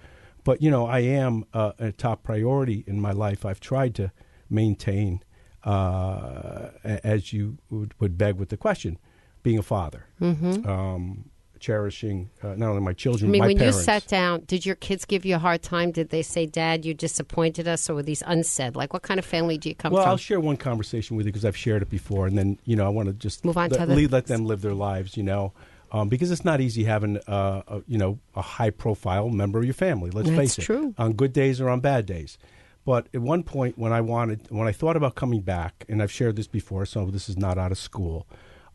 But 0.45 0.61
you 0.61 0.71
know, 0.71 0.85
I 0.85 0.99
am 0.99 1.43
uh, 1.53 1.73
a 1.77 1.91
top 1.91 2.23
priority 2.23 2.85
in 2.87 3.01
my 3.01 3.11
life. 3.11 3.45
I've 3.45 3.59
tried 3.59 3.93
to 3.95 4.13
maintain, 4.49 5.21
uh, 5.65 6.69
as 6.83 7.33
you 7.33 7.57
would, 7.69 7.93
would, 7.99 8.17
beg 8.17 8.37
with 8.37 8.49
the 8.49 8.57
question, 8.57 8.97
being 9.43 9.57
a 9.57 9.63
father, 9.63 10.05
mm-hmm. 10.21 10.67
um, 10.67 11.29
cherishing 11.63 12.29
uh, 12.43 12.49
not 12.55 12.69
only 12.69 12.81
my 12.81 12.91
children. 12.93 13.29
I 13.29 13.31
mean, 13.31 13.41
when 13.43 13.57
parents. 13.57 13.77
you 13.77 13.83
sat 13.83 14.05
down, 14.07 14.43
did 14.45 14.65
your 14.65 14.75
kids 14.75 15.05
give 15.05 15.25
you 15.25 15.35
a 15.35 15.39
hard 15.39 15.63
time? 15.63 15.91
Did 15.91 16.09
they 16.09 16.21
say, 16.21 16.45
"Dad, 16.45 16.85
you 16.85 16.93
disappointed 16.93 17.67
us," 17.67 17.89
or 17.89 17.95
were 17.95 18.03
these 18.03 18.21
unsaid? 18.27 18.75
Like, 18.75 18.91
what 18.91 19.01
kind 19.01 19.17
of 19.17 19.25
family 19.25 19.57
do 19.57 19.69
you 19.69 19.75
come 19.75 19.93
well, 19.93 20.01
from? 20.01 20.07
Well, 20.07 20.11
I'll 20.11 20.17
share 20.17 20.39
one 20.41 20.57
conversation 20.57 21.15
with 21.15 21.25
you 21.25 21.31
because 21.31 21.45
I've 21.45 21.57
shared 21.57 21.81
it 21.81 21.89
before, 21.89 22.27
and 22.27 22.37
then 22.37 22.59
you 22.65 22.75
know 22.75 22.85
I 22.85 22.89
want 22.89 23.07
to 23.07 23.13
just 23.13 23.45
move 23.45 23.57
on 23.57 23.69
let, 23.69 23.77
to 23.77 23.83
other 23.83 23.95
let, 23.95 24.11
let 24.11 24.25
them 24.27 24.45
live 24.45 24.61
their 24.61 24.73
lives. 24.73 25.17
You 25.17 25.23
know. 25.23 25.53
Um, 25.91 26.09
because 26.09 26.31
it's 26.31 26.43
not 26.43 26.59
easy 26.59 26.85
having, 26.85 27.17
uh, 27.27 27.61
a, 27.67 27.83
you 27.87 27.99
know, 27.99 28.17
a 28.35 28.41
high-profile 28.41 29.29
member 29.29 29.59
of 29.59 29.65
your 29.65 29.75
family. 29.75 30.09
Let's 30.09 30.27
That's 30.27 30.39
face 30.39 30.57
it, 30.57 30.63
true. 30.63 30.95
on 30.97 31.13
good 31.13 31.33
days 31.33 31.61
or 31.61 31.69
on 31.69 31.81
bad 31.81 32.07
days. 32.07 32.39
But 32.83 33.09
at 33.13 33.21
one 33.21 33.43
point, 33.43 33.77
when 33.77 33.93
I 33.93 34.01
wanted, 34.01 34.47
when 34.49 34.67
I 34.67 34.71
thought 34.71 34.97
about 34.97 35.13
coming 35.13 35.41
back, 35.41 35.85
and 35.87 36.01
I've 36.01 36.11
shared 36.11 36.35
this 36.35 36.47
before, 36.47 36.87
so 36.87 37.05
this 37.11 37.29
is 37.29 37.37
not 37.37 37.59
out 37.59 37.71
of 37.71 37.77
school. 37.77 38.25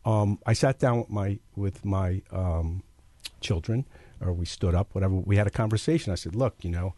Um, 0.05 0.39
I 0.45 0.53
sat 0.53 0.79
down 0.79 0.99
with 0.99 1.09
my 1.09 1.39
with 1.55 1.85
my 1.85 2.21
um, 2.31 2.83
children, 3.41 3.85
or 4.21 4.33
we 4.33 4.45
stood 4.45 4.75
up, 4.75 4.95
whatever. 4.95 5.15
We 5.15 5.35
had 5.35 5.47
a 5.47 5.51
conversation. 5.51 6.11
I 6.11 6.15
said, 6.15 6.35
"Look, 6.35 6.55
you 6.63 6.71
know, 6.71 6.95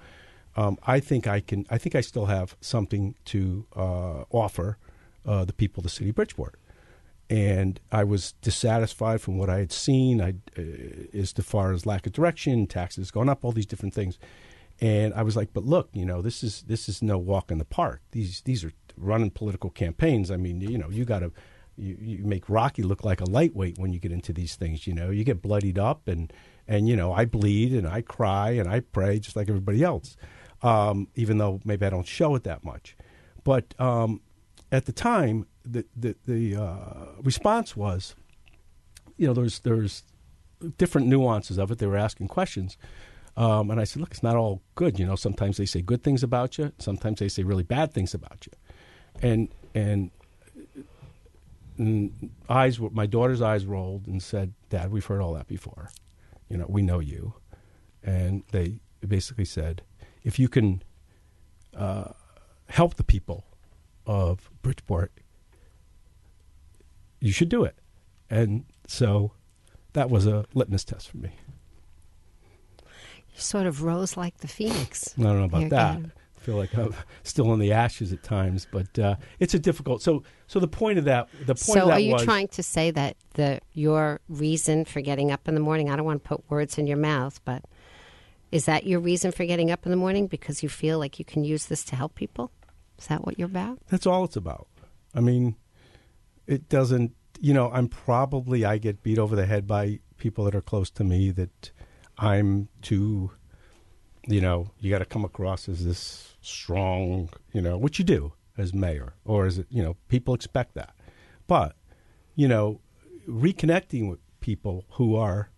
um, 0.55 0.77
I 0.85 0.99
think 0.99 1.27
I 1.27 1.39
can. 1.39 1.65
I 1.69 1.77
think 1.77 1.95
I 1.95 2.01
still 2.01 2.27
have 2.27 2.55
something 2.61 3.15
to 3.25 3.65
uh, 3.75 4.23
offer 4.29 4.77
uh, 5.25 5.45
the 5.45 5.53
people 5.53 5.81
of 5.81 5.83
the 5.83 5.89
city 5.89 6.09
of 6.09 6.15
Bridgeport." 6.15 6.55
and 7.31 7.79
I 7.93 8.03
was 8.03 8.33
dissatisfied 8.41 9.21
from 9.21 9.37
what 9.37 9.49
I 9.49 9.59
had 9.59 9.71
seen. 9.71 10.21
I, 10.21 10.33
uh, 10.57 11.17
as 11.17 11.31
far 11.31 11.71
as 11.71 11.85
lack 11.85 12.05
of 12.05 12.11
direction, 12.11 12.67
taxes 12.67 13.09
going 13.09 13.29
up, 13.29 13.45
all 13.45 13.53
these 13.53 13.65
different 13.65 13.93
things, 13.93 14.19
and 14.81 15.13
I 15.13 15.23
was 15.23 15.37
like, 15.37 15.53
"But 15.53 15.63
look, 15.63 15.89
you 15.93 16.05
know, 16.05 16.21
this 16.21 16.43
is 16.43 16.63
this 16.63 16.89
is 16.89 17.01
no 17.01 17.17
walk 17.17 17.49
in 17.49 17.57
the 17.57 17.65
park. 17.65 18.01
These 18.11 18.41
these 18.41 18.65
are 18.65 18.73
running 18.97 19.31
political 19.31 19.69
campaigns. 19.69 20.29
I 20.29 20.35
mean, 20.35 20.59
you 20.59 20.77
know, 20.77 20.89
you 20.89 21.05
got 21.05 21.19
to 21.19 21.31
you, 21.77 21.97
you 21.99 22.23
make 22.23 22.49
Rocky 22.49 22.83
look 22.83 23.03
like 23.03 23.21
a 23.21 23.25
lightweight 23.25 23.77
when 23.77 23.93
you 23.93 23.99
get 23.99 24.11
into 24.11 24.33
these 24.33 24.55
things. 24.55 24.85
You 24.87 24.93
know, 24.93 25.09
you 25.09 25.23
get 25.23 25.41
bloodied 25.41 25.79
up, 25.79 26.07
and 26.07 26.31
and 26.67 26.87
you 26.87 26.95
know, 26.95 27.13
I 27.13 27.25
bleed 27.25 27.73
and 27.73 27.87
I 27.87 28.01
cry 28.01 28.51
and 28.51 28.69
I 28.69 28.81
pray 28.81 29.19
just 29.19 29.35
like 29.35 29.49
everybody 29.49 29.83
else, 29.83 30.15
um, 30.61 31.07
even 31.15 31.37
though 31.37 31.59
maybe 31.65 31.85
I 31.85 31.89
don't 31.89 32.07
show 32.07 32.35
it 32.35 32.43
that 32.43 32.63
much. 32.63 32.95
But 33.43 33.73
um, 33.79 34.21
at 34.71 34.85
the 34.85 34.91
time, 34.91 35.47
the 35.65 35.85
the, 35.95 36.15
the 36.25 36.55
uh, 36.55 37.05
response 37.21 37.75
was, 37.75 38.15
you 39.17 39.27
know, 39.27 39.33
there's 39.33 39.59
there's 39.59 40.03
different 40.77 41.07
nuances 41.07 41.57
of 41.57 41.71
it. 41.71 41.79
They 41.79 41.87
were 41.87 41.97
asking 41.97 42.27
questions. 42.27 42.77
Um, 43.37 43.71
and 43.71 43.79
I 43.79 43.85
said, 43.85 44.01
look, 44.01 44.11
it's 44.11 44.23
not 44.23 44.35
all 44.35 44.61
good. 44.75 44.99
You 44.99 45.05
know, 45.05 45.15
sometimes 45.15 45.57
they 45.57 45.65
say 45.65 45.81
good 45.81 46.03
things 46.03 46.21
about 46.21 46.57
you. 46.57 46.73
Sometimes 46.79 47.19
they 47.19 47.29
say 47.29 47.43
really 47.43 47.63
bad 47.63 47.93
things 47.93 48.13
about 48.13 48.45
you. 48.45 48.51
And 49.21 49.49
and 49.73 50.11
and 51.81 52.29
eyes, 52.47 52.79
my 52.79 53.07
daughter's 53.07 53.41
eyes 53.41 53.65
rolled 53.65 54.05
and 54.07 54.21
said, 54.21 54.53
"Dad, 54.69 54.91
we've 54.91 55.05
heard 55.05 55.19
all 55.19 55.33
that 55.33 55.47
before. 55.47 55.89
You 56.47 56.57
know, 56.57 56.67
we 56.69 56.83
know 56.83 56.99
you." 56.99 57.33
And 58.03 58.43
they 58.51 58.79
basically 59.05 59.45
said, 59.45 59.81
"If 60.23 60.37
you 60.37 60.47
can 60.47 60.83
uh, 61.75 62.11
help 62.67 62.95
the 62.95 63.03
people 63.03 63.45
of 64.05 64.51
Bridgeport, 64.61 65.11
you 67.19 67.31
should 67.31 67.49
do 67.49 67.63
it." 67.63 67.77
And 68.29 68.65
so 68.87 69.33
that 69.93 70.09
was 70.09 70.27
a 70.27 70.45
litmus 70.53 70.85
test 70.85 71.09
for 71.09 71.17
me. 71.17 71.31
You 73.33 73.41
sort 73.41 73.65
of 73.65 73.81
rose 73.81 74.15
like 74.15 74.37
the 74.37 74.47
phoenix. 74.47 75.15
I 75.17 75.23
don't 75.23 75.39
know 75.39 75.45
about 75.45 75.61
Here 75.61 75.69
that. 75.69 76.01
I 76.41 76.43
feel 76.43 76.55
like 76.55 76.75
I'm 76.75 76.95
still 77.23 77.53
in 77.53 77.59
the 77.59 77.71
ashes 77.71 78.11
at 78.11 78.23
times, 78.23 78.67
but 78.71 78.97
uh, 78.97 79.15
it's 79.39 79.53
a 79.53 79.59
difficult. 79.59 80.01
So, 80.01 80.23
so 80.47 80.59
the 80.59 80.67
point 80.67 80.97
of 80.97 81.05
that, 81.05 81.29
the 81.41 81.53
point 81.53 81.59
So, 81.59 81.81
of 81.81 81.87
that 81.89 81.93
are 81.93 81.99
you 81.99 82.13
was, 82.13 82.23
trying 82.23 82.47
to 82.49 82.63
say 82.63 82.89
that 82.91 83.15
the 83.35 83.59
your 83.73 84.19
reason 84.27 84.85
for 84.85 85.01
getting 85.01 85.31
up 85.31 85.47
in 85.47 85.53
the 85.53 85.61
morning? 85.61 85.89
I 85.89 85.95
don't 85.95 86.05
want 86.05 86.23
to 86.23 86.27
put 86.27 86.49
words 86.49 86.77
in 86.77 86.87
your 86.87 86.97
mouth, 86.97 87.39
but 87.45 87.63
is 88.51 88.65
that 88.65 88.87
your 88.87 88.99
reason 88.99 89.31
for 89.31 89.45
getting 89.45 89.69
up 89.69 89.85
in 89.85 89.91
the 89.91 89.97
morning 89.97 90.27
because 90.27 90.63
you 90.63 90.69
feel 90.69 90.97
like 90.97 91.19
you 91.19 91.25
can 91.25 91.43
use 91.43 91.67
this 91.67 91.83
to 91.85 91.95
help 91.95 92.15
people? 92.15 92.51
Is 92.97 93.07
that 93.07 93.23
what 93.25 93.37
you're 93.37 93.47
about? 93.47 93.79
That's 93.89 94.05
all 94.07 94.23
it's 94.23 94.35
about. 94.35 94.67
I 95.13 95.19
mean, 95.21 95.55
it 96.47 96.69
doesn't. 96.69 97.13
You 97.39 97.53
know, 97.53 97.71
I'm 97.71 97.87
probably 97.87 98.65
I 98.65 98.77
get 98.77 99.03
beat 99.03 99.17
over 99.19 99.35
the 99.35 99.45
head 99.45 99.67
by 99.67 99.99
people 100.17 100.45
that 100.45 100.55
are 100.55 100.61
close 100.61 100.89
to 100.91 101.03
me 101.03 101.31
that 101.31 101.71
I'm 102.17 102.69
too. 102.81 103.31
You 104.27 104.41
know, 104.41 104.71
you 104.79 104.91
got 104.91 104.99
to 104.99 105.05
come 105.05 105.25
across 105.25 105.67
as 105.67 105.85
this 105.85 106.35
strong. 106.41 107.29
You 107.53 107.61
know, 107.61 107.77
which 107.77 107.99
you 107.99 108.05
do 108.05 108.33
as 108.57 108.73
mayor, 108.73 109.13
or 109.25 109.45
as 109.45 109.63
you 109.69 109.81
know, 109.81 109.95
people 110.07 110.33
expect 110.33 110.75
that. 110.75 110.93
But 111.47 111.75
you 112.35 112.47
know, 112.47 112.81
reconnecting 113.27 114.09
with 114.09 114.19
people 114.39 114.85
who 114.91 115.15
are, 115.15 115.49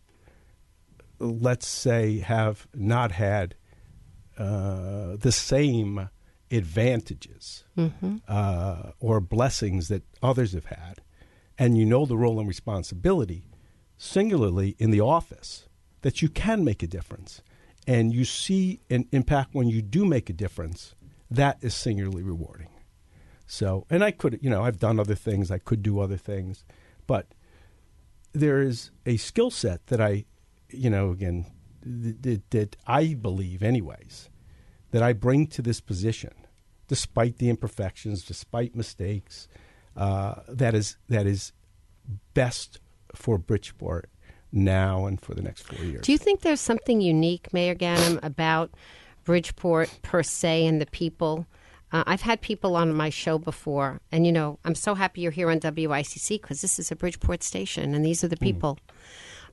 let's 1.19 1.67
say, 1.67 2.19
have 2.19 2.67
not 2.73 3.11
had 3.11 3.55
uh, 4.37 5.15
the 5.17 5.31
same 5.31 6.09
advantages 6.51 7.63
uh, 8.27 8.91
or 8.99 9.19
blessings 9.19 9.87
that 9.87 10.03
others 10.21 10.53
have 10.53 10.65
had, 10.65 11.01
and 11.57 11.77
you 11.77 11.85
know 11.85 12.05
the 12.05 12.17
role 12.17 12.39
and 12.39 12.47
responsibility, 12.47 13.49
singularly 13.97 14.75
in 14.79 14.91
the 14.91 15.01
office, 15.01 15.67
that 16.01 16.21
you 16.21 16.29
can 16.29 16.63
make 16.63 16.83
a 16.83 16.87
difference, 16.87 17.41
and 17.87 18.13
you 18.13 18.25
see 18.25 18.79
an 18.89 19.07
impact 19.11 19.53
when 19.53 19.67
you 19.67 19.81
do 19.81 20.05
make 20.05 20.29
a 20.29 20.33
difference, 20.33 20.95
that 21.29 21.57
is 21.61 21.73
singularly 21.73 22.23
rewarding. 22.23 22.69
So, 23.45 23.85
and 23.89 24.03
I 24.03 24.11
could, 24.11 24.39
you 24.41 24.49
know, 24.49 24.63
I've 24.63 24.79
done 24.79 24.99
other 24.99 25.15
things, 25.15 25.51
I 25.51 25.57
could 25.57 25.83
do 25.83 25.99
other 25.99 26.17
things, 26.17 26.63
but 27.07 27.33
there 28.31 28.61
is 28.61 28.91
a 29.05 29.17
skill 29.17 29.51
set 29.51 29.87
that 29.87 30.01
I, 30.01 30.25
you 30.69 30.89
know, 30.89 31.11
again, 31.11 31.45
th- 31.83 32.21
th- 32.21 32.41
that 32.51 32.75
I 32.87 33.13
believe, 33.13 33.61
anyways, 33.61 34.29
that 34.91 35.03
I 35.03 35.13
bring 35.13 35.47
to 35.47 35.61
this 35.61 35.81
position, 35.81 36.33
despite 36.87 37.37
the 37.37 37.49
imperfections, 37.49 38.23
despite 38.23 38.75
mistakes, 38.75 39.47
uh, 39.95 40.35
that 40.47 40.73
is 40.73 40.97
that 41.09 41.27
is 41.27 41.51
best 42.33 42.79
for 43.13 43.37
Bridgeport 43.37 44.09
now 44.53 45.05
and 45.05 45.19
for 45.19 45.33
the 45.33 45.41
next 45.41 45.63
four 45.63 45.83
years. 45.83 46.05
Do 46.05 46.11
you 46.11 46.17
think 46.17 46.41
there's 46.41 46.61
something 46.61 47.01
unique, 47.01 47.51
Mayor 47.53 47.75
Ganim, 47.75 48.19
about 48.23 48.71
Bridgeport 49.23 49.99
per 50.03 50.23
se 50.23 50.65
and 50.65 50.79
the 50.79 50.85
people? 50.85 51.45
Uh, 51.91 52.03
I've 52.07 52.21
had 52.21 52.41
people 52.41 52.75
on 52.75 52.93
my 52.93 53.09
show 53.09 53.37
before, 53.37 53.99
and 54.11 54.25
you 54.25 54.31
know, 54.31 54.59
I'm 54.63 54.75
so 54.75 54.95
happy 54.95 55.21
you're 55.21 55.31
here 55.31 55.49
on 55.49 55.59
WICC 55.59 56.41
because 56.41 56.61
this 56.61 56.79
is 56.79 56.91
a 56.91 56.95
Bridgeport 56.95 57.43
station, 57.43 57.93
and 57.93 58.05
these 58.05 58.23
are 58.23 58.27
the 58.27 58.37
people 58.37 58.79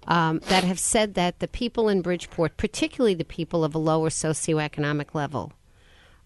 um, 0.07 0.41
that 0.49 0.65
have 0.65 0.79
said 0.79 1.15
that 1.15 1.41
the 1.41 1.49
people 1.49 1.89
in 1.89 2.03
Bridgeport, 2.03 2.57
particularly 2.57 3.15
the 3.15 3.25
people 3.25 3.65
of 3.65 3.75
a 3.75 3.79
lower 3.79 4.09
socioeconomic 4.09 5.15
level, 5.15 5.53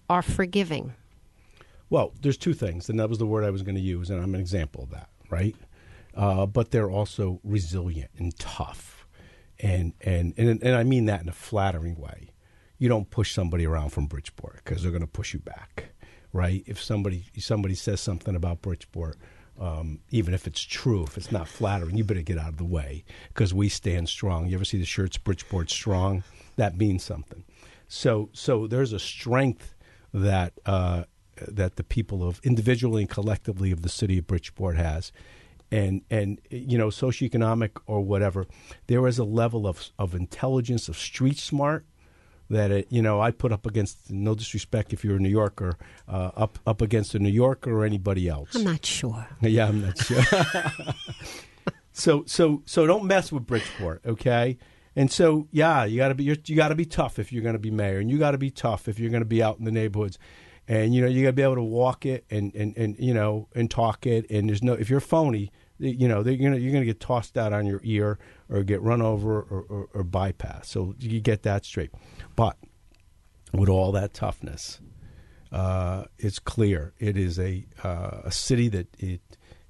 are 0.08 0.22
forgiving. 0.22 0.94
Well, 1.90 2.12
there's 2.20 2.36
two 2.36 2.54
things, 2.54 2.88
and 2.88 2.98
that 2.98 3.08
was 3.08 3.18
the 3.18 3.26
word 3.26 3.44
I 3.44 3.50
was 3.50 3.62
going 3.62 3.74
to 3.74 3.80
use, 3.80 4.10
and 4.10 4.22
I'm 4.22 4.34
an 4.34 4.40
example 4.40 4.84
of 4.84 4.90
that, 4.90 5.08
right? 5.30 5.56
Uh, 6.14 6.46
but 6.46 6.70
they're 6.70 6.90
also 6.90 7.40
resilient 7.42 8.10
and 8.16 8.38
tough, 8.38 9.06
and, 9.58 9.92
and 10.00 10.34
and 10.36 10.62
and 10.62 10.74
I 10.76 10.84
mean 10.84 11.06
that 11.06 11.22
in 11.22 11.28
a 11.28 11.32
flattering 11.32 11.96
way. 11.96 12.30
You 12.78 12.88
don't 12.88 13.10
push 13.10 13.32
somebody 13.32 13.66
around 13.66 13.90
from 13.90 14.06
Bridgeport 14.06 14.60
because 14.64 14.82
they're 14.82 14.92
going 14.92 15.00
to 15.00 15.06
push 15.06 15.32
you 15.32 15.40
back, 15.40 15.90
right? 16.32 16.62
If 16.66 16.82
somebody 16.82 17.24
somebody 17.38 17.74
says 17.74 18.00
something 18.00 18.36
about 18.36 18.62
Bridgeport, 18.62 19.16
um, 19.58 20.00
even 20.10 20.34
if 20.34 20.46
it's 20.46 20.60
true, 20.60 21.04
if 21.04 21.16
it's 21.16 21.32
not 21.32 21.48
flattering, 21.48 21.96
you 21.96 22.04
better 22.04 22.22
get 22.22 22.38
out 22.38 22.48
of 22.50 22.56
the 22.58 22.64
way 22.64 23.04
because 23.28 23.54
we 23.54 23.68
stand 23.68 24.08
strong. 24.08 24.46
You 24.46 24.56
ever 24.56 24.64
see 24.64 24.78
the 24.78 24.84
shirts 24.84 25.16
Bridgeport 25.16 25.70
strong? 25.70 26.24
That 26.56 26.76
means 26.76 27.02
something. 27.02 27.44
So 27.88 28.30
so 28.32 28.66
there's 28.66 28.92
a 28.92 28.98
strength 28.98 29.74
that 30.12 30.54
uh, 30.66 31.04
that 31.48 31.76
the 31.76 31.84
people 31.84 32.26
of 32.26 32.40
individually 32.42 33.02
and 33.02 33.10
collectively 33.10 33.70
of 33.70 33.82
the 33.82 33.88
city 33.88 34.18
of 34.18 34.26
Bridgeport 34.26 34.76
has. 34.76 35.12
And 35.70 36.02
and 36.10 36.40
you 36.50 36.78
know 36.78 36.88
socioeconomic 36.88 37.70
or 37.86 38.00
whatever, 38.00 38.46
there 38.86 39.06
is 39.08 39.18
a 39.18 39.24
level 39.24 39.66
of 39.66 39.90
of 39.98 40.14
intelligence 40.14 40.88
of 40.88 40.96
street 40.96 41.38
smart 41.38 41.84
that 42.50 42.70
it, 42.70 42.86
you 42.90 43.02
know 43.02 43.20
I 43.20 43.30
put 43.30 43.52
up 43.52 43.66
against 43.66 44.10
no 44.10 44.34
disrespect 44.34 44.92
if 44.92 45.04
you're 45.04 45.16
a 45.16 45.20
New 45.20 45.28
Yorker 45.30 45.76
uh, 46.08 46.30
up 46.36 46.58
up 46.66 46.82
against 46.82 47.14
a 47.14 47.18
New 47.18 47.30
Yorker 47.30 47.72
or 47.72 47.84
anybody 47.84 48.28
else. 48.28 48.54
I'm 48.54 48.64
not 48.64 48.84
sure. 48.84 49.26
Yeah, 49.40 49.68
I'm 49.68 49.82
not 49.82 49.98
sure. 49.98 50.22
so 51.92 52.24
so 52.26 52.62
so 52.66 52.86
don't 52.86 53.04
mess 53.04 53.32
with 53.32 53.46
Bridgeport, 53.46 54.02
okay? 54.06 54.58
And 54.96 55.10
so 55.10 55.48
yeah, 55.50 55.84
you 55.84 55.96
got 55.96 56.08
to 56.08 56.14
be 56.14 56.24
you're, 56.24 56.36
you 56.46 56.56
got 56.56 56.68
to 56.68 56.74
be 56.74 56.84
tough 56.84 57.18
if 57.18 57.32
you're 57.32 57.42
going 57.42 57.54
to 57.54 57.58
be 57.58 57.70
mayor, 57.70 57.98
and 57.98 58.10
you 58.10 58.18
got 58.18 58.32
to 58.32 58.38
be 58.38 58.50
tough 58.50 58.88
if 58.88 58.98
you're 58.98 59.10
going 59.10 59.22
to 59.22 59.28
be 59.28 59.42
out 59.42 59.58
in 59.58 59.64
the 59.64 59.72
neighborhoods, 59.72 60.18
and 60.68 60.94
you 60.94 61.02
know 61.02 61.08
you 61.08 61.22
got 61.22 61.28
to 61.28 61.32
be 61.34 61.42
able 61.42 61.56
to 61.56 61.62
walk 61.62 62.06
it 62.06 62.24
and, 62.30 62.54
and 62.54 62.76
and 62.76 62.96
you 62.98 63.14
know 63.14 63.48
and 63.54 63.70
talk 63.70 64.06
it. 64.06 64.30
And 64.30 64.48
there's 64.48 64.62
no 64.62 64.74
if 64.74 64.88
you're 64.88 65.00
phony, 65.00 65.52
you 65.78 66.08
know 66.08 66.22
they're 66.22 66.36
gonna 66.36 66.56
you're 66.56 66.72
gonna 66.72 66.84
get 66.84 67.00
tossed 67.00 67.36
out 67.36 67.52
on 67.52 67.66
your 67.66 67.80
ear 67.82 68.18
or 68.48 68.62
get 68.62 68.80
run 68.82 69.02
over 69.02 69.40
or, 69.40 69.64
or, 69.68 69.88
or 69.92 70.04
bypassed. 70.04 70.66
So 70.66 70.94
you 70.98 71.20
get 71.20 71.42
that 71.42 71.64
straight. 71.64 71.90
But 72.36 72.56
with 73.52 73.68
all 73.68 73.92
that 73.92 74.14
toughness, 74.14 74.80
uh, 75.52 76.04
it's 76.18 76.38
clear 76.38 76.94
it 76.98 77.16
is 77.16 77.38
a 77.38 77.66
uh, 77.82 78.22
a 78.24 78.32
city 78.32 78.68
that 78.68 78.88
it 78.98 79.20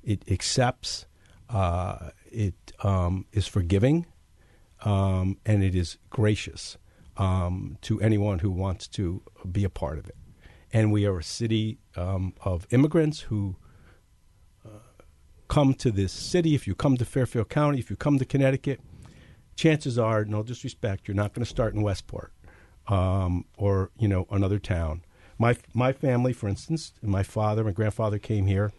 it 0.02 0.30
accepts, 0.30 1.06
uh, 1.48 2.10
it 2.30 2.54
um, 2.82 3.26
is 3.32 3.46
forgiving, 3.46 4.06
um, 4.82 5.38
and 5.46 5.64
it 5.64 5.74
is 5.74 5.98
gracious 6.10 6.76
um, 7.16 7.78
to 7.82 8.00
anyone 8.00 8.38
who 8.38 8.50
wants 8.50 8.86
to 8.88 9.22
be 9.50 9.64
a 9.64 9.70
part 9.70 9.98
of 9.98 10.06
it. 10.06 10.16
And 10.74 10.90
we 10.90 11.06
are 11.06 11.18
a 11.18 11.22
city 11.22 11.78
um, 11.96 12.34
of 12.42 12.66
immigrants 12.72 13.20
who 13.20 13.54
uh, 14.66 14.70
come 15.46 15.72
to 15.74 15.92
this 15.92 16.12
city. 16.12 16.56
If 16.56 16.66
you 16.66 16.74
come 16.74 16.96
to 16.96 17.04
Fairfield 17.04 17.48
County, 17.48 17.78
if 17.78 17.90
you 17.90 17.96
come 17.96 18.18
to 18.18 18.24
Connecticut, 18.24 18.80
chances 19.54 20.00
are, 20.00 20.24
no 20.24 20.42
disrespect, 20.42 21.06
you're 21.06 21.14
not 21.14 21.32
going 21.32 21.44
to 21.44 21.48
start 21.48 21.74
in 21.74 21.82
Westport 21.82 22.32
um, 22.88 23.44
or 23.56 23.92
you 23.98 24.08
know 24.08 24.26
another 24.32 24.58
town. 24.58 25.04
My 25.38 25.56
my 25.72 25.92
family, 25.92 26.32
for 26.32 26.48
instance, 26.48 26.92
my 27.02 27.22
father, 27.22 27.62
my 27.62 27.70
grandfather 27.70 28.18
came 28.18 28.46
here 28.46 28.72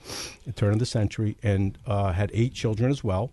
at 0.45 0.57
turn 0.57 0.73
of 0.73 0.79
the 0.79 0.85
century 0.85 1.37
and 1.41 1.77
uh, 1.85 2.11
had 2.11 2.29
eight 2.33 2.53
children 2.53 2.91
as 2.91 3.05
well 3.05 3.31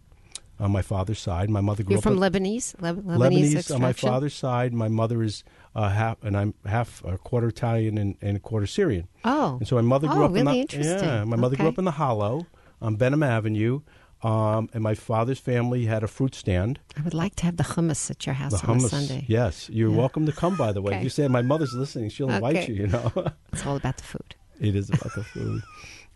on 0.60 0.70
my 0.70 0.82
father's 0.82 1.18
side. 1.18 1.50
My 1.50 1.60
mother 1.60 1.82
grew 1.82 1.92
You're 1.94 1.98
up 1.98 2.02
from 2.04 2.22
in- 2.22 2.32
Lebanese, 2.32 2.76
Leb- 2.76 3.02
Lebanese, 3.02 3.52
Lebanese 3.54 3.74
on 3.74 3.80
my 3.82 3.92
father's 3.92 4.34
side. 4.34 4.72
My 4.72 4.88
mother 4.88 5.22
is 5.22 5.42
uh, 5.74 5.88
half, 5.88 6.22
and 6.22 6.36
I'm 6.36 6.54
half 6.66 7.02
a 7.04 7.18
quarter 7.18 7.48
Italian 7.48 7.98
and, 7.98 8.16
and 8.20 8.36
a 8.36 8.40
quarter 8.40 8.66
Syrian. 8.66 9.08
Oh. 9.24 9.56
and 9.58 9.66
so 9.66 9.76
my 9.76 9.82
mother 9.82 10.06
grew 10.08 10.22
Oh, 10.22 10.24
up 10.26 10.30
in 10.30 10.44
really 10.44 10.52
the 10.52 10.60
interesting. 10.60 11.08
yeah. 11.08 11.24
My 11.24 11.36
mother 11.36 11.56
grew 11.56 11.68
up 11.68 11.78
in 11.78 11.84
the 11.84 11.92
Hollow 11.92 12.46
on 12.80 12.96
Benham 12.96 13.22
Avenue, 13.22 13.80
um, 14.22 14.68
and 14.72 14.82
my 14.84 14.94
father's 14.94 15.40
family 15.40 15.86
had 15.86 16.04
a 16.04 16.06
fruit 16.08 16.34
stand. 16.34 16.78
I 16.96 17.02
would 17.02 17.14
like 17.14 17.34
to 17.36 17.44
have 17.46 17.56
the 17.56 17.64
hummus 17.64 18.08
at 18.10 18.24
your 18.26 18.34
house 18.34 18.60
The 18.60 18.66
on 18.68 18.76
a 18.76 18.80
hummus. 18.80 18.90
Sunday. 18.90 19.24
Yes, 19.26 19.68
you're 19.70 19.90
Yeah. 19.90 19.96
welcome 19.96 20.26
to 20.26 20.32
come. 20.32 20.56
By 20.56 20.72
the 20.72 20.80
way, 20.82 20.92
Okay. 20.94 21.02
you 21.02 21.08
said 21.08 21.30
my 21.32 21.42
mother's 21.42 21.74
listening; 21.74 22.10
she'll 22.10 22.30
invite 22.30 22.68
you. 22.68 22.74
You 22.74 22.86
know, 22.88 23.10
It's 23.52 23.66
all 23.66 23.76
about 23.76 23.96
the 23.96 24.04
food. 24.04 24.34
it 24.60 24.76
is 24.76 24.90
about 24.90 25.14
the 25.14 25.24
food. 25.24 25.62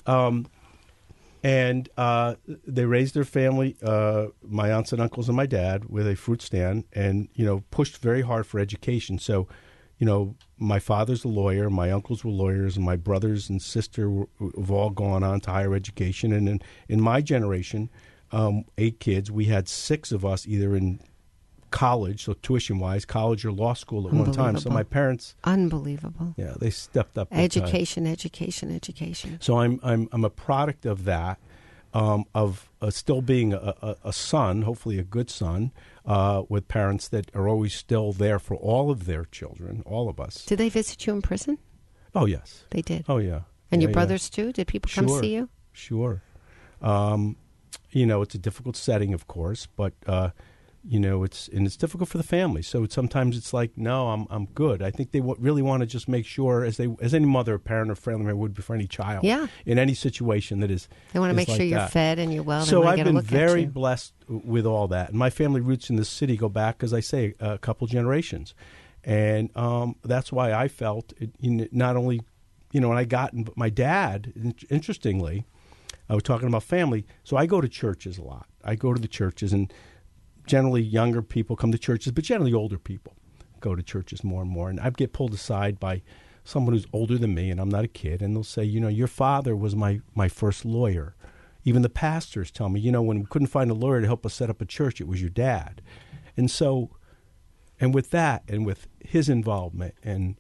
Um, 0.07 0.47
and 1.47 1.89
uh, 1.97 2.35
they 2.67 2.87
raised 2.87 3.15
their 3.15 3.25
family, 3.25 3.77
uh, 3.81 4.27
my 4.43 4.73
aunts 4.73 4.93
and 4.93 5.01
uncles 5.01 5.29
and 5.29 5.37
my 5.37 5.47
dad, 5.47 5.85
with 5.85 6.09
a 6.09 6.17
fruit 6.17 6.43
stand, 6.43 6.83
and 6.93 7.29
you 7.35 7.45
know 7.45 7.63
pushed 7.71 7.99
very 7.99 8.23
hard 8.23 8.49
for 8.49 8.59
education. 8.59 9.17
So, 9.21 9.47
you 9.97 10.07
know, 10.07 10.35
my 10.59 10.81
father's 10.81 11.23
a 11.23 11.29
lawyer, 11.29 11.71
my 11.71 11.93
uncles 11.93 12.25
were 12.25 12.33
lawyers, 12.33 12.77
and 12.77 12.85
my 12.85 12.97
brothers 12.97 13.49
and 13.49 13.63
sister 13.63 14.27
have 14.41 14.73
all 14.73 14.91
gone 14.91 15.23
on 15.23 15.39
to 15.43 15.53
higher 15.53 15.73
education. 15.73 16.33
And 16.33 16.49
in, 16.49 16.63
in 16.89 17.01
my 17.01 17.21
generation, 17.21 17.91
um, 18.33 18.65
eight 18.77 18.99
kids, 18.99 19.31
we 19.31 19.45
had 19.45 19.69
six 19.69 20.11
of 20.11 20.25
us 20.25 20.49
either 20.49 20.75
in 20.75 20.99
college, 21.71 22.25
so 22.25 22.35
tuition 22.35 22.79
wise, 22.79 23.05
college 23.05 23.45
or 23.45 23.53
law 23.53 23.75
school 23.75 24.07
at 24.07 24.13
one 24.15 24.33
time. 24.33 24.59
So 24.59 24.71
my 24.71 24.83
parents, 24.83 25.35
Unbelievable. 25.45 26.35
yeah, 26.37 26.55
they 26.59 26.71
stepped 26.71 27.19
up. 27.19 27.29
Education, 27.33 28.07
education, 28.07 28.75
education. 28.75 29.39
So 29.41 29.59
I'm 29.59 29.81
I'm 29.83 30.09
I'm 30.13 30.25
a 30.25 30.31
product 30.31 30.87
of 30.87 31.05
that, 31.05 31.39
um, 31.95 32.25
of 32.35 32.71
uh, 32.81 32.91
still 32.91 33.23
being 33.23 33.53
a, 33.53 33.75
a, 33.83 33.97
a 34.05 34.13
son, 34.13 34.63
hopefully 34.63 34.99
a 34.99 35.03
good 35.05 35.31
son, 35.31 35.73
uh, 36.05 36.43
with 36.49 36.69
parents 36.69 37.09
that 37.09 37.35
are 37.35 37.49
always 37.49 37.75
still 37.75 38.13
there 38.13 38.39
for 38.39 38.55
all 38.57 38.91
of 38.91 39.07
their 39.07 39.25
children, 39.25 39.83
all 39.87 40.09
of 40.09 40.21
us. 40.21 40.45
Did 40.45 40.59
they 40.59 40.69
visit 40.69 41.07
you 41.07 41.13
in 41.15 41.23
prison? 41.23 41.59
Oh 42.15 42.27
yes. 42.27 42.65
They 42.71 42.83
did. 42.83 43.05
Oh 43.09 43.19
yeah. 43.19 43.41
and 43.71 43.81
Yeah, 43.83 43.87
your 43.87 43.91
yeah. 43.91 43.95
brothers 43.95 44.31
too? 44.31 44.53
Did 44.53 44.67
people 44.69 44.91
come 44.95 45.09
Sure. 45.09 45.21
see 45.21 45.35
you? 45.35 45.49
Sure. 45.73 46.23
Um, 46.81 47.37
you 47.91 48.07
know, 48.07 48.23
it's 48.23 48.35
a 48.35 48.39
difficult 48.39 48.77
setting, 48.77 49.15
of 49.15 49.27
course, 49.27 49.67
but 49.77 49.93
uh, 50.07 50.31
you 50.89 51.01
know, 51.01 51.25
it's 51.25 51.49
and 51.49 51.67
it's 51.67 51.77
difficult 51.77 52.09
for 52.09 52.19
the 52.19 52.25
family. 52.25 52.63
So 52.63 52.85
it's, 52.85 52.95
sometimes 52.95 53.37
it's 53.37 53.53
like, 53.53 53.77
no, 53.77 54.09
I'm 54.09 54.27
I'm 54.31 54.47
good. 54.47 54.83
I 54.83 54.91
think 54.91 55.11
they 55.11 55.19
w- 55.19 55.37
really 55.41 55.63
want 55.63 55.81
to 55.81 55.87
just 55.87 56.09
make 56.09 56.25
sure, 56.25 56.65
as 56.65 56.77
they 56.77 56.95
as 57.01 57.13
any 57.13 57.27
mother, 57.27 57.59
parent, 57.59 57.91
or 57.91 57.97
family 57.97 58.25
member 58.25 58.37
would 58.37 58.55
be 58.55 58.63
for 58.63 58.75
any 58.75 58.87
child. 58.87 59.25
Yeah. 59.25 59.49
In 59.65 59.79
any 59.79 59.95
situation 59.95 60.61
that 60.61 60.71
is. 60.71 60.89
They 61.13 61.19
want 61.19 61.31
to 61.31 61.35
make 61.35 61.49
like 61.49 61.57
sure 61.57 61.67
you're 61.67 61.79
that. 61.81 61.91
fed 61.91 62.19
and 62.19 62.33
you're 62.33 62.45
well. 62.45 62.65
So 62.65 62.85
I've 62.85 63.03
been 63.03 63.21
very 63.21 63.67
blessed 63.67 64.15
with 64.29 64.65
all 64.65 64.89
that, 64.89 65.11
and 65.11 65.19
my 65.19 65.31
family 65.31 65.61
roots 65.61 65.91
in 65.91 65.97
the 65.97 66.05
city 66.05 66.37
go 66.37 66.49
back, 66.49 66.83
as 66.83 66.95
I 66.95 67.01
say, 67.01 67.35
a 67.41 67.59
couple 67.59 67.87
generations, 67.87 68.55
and 69.03 69.51
um, 69.57 69.97
that's 70.05 70.33
why 70.33 70.53
I 70.53 70.69
felt 70.69 71.13
it, 71.19 71.31
you 71.41 71.51
know, 71.51 71.67
not 71.73 71.97
only, 71.97 72.21
you 72.73 72.81
know, 72.81 72.89
when 72.89 72.99
I 72.99 73.05
got 73.05 73.33
in, 73.33 73.45
but 73.45 73.57
my 73.57 73.71
dad, 73.71 74.55
interestingly, 74.71 75.47
I 76.09 76.15
was 76.15 76.23
talking 76.23 76.47
about 76.49 76.63
family, 76.63 77.07
so 77.25 77.37
I 77.37 77.47
go 77.47 77.61
to 77.61 77.69
churches 77.69 78.19
a 78.19 78.23
lot. 78.23 78.47
I 78.65 78.77
go 78.77 78.93
to 78.95 79.01
the 79.01 79.09
churches, 79.09 79.53
and 79.53 79.73
generally 80.47 80.83
younger 80.83 81.23
people 81.23 81.57
come 81.57 81.73
to 81.73 81.79
churches, 81.79 82.13
but 82.13 82.25
generally 82.25 82.53
older 82.53 82.79
people 82.79 83.15
go 83.61 83.75
to 83.75 83.83
churches 83.83 84.23
more 84.23 84.43
and 84.43 84.51
more, 84.51 84.71
and 84.71 84.81
I 84.81 84.91
get 84.91 85.13
pulled 85.13 85.35
aside 85.35 85.81
by 85.81 86.03
someone 86.45 86.75
who's 86.75 86.87
older 86.93 87.19
than 87.19 87.35
me, 87.35 87.51
and 87.51 87.61
I'm 87.61 87.69
not 87.69 87.85
a 87.85 87.89
kid, 87.89 88.23
and 88.23 88.35
they'll 88.35 88.45
say, 88.45 88.65
you 88.65 88.81
know, 88.81 88.89
your 88.89 89.09
father 89.09 89.57
was 89.57 89.75
my 89.75 90.01
my 90.15 90.29
first 90.29 90.65
lawyer. 90.65 91.17
Even 91.65 91.83
the 91.83 91.89
pastors 91.89 92.53
tell 92.53 92.69
me, 92.69 92.79
you 92.79 92.93
know, 92.93 93.03
when 93.03 93.19
we 93.19 93.27
couldn't 93.27 93.49
find 93.49 93.71
a 93.71 93.75
lawyer 93.75 94.01
to 94.01 94.07
help 94.07 94.25
us 94.25 94.35
set 94.35 94.49
up 94.49 94.61
a 94.61 94.65
church, 94.65 95.01
it 95.01 95.09
was 95.09 95.21
your 95.21 95.31
dad. 95.31 95.83
And 96.37 96.49
so, 96.49 96.91
and 97.81 97.93
with 97.93 98.11
that, 98.11 98.45
and 98.49 98.65
with 98.65 98.87
his 99.01 99.29
involvement, 99.29 99.95
and 100.03 100.37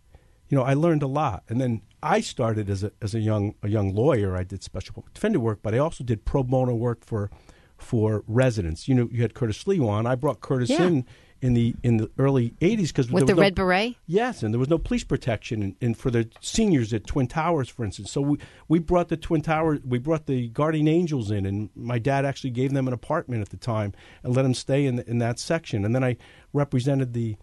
you 0.48 0.56
know, 0.56 0.62
I 0.62 0.74
learned 0.74 1.02
a 1.02 1.08
lot. 1.08 1.42
And 1.48 1.60
then 1.60 1.82
I 2.02 2.20
started 2.20 2.70
as 2.70 2.84
a 2.84 2.92
as 3.02 3.14
a 3.14 3.20
young 3.20 3.54
a 3.62 3.68
young 3.68 3.94
lawyer. 3.94 4.36
I 4.36 4.44
did 4.44 4.62
special 4.62 5.04
defender 5.12 5.40
work, 5.40 5.60
but 5.62 5.74
I 5.74 5.78
also 5.78 6.04
did 6.04 6.24
pro 6.24 6.42
bono 6.44 6.74
work 6.74 7.04
for 7.04 7.30
for 7.76 8.24
residents. 8.26 8.88
You 8.88 8.94
know, 8.94 9.08
you 9.12 9.22
had 9.22 9.34
Curtis 9.34 9.66
Lee 9.66 9.80
on. 9.80 10.06
I 10.06 10.14
brought 10.14 10.40
Curtis 10.40 10.70
Yeah. 10.70 10.84
in 10.86 11.04
in 11.42 11.52
the 11.52 11.74
in 11.82 11.98
the 11.98 12.10
early 12.18 12.54
'80s 12.62 12.88
because 12.88 13.10
With 13.10 13.26
the 13.26 13.34
red 13.34 13.54
beret? 13.54 13.96
Yes, 14.06 14.42
and 14.42 14.54
there 14.54 14.58
was 14.58 14.70
no 14.70 14.78
police 14.78 15.04
protection, 15.04 15.62
and, 15.62 15.76
and 15.82 15.96
for 15.96 16.10
the 16.10 16.28
seniors 16.40 16.94
at 16.94 17.06
Twin 17.06 17.26
Towers, 17.26 17.68
for 17.68 17.84
instance. 17.84 18.10
So 18.10 18.22
we, 18.22 18.38
we 18.68 18.78
brought 18.78 19.08
the 19.08 19.18
Twin 19.18 19.42
Towers, 19.42 19.80
we 19.84 19.98
brought 19.98 20.26
the 20.26 20.48
Guardian 20.48 20.88
Angels 20.88 21.30
in, 21.30 21.44
and 21.44 21.68
my 21.76 21.98
dad 21.98 22.24
actually 22.24 22.50
gave 22.50 22.72
them 22.72 22.88
an 22.88 22.94
apartment 22.94 23.42
at 23.42 23.50
the 23.50 23.58
time 23.58 23.92
and 24.22 24.34
let 24.34 24.42
them 24.42 24.54
stay 24.54 24.86
in 24.86 24.98
in 25.00 25.18
that 25.18 25.38
section. 25.38 25.84
And 25.84 25.94
then 25.94 26.02
I 26.02 26.16
represented 26.54 27.12
the 27.12 27.36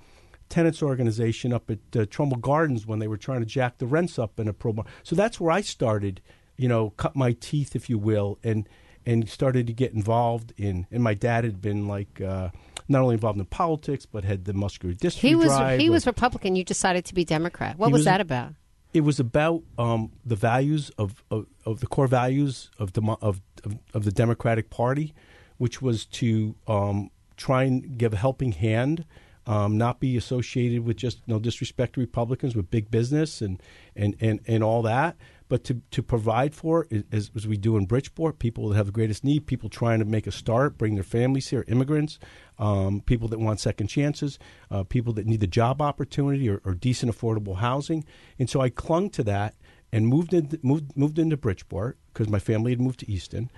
tenants 0.49 0.81
organization 0.83 1.53
up 1.53 1.69
at 1.69 1.79
uh, 1.95 2.05
Trumbull 2.09 2.39
Gardens 2.39 2.85
when 2.87 2.99
they 2.99 3.07
were 3.07 3.17
trying 3.17 3.39
to 3.41 3.45
jack 3.45 3.77
the 3.77 3.87
rents 3.87 4.17
up 4.17 4.39
in 4.39 4.47
a 4.47 4.53
pro. 4.53 4.75
So 5.03 5.15
that's 5.15 5.39
where 5.39 5.51
I 5.51 5.61
started, 5.61 6.19
you 6.57 6.67
know, 6.67 6.91
cut 6.91 7.15
my 7.15 7.33
teeth, 7.33 7.75
if 7.75 7.89
you 7.89 7.97
will, 7.99 8.39
and 8.43 8.67
and 9.05 9.27
started 9.29 9.67
to 9.67 9.73
get 9.73 9.93
involved 9.93 10.53
in. 10.57 10.87
And 10.91 11.03
my 11.03 11.13
dad 11.13 11.43
had 11.43 11.61
been 11.61 11.87
like. 11.87 12.21
Uh, 12.21 12.49
not 12.89 13.01
only 13.01 13.13
involved 13.13 13.39
in 13.39 13.45
politics, 13.45 14.05
but 14.05 14.25
had 14.25 14.43
the 14.43 14.51
muscular 14.51 14.93
dystrophy 14.93 15.19
He 15.29 15.35
was 15.35 15.47
drive. 15.47 15.79
he 15.79 15.89
with- 15.89 15.95
was 15.95 16.05
Republican. 16.05 16.57
You 16.57 16.65
decided 16.65 17.05
to 17.05 17.13
be 17.13 17.23
Democrat. 17.23 17.77
What 17.77 17.91
was, 17.93 17.99
was- 17.99 18.05
that 18.05 18.19
about? 18.19 18.55
it 18.93 19.01
was 19.01 19.21
about 19.21 19.63
um, 19.77 20.11
the 20.25 20.35
values 20.35 20.91
of, 20.97 21.23
of, 21.31 21.45
of 21.65 21.79
the 21.79 21.87
core 21.87 22.07
values 22.07 22.69
of, 22.79 22.91
demo, 22.91 23.17
of, 23.21 23.41
of 23.63 23.77
of 23.93 24.03
the 24.03 24.11
Democratic 24.11 24.69
Party, 24.69 25.13
which 25.57 25.81
was 25.81 26.05
to 26.05 26.55
um, 26.67 27.09
try 27.37 27.63
and 27.63 27.97
give 27.97 28.11
a 28.13 28.17
helping 28.17 28.51
hand, 28.51 29.05
um, 29.47 29.77
not 29.77 30.01
be 30.01 30.17
associated 30.17 30.81
with 30.85 30.97
just 30.97 31.21
no 31.25 31.39
disrespect 31.39 31.93
to 31.93 32.01
Republicans 32.01 32.53
with 32.53 32.69
big 32.69 32.91
business 32.91 33.41
and 33.41 33.63
and, 33.95 34.15
and, 34.19 34.41
and 34.45 34.61
all 34.61 34.81
that, 34.81 35.15
but 35.49 35.63
to, 35.65 35.81
to 35.91 36.01
provide 36.01 36.55
for 36.55 36.87
as, 37.11 37.31
as 37.35 37.47
we 37.47 37.57
do 37.57 37.77
in 37.77 37.85
Bridgeport, 37.85 38.39
people 38.39 38.69
that 38.69 38.75
have 38.75 38.87
the 38.87 38.91
greatest 38.91 39.23
need, 39.23 39.45
people 39.45 39.69
trying 39.69 39.99
to 39.99 40.05
make 40.05 40.27
a 40.27 40.31
start, 40.31 40.77
bring 40.77 40.95
their 40.95 41.03
families 41.03 41.49
here, 41.49 41.65
immigrants, 41.67 42.19
um, 42.59 43.01
people 43.01 43.27
that 43.27 43.39
want 43.39 43.59
second 43.59 43.87
chances, 43.87 44.39
uh, 44.71 44.83
people 44.83 45.13
that 45.13 45.25
need 45.25 45.39
the 45.39 45.47
job 45.47 45.81
opportunity 45.81 46.49
or, 46.49 46.61
or 46.65 46.73
decent 46.73 47.11
affordable 47.11 47.57
housing. 47.57 48.05
And 48.39 48.49
so 48.49 48.61
I 48.61 48.69
clung 48.69 49.09
to 49.11 49.23
that 49.23 49.55
and 49.93 50.07
moved 50.07 50.33
in, 50.33 50.59
moved 50.63 50.97
moved 50.97 51.19
into 51.19 51.37
Bridgeport 51.37 51.97
because 52.11 52.27
my 52.27 52.39
family 52.39 52.71
had 52.71 52.81
moved 52.81 52.99
to 53.01 53.11
Easton, 53.11 53.51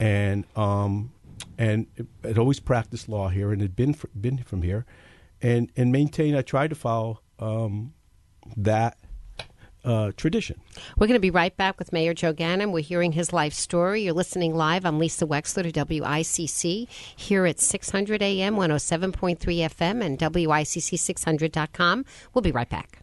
and 0.00 0.46
um, 0.56 1.12
and 1.58 1.86
had 2.24 2.38
always 2.38 2.60
practiced 2.60 3.08
law 3.08 3.28
here 3.28 3.52
and 3.52 3.60
had 3.60 3.76
been 3.76 3.92
fr- 3.92 4.06
been 4.18 4.38
from 4.38 4.62
here, 4.62 4.86
and 5.42 5.70
and 5.76 5.92
maintained. 5.92 6.36
I 6.36 6.42
tried 6.42 6.70
to 6.70 6.76
follow 6.76 7.20
um, 7.38 7.92
that 8.56 8.96
uh, 9.84 10.12
tradition. 10.16 10.60
We're 10.96 11.06
going 11.06 11.16
to 11.16 11.20
be 11.20 11.30
right 11.30 11.56
back 11.56 11.78
with 11.78 11.92
Mayor 11.92 12.14
Joe 12.14 12.32
Ganim. 12.32 12.72
We're 12.72 12.80
hearing 12.80 13.12
his 13.12 13.32
life 13.32 13.54
story. 13.54 14.02
You're 14.02 14.14
listening 14.14 14.54
live. 14.54 14.84
I'm 14.84 14.98
Lisa 14.98 15.26
Wexler 15.26 15.72
to 15.72 15.84
WICC 15.84 16.88
here 17.16 17.46
at 17.46 17.60
600 17.60 18.22
AM, 18.22 18.56
107.3 18.56 19.38
FM, 19.38 20.04
and 20.04 20.18
WICC600.com. 20.18 22.04
We'll 22.34 22.42
be 22.42 22.52
right 22.52 22.68
back. 22.68 23.02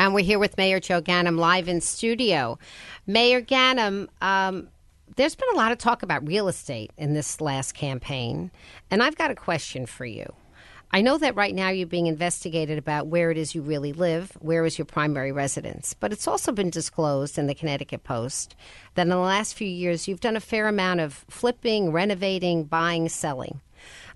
And 0.00 0.14
we're 0.14 0.24
here 0.24 0.38
with 0.38 0.56
Mayor 0.56 0.80
Joe 0.80 1.02
Ganim 1.02 1.36
live 1.36 1.68
in 1.68 1.82
studio. 1.82 2.58
Mayor 3.06 3.42
Ganim, 3.42 4.08
um, 4.22 4.68
there's 5.16 5.34
been 5.34 5.50
a 5.52 5.58
lot 5.58 5.72
of 5.72 5.76
talk 5.76 6.02
about 6.02 6.26
real 6.26 6.48
estate 6.48 6.90
in 6.96 7.12
this 7.12 7.38
last 7.38 7.74
campaign, 7.74 8.50
and 8.90 9.02
I've 9.02 9.18
got 9.18 9.30
a 9.30 9.34
question 9.34 9.84
for 9.84 10.06
you. 10.06 10.24
I 10.90 11.02
know 11.02 11.18
that 11.18 11.36
right 11.36 11.54
now 11.54 11.68
you're 11.68 11.86
being 11.86 12.06
investigated 12.06 12.78
about 12.78 13.08
where 13.08 13.30
it 13.30 13.36
is 13.36 13.54
you 13.54 13.60
really 13.60 13.92
live, 13.92 14.30
where 14.40 14.64
is 14.64 14.78
your 14.78 14.86
primary 14.86 15.32
residence, 15.32 15.92
but 15.92 16.14
it's 16.14 16.26
also 16.26 16.50
been 16.50 16.70
disclosed 16.70 17.36
in 17.36 17.46
the 17.46 17.54
Connecticut 17.54 18.02
Post 18.02 18.56
that 18.94 19.02
in 19.02 19.10
the 19.10 19.18
last 19.18 19.52
few 19.52 19.68
years 19.68 20.08
you've 20.08 20.20
done 20.20 20.34
a 20.34 20.40
fair 20.40 20.66
amount 20.66 21.00
of 21.00 21.26
flipping, 21.28 21.92
renovating, 21.92 22.64
buying, 22.64 23.10
selling. 23.10 23.60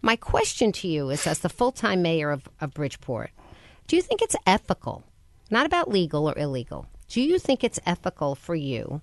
My 0.00 0.16
question 0.16 0.72
to 0.72 0.88
you 0.88 1.10
is 1.10 1.26
as 1.26 1.40
the 1.40 1.50
full 1.50 1.72
time 1.72 2.00
mayor 2.00 2.30
of, 2.30 2.48
of 2.58 2.72
Bridgeport, 2.72 3.32
do 3.86 3.96
you 3.96 4.02
think 4.02 4.22
it's 4.22 4.36
ethical, 4.46 5.04
not 5.54 5.66
about 5.66 5.88
legal 5.88 6.28
or 6.28 6.36
illegal, 6.36 6.86
do 7.08 7.22
you 7.22 7.38
think 7.38 7.62
it's 7.64 7.80
ethical 7.86 8.34
for 8.34 8.54
you 8.56 9.00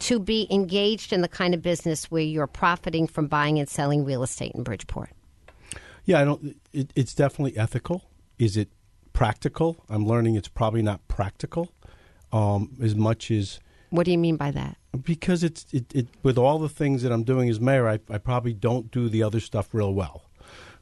to 0.00 0.20
be 0.20 0.46
engaged 0.50 1.12
in 1.12 1.22
the 1.22 1.28
kind 1.28 1.54
of 1.54 1.62
business 1.62 2.10
where 2.10 2.22
you're 2.22 2.46
profiting 2.46 3.06
from 3.06 3.26
buying 3.26 3.58
and 3.58 3.66
selling 3.68 4.04
real 4.04 4.22
estate 4.22 4.52
in 4.54 4.62
Bridgeport? 4.62 5.10
Yeah, 6.04 6.20
I 6.20 6.24
don't. 6.24 6.56
It, 6.72 6.92
it's 6.94 7.14
definitely 7.14 7.58
ethical. 7.58 8.04
Is 8.38 8.58
it 8.58 8.68
practical? 9.14 9.84
I'm 9.88 10.06
learning 10.06 10.36
it's 10.36 10.48
probably 10.48 10.82
not 10.82 11.08
practical 11.08 11.72
um, 12.30 12.76
as 12.80 12.94
much 12.94 13.30
as. 13.30 13.58
What 13.88 14.04
do 14.04 14.12
you 14.12 14.18
mean 14.18 14.36
by 14.36 14.50
that? 14.50 14.76
Because 15.02 15.42
it's 15.42 15.64
it, 15.72 15.94
it 15.94 16.08
with 16.22 16.36
all 16.36 16.58
the 16.58 16.68
things 16.68 17.02
that 17.02 17.10
I'm 17.10 17.24
doing 17.24 17.48
as 17.48 17.58
mayor, 17.58 17.88
I, 17.88 18.00
I 18.10 18.18
probably 18.18 18.52
don't 18.52 18.90
do 18.90 19.08
the 19.08 19.22
other 19.22 19.40
stuff 19.40 19.72
real 19.72 19.94
well. 19.94 20.26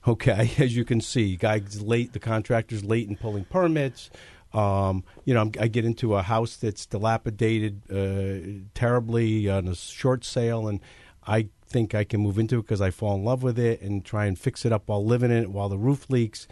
Okay, 0.06 0.50
as 0.58 0.76
you 0.76 0.84
can 0.84 1.00
see, 1.00 1.36
guys 1.36 1.80
late. 1.80 2.12
The 2.12 2.18
contractor's 2.18 2.84
late 2.84 3.08
in 3.08 3.16
pulling 3.16 3.44
permits. 3.44 4.10
Um, 4.54 5.02
you 5.24 5.34
know, 5.34 5.40
I'm, 5.40 5.52
i 5.58 5.66
get 5.66 5.84
into 5.84 6.14
a 6.14 6.22
house 6.22 6.56
that's 6.56 6.86
dilapidated 6.86 7.82
uh, 7.90 8.68
terribly 8.72 9.50
on 9.50 9.66
a 9.66 9.74
short 9.74 10.24
sale, 10.24 10.68
and 10.68 10.80
I 11.26 11.48
think 11.66 11.94
I 11.94 12.04
can 12.04 12.20
move 12.20 12.38
into 12.38 12.58
it 12.58 12.62
because 12.62 12.80
I 12.80 12.90
fall 12.90 13.16
in 13.16 13.24
love 13.24 13.42
with 13.42 13.58
it 13.58 13.82
and 13.82 14.04
try 14.04 14.26
and 14.26 14.38
fix 14.38 14.64
it 14.64 14.72
up 14.72 14.84
while 14.86 15.04
living 15.04 15.30
in 15.30 15.42
it 15.42 15.50
while 15.50 15.68
the 15.68 15.78
roof 15.78 16.08
leaks. 16.08 16.46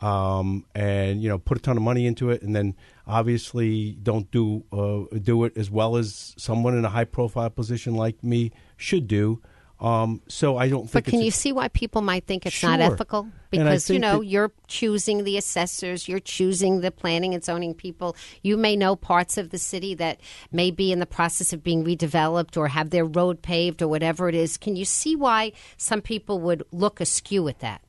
Um, 0.00 0.66
and 0.74 1.22
you 1.22 1.28
know, 1.28 1.38
put 1.38 1.56
a 1.56 1.60
ton 1.60 1.76
of 1.76 1.82
money 1.82 2.06
into 2.06 2.28
it, 2.30 2.42
and 2.42 2.54
then 2.54 2.74
obviously 3.06 3.92
don't 4.02 4.28
do 4.30 4.64
uh, 4.72 5.16
do 5.18 5.44
it 5.44 5.56
as 5.56 5.70
well 5.70 5.96
as 5.96 6.34
someone 6.36 6.76
in 6.76 6.84
a 6.84 6.90
high 6.90 7.04
profile 7.04 7.48
position 7.48 7.94
like 7.94 8.22
me 8.22 8.50
should 8.76 9.06
do. 9.06 9.40
Um, 9.84 10.22
so 10.28 10.56
I 10.56 10.70
don't 10.70 10.88
think. 10.88 11.04
But 11.04 11.10
can 11.10 11.20
you 11.20 11.30
see 11.30 11.52
why 11.52 11.68
people 11.68 12.00
might 12.00 12.24
think 12.24 12.46
it's 12.46 12.54
sure. 12.54 12.70
not 12.70 12.80
ethical? 12.80 13.28
Because 13.50 13.90
you 13.90 13.98
know 13.98 14.22
you're 14.22 14.50
choosing 14.66 15.24
the 15.24 15.36
assessors, 15.36 16.08
you're 16.08 16.20
choosing 16.20 16.80
the 16.80 16.90
planning 16.90 17.34
and 17.34 17.44
zoning 17.44 17.74
people. 17.74 18.16
You 18.40 18.56
may 18.56 18.76
know 18.76 18.96
parts 18.96 19.36
of 19.36 19.50
the 19.50 19.58
city 19.58 19.94
that 19.96 20.20
may 20.50 20.70
be 20.70 20.90
in 20.90 21.00
the 21.00 21.06
process 21.06 21.52
of 21.52 21.62
being 21.62 21.84
redeveloped 21.84 22.56
or 22.56 22.68
have 22.68 22.88
their 22.88 23.04
road 23.04 23.42
paved 23.42 23.82
or 23.82 23.88
whatever 23.88 24.26
it 24.26 24.34
is. 24.34 24.56
Can 24.56 24.74
you 24.74 24.86
see 24.86 25.14
why 25.16 25.52
some 25.76 26.00
people 26.00 26.40
would 26.40 26.62
look 26.72 26.98
askew 26.98 27.46
at 27.48 27.58
that? 27.58 27.82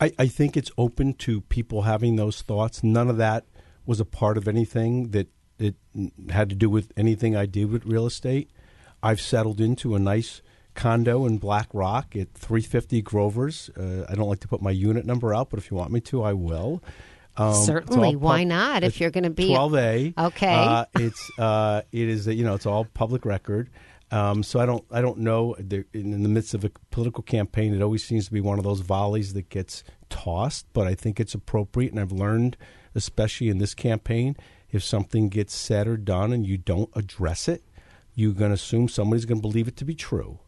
I, 0.00 0.12
I 0.20 0.28
think 0.28 0.56
it's 0.56 0.70
open 0.78 1.14
to 1.14 1.40
people 1.40 1.82
having 1.82 2.14
those 2.14 2.42
thoughts. 2.42 2.84
None 2.84 3.10
of 3.10 3.16
that 3.16 3.44
was 3.86 3.98
a 3.98 4.04
part 4.04 4.38
of 4.38 4.46
anything 4.46 5.10
that 5.10 5.26
it 5.58 5.74
had 6.30 6.48
to 6.50 6.54
do 6.54 6.70
with 6.70 6.92
anything 6.96 7.34
I 7.34 7.46
did 7.46 7.72
with 7.72 7.86
real 7.86 8.06
estate. 8.06 8.52
I've 9.02 9.20
settled 9.20 9.60
into 9.60 9.96
a 9.96 9.98
nice 9.98 10.42
condo 10.74 11.26
in 11.26 11.38
Black 11.38 11.68
Rock 11.72 12.16
at 12.16 12.32
350 12.34 13.02
Grover's. 13.02 13.70
Uh, 13.76 14.06
I 14.08 14.14
don't 14.14 14.28
like 14.28 14.40
to 14.40 14.48
put 14.48 14.62
my 14.62 14.70
unit 14.70 15.04
number 15.04 15.34
out, 15.34 15.50
but 15.50 15.58
if 15.58 15.70
you 15.70 15.76
want 15.76 15.92
me 15.92 16.00
to, 16.02 16.22
I 16.22 16.32
will. 16.32 16.82
Um, 17.36 17.54
Certainly, 17.54 18.16
why 18.16 18.44
not? 18.44 18.82
If 18.82 19.00
you're 19.00 19.10
going 19.10 19.24
to 19.24 19.30
be 19.30 19.48
12A, 19.48 20.18
okay. 20.18 20.54
Uh, 20.54 20.84
it's 20.98 21.30
uh, 21.38 21.82
it 21.92 22.08
is 22.08 22.26
you 22.26 22.44
know 22.44 22.54
it's 22.54 22.66
all 22.66 22.84
public 22.84 23.24
record. 23.24 23.70
Um, 24.10 24.42
so 24.42 24.58
I 24.58 24.66
don't 24.66 24.84
I 24.90 25.00
don't 25.00 25.18
know. 25.18 25.54
In, 25.54 25.84
in 25.92 26.22
the 26.22 26.28
midst 26.28 26.54
of 26.54 26.64
a 26.64 26.70
political 26.90 27.22
campaign, 27.22 27.74
it 27.74 27.82
always 27.82 28.04
seems 28.04 28.26
to 28.26 28.32
be 28.32 28.40
one 28.40 28.58
of 28.58 28.64
those 28.64 28.80
volleys 28.80 29.34
that 29.34 29.48
gets 29.48 29.84
tossed. 30.08 30.66
But 30.72 30.86
I 30.86 30.94
think 30.94 31.20
it's 31.20 31.34
appropriate, 31.34 31.92
and 31.92 32.00
I've 32.00 32.12
learned, 32.12 32.56
especially 32.94 33.48
in 33.48 33.58
this 33.58 33.74
campaign, 33.74 34.36
if 34.70 34.82
something 34.82 35.28
gets 35.28 35.54
said 35.54 35.86
or 35.86 35.96
done 35.96 36.32
and 36.32 36.46
you 36.46 36.58
don't 36.58 36.90
address 36.94 37.48
it, 37.48 37.62
you're 38.14 38.32
going 38.32 38.50
to 38.50 38.54
assume 38.54 38.88
somebody's 38.88 39.24
going 39.24 39.38
to 39.38 39.48
believe 39.48 39.68
it 39.68 39.76
to 39.76 39.84
be 39.84 39.94
true. 39.94 40.40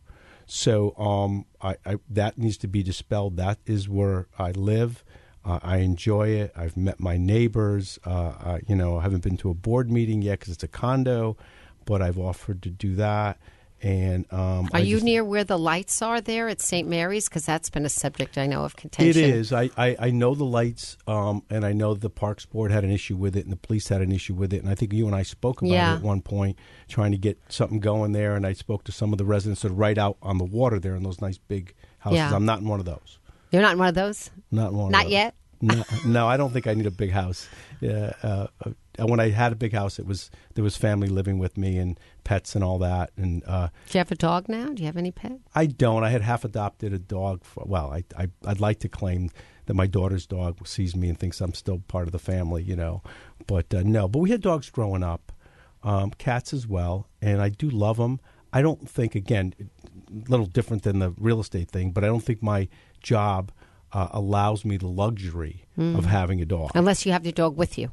So 0.55 0.95
um, 0.99 1.47
I, 1.63 1.77
I, 1.87 1.97
that 2.11 2.37
needs 2.37 2.59
to 2.59 2.69
be 2.69 2.83
dispelled. 2.83 3.39
That 3.39 3.59
is 3.65 3.89
where 3.89 4.27
I 4.39 4.51
live. 4.51 5.03
Uh, 5.47 5.59
I 5.63 5.79
enjoy 5.79 6.29
it. 6.29 6.53
I've 6.55 6.77
met 6.77 7.01
my 7.01 7.17
neighbors. 7.17 7.99
Uh, 8.05 8.35
I, 8.39 8.61
you 8.67 8.77
know, 8.77 8.99
I 8.99 9.03
haven't 9.03 9.23
been 9.23 9.39
to 9.39 9.49
a 9.49 9.55
board 9.55 9.91
meeting 9.91 10.21
yet 10.21 10.41
because 10.41 10.53
it's 10.53 10.63
a 10.63 10.69
condo, 10.69 11.39
but 11.87 12.03
I've 12.03 12.19
offered 12.19 12.61
to 12.65 12.69
do 12.69 12.95
that. 12.97 13.39
And 13.83 14.33
um, 14.33 14.69
are 14.73 14.77
I 14.77 14.79
you 14.79 14.97
just, 14.97 15.05
near 15.05 15.25
where 15.25 15.43
the 15.43 15.59
lights 15.59 16.03
are 16.03 16.21
there 16.21 16.49
at 16.49 16.61
St. 16.61 16.87
Mary's? 16.87 17.29
Because 17.29 17.45
that's 17.45 17.69
been 17.69 17.85
a 17.85 17.89
subject 17.89 18.39
I 18.39 18.47
know 18.47 18.65
of 18.65 18.77
contention. 18.77 19.25
It 19.25 19.31
is. 19.31 19.53
I, 19.53 19.71
I, 19.77 19.97
I 19.99 20.11
know 20.11 20.37
the 20.37 20.45
lights, 20.45 20.97
um, 21.09 21.43
and 21.51 21.67
I 21.67 21.73
know 21.73 21.95
the 21.95 22.09
Parks 22.09 22.47
Board 22.47 22.71
had 22.71 22.85
an 22.85 22.93
issue 22.93 23.17
with 23.17 23.37
it, 23.37 23.45
and 23.45 23.53
the 23.53 23.57
police 23.57 23.89
had 23.89 24.01
an 24.01 24.13
issue 24.13 24.35
with 24.35 24.53
it. 24.53 24.63
And 24.63 24.71
I 24.71 24.77
think 24.77 24.93
you 24.93 25.07
and 25.07 25.17
I 25.17 25.25
spoke 25.25 25.63
about 25.63 25.73
yeah. 25.73 25.95
it 25.95 25.97
at 25.97 26.03
one 26.03 26.23
point, 26.23 26.59
trying 26.89 27.11
to 27.11 27.19
get 27.19 27.39
something 27.49 27.81
going 27.81 28.13
there. 28.13 28.37
And 28.37 28.47
I 28.47 28.53
spoke 28.53 28.85
to 28.85 28.93
some 28.93 29.13
of 29.13 29.19
the 29.19 29.25
residents 29.25 29.63
that 29.63 29.73
are 29.73 29.75
right 29.75 29.99
out 29.99 30.17
on 30.23 30.39
the 30.39 30.45
water 30.45 30.79
there 30.79 30.95
in 30.95 31.03
those 31.03 31.21
nice 31.21 31.39
big 31.39 31.75
houses. 31.99 32.19
Yeah. 32.19 32.37
I'm 32.37 32.47
not 32.47 32.61
in 32.61 32.69
one 32.69 32.79
of 32.79 32.87
those. 32.87 33.19
You're 33.51 33.63
not 33.63 33.73
in 33.73 33.79
one 33.81 33.89
of 33.89 33.95
those. 33.97 34.31
Not 34.53 34.73
one. 34.73 34.93
Not 34.93 35.09
yet. 35.09 35.35
No, 35.61 35.85
no, 36.05 36.27
I 36.27 36.37
don't 36.37 36.53
think 36.53 36.67
I 36.67 36.75
need 36.75 36.87
a 36.87 36.91
big 36.91 37.13
house. 37.13 37.49
Yeah, 37.81 38.13
uh, 38.23 38.47
uh, 38.65 38.71
when 39.05 39.21
I 39.21 39.31
had 39.31 39.53
a 39.53 39.57
big 39.57 39.73
house, 39.73 39.99
it 39.99 40.07
was 40.07 40.31
there 40.55 40.65
was 40.65 40.77
family 40.77 41.09
living 41.09 41.39
with 41.39 41.57
me 41.57 41.79
and 41.79 41.99
pets 42.25 42.55
and 42.55 42.65
all 42.65 42.79
that. 42.79 43.11
And 43.17 43.43
uh, 43.47 43.69
do 43.89 43.99
you 43.99 43.99
have 43.99 44.13
a 44.13 44.17
dog 44.17 44.49
now? 44.49 44.69
Do 44.69 44.83
you 44.83 44.87
have 44.87 44.97
any 44.97 45.11
pet? 45.11 45.39
I 45.55 45.67
don't. 45.67 46.05
I 46.05 46.11
had 46.11 46.23
half 46.23 46.45
adopted 46.45 46.93
a 46.93 46.99
dog. 46.99 47.45
For, 47.45 47.65
well, 47.67 47.93
I, 47.93 48.05
I 48.17 48.29
I'd 48.47 48.61
like 48.61 48.79
to 48.81 48.89
claim 48.89 49.31
that 49.67 49.75
my 49.75 49.87
daughter's 49.87 50.27
dog 50.27 50.67
sees 50.67 50.97
me 50.97 51.09
and 51.09 51.19
thinks 51.19 51.41
I'm 51.41 51.55
still 51.55 51.83
part 51.89 52.09
of 52.09 52.13
the 52.13 52.19
family, 52.19 52.63
you 52.63 52.77
know. 52.77 53.03
But 53.47 53.73
uh, 53.75 53.83
no, 53.85 54.09
but 54.09 54.21
we 54.21 54.31
had 54.31 54.41
dogs 54.41 54.71
growing 54.71 55.03
up, 55.03 55.33
um, 55.83 56.11
cats 56.11 56.53
as 56.53 56.67
well, 56.67 57.09
and 57.21 57.41
I 57.41 57.49
do 57.49 57.71
love 57.71 57.97
them. 57.97 58.21
I 58.53 58.61
don't 58.61 58.89
think 58.89 59.15
again, 59.15 59.55
a 59.61 60.31
little 60.31 60.47
different 60.47 60.83
than 60.83 60.99
the 60.99 61.11
real 61.19 61.41
estate 61.41 61.71
thing, 61.71 61.91
but 61.93 62.05
I 62.05 62.09
don't 62.09 62.21
think 62.21 62.43
my 62.43 62.69
job 63.01 63.51
uh, 63.93 64.09
allows 64.11 64.65
me 64.65 64.77
the 64.77 64.89
luxury 64.89 65.65
mm. 65.79 65.97
of 65.97 66.07
having 66.07 66.41
a 66.41 66.45
dog. 66.45 66.71
Unless 66.75 67.07
you 67.07 67.13
have 67.13 67.25
your 67.25 67.33
dog 67.33 67.57
with 67.57 67.79
you. 67.79 67.91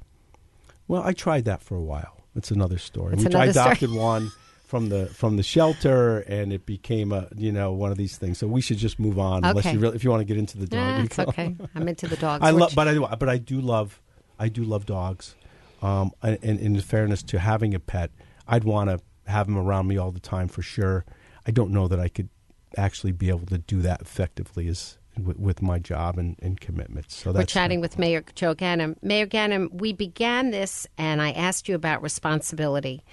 Well, 0.90 1.04
I 1.04 1.14
tried 1.14 1.46
that 1.46 1.62
for 1.62 1.78
a 1.78 1.82
while. 1.82 2.18
It's 2.36 2.52
another 2.52 2.78
story. 2.78 3.14
It's 3.14 3.24
another 3.24 3.44
I 3.44 3.46
adopted 3.46 3.90
story. 3.90 4.04
one 4.04 4.32
from 4.66 4.90
the 4.90 5.06
from 5.06 5.38
the 5.38 5.44
shelter, 5.44 6.20
and 6.22 6.52
it 6.52 6.66
became 6.66 7.12
a 7.12 7.28
you 7.36 7.52
know 7.52 7.72
one 7.72 7.92
of 7.92 7.98
these 7.98 8.18
things. 8.18 8.38
So 8.38 8.48
we 8.48 8.60
should 8.60 8.78
just 8.78 9.00
move 9.00 9.18
on, 9.18 9.40
okay. 9.40 9.50
unless 9.50 9.74
you 9.74 9.80
really 9.80 9.96
if 9.96 10.04
you 10.04 10.10
want 10.10 10.22
to 10.22 10.26
get 10.26 10.38
into 10.38 10.58
the 10.58 10.68
dog. 10.68 10.80
Yeah, 10.80 11.04
it's 11.04 11.20
okay. 11.20 11.56
I'm 11.76 11.88
into 11.88 12.08
the 12.08 12.18
dogs. 12.28 12.44
I 12.44 12.52
love, 12.52 12.74
but 12.76 12.88
I 12.88 12.94
do, 12.94 13.08
but 13.08 13.30
I 13.30 13.38
do 13.38 13.62
love, 13.62 14.02
I 14.38 14.50
do 14.50 14.64
love 14.64 14.86
dogs. 14.86 15.36
Um, 15.82 16.12
and, 16.22 16.38
and 16.44 16.60
in 16.60 16.80
fairness 16.82 17.24
to 17.24 17.40
having 17.40 17.74
a 17.74 17.80
pet, 17.80 18.12
I'd 18.48 18.64
want 18.66 18.90
to 18.90 19.00
have 19.32 19.48
them 19.48 19.58
around 19.58 19.88
me 19.88 19.98
all 19.98 20.12
the 20.12 20.20
time 20.20 20.48
for 20.50 20.62
sure. 20.62 21.06
I 21.48 21.52
don't 21.52 21.72
know 21.72 21.88
that 21.88 22.00
I 22.00 22.10
could 22.10 22.30
actually 22.78 23.14
be 23.14 23.30
able 23.30 23.48
to 23.48 23.58
do 23.58 23.82
that 23.82 24.02
effectively 24.02 24.68
as 24.68 24.99
with, 25.26 25.38
with 25.38 25.62
my 25.62 25.80
job 25.80 26.18
and, 26.18 26.36
and 26.42 26.60
commitments. 26.60 27.16
So 27.16 27.32
we're 27.32 27.44
chatting 27.44 27.82
with 27.82 28.00
Mayor 28.00 28.24
Joe 28.36 28.56
Ganim. 28.56 28.96
Mayor 29.02 29.28
Ganim, 29.28 29.74
we 29.74 29.94
began 29.94 30.52
this, 30.52 30.88
and 30.98 31.22
I 31.22 31.32
asked 31.32 31.68
you 31.68 31.76
about 31.76 32.02
responsibility 32.02 33.04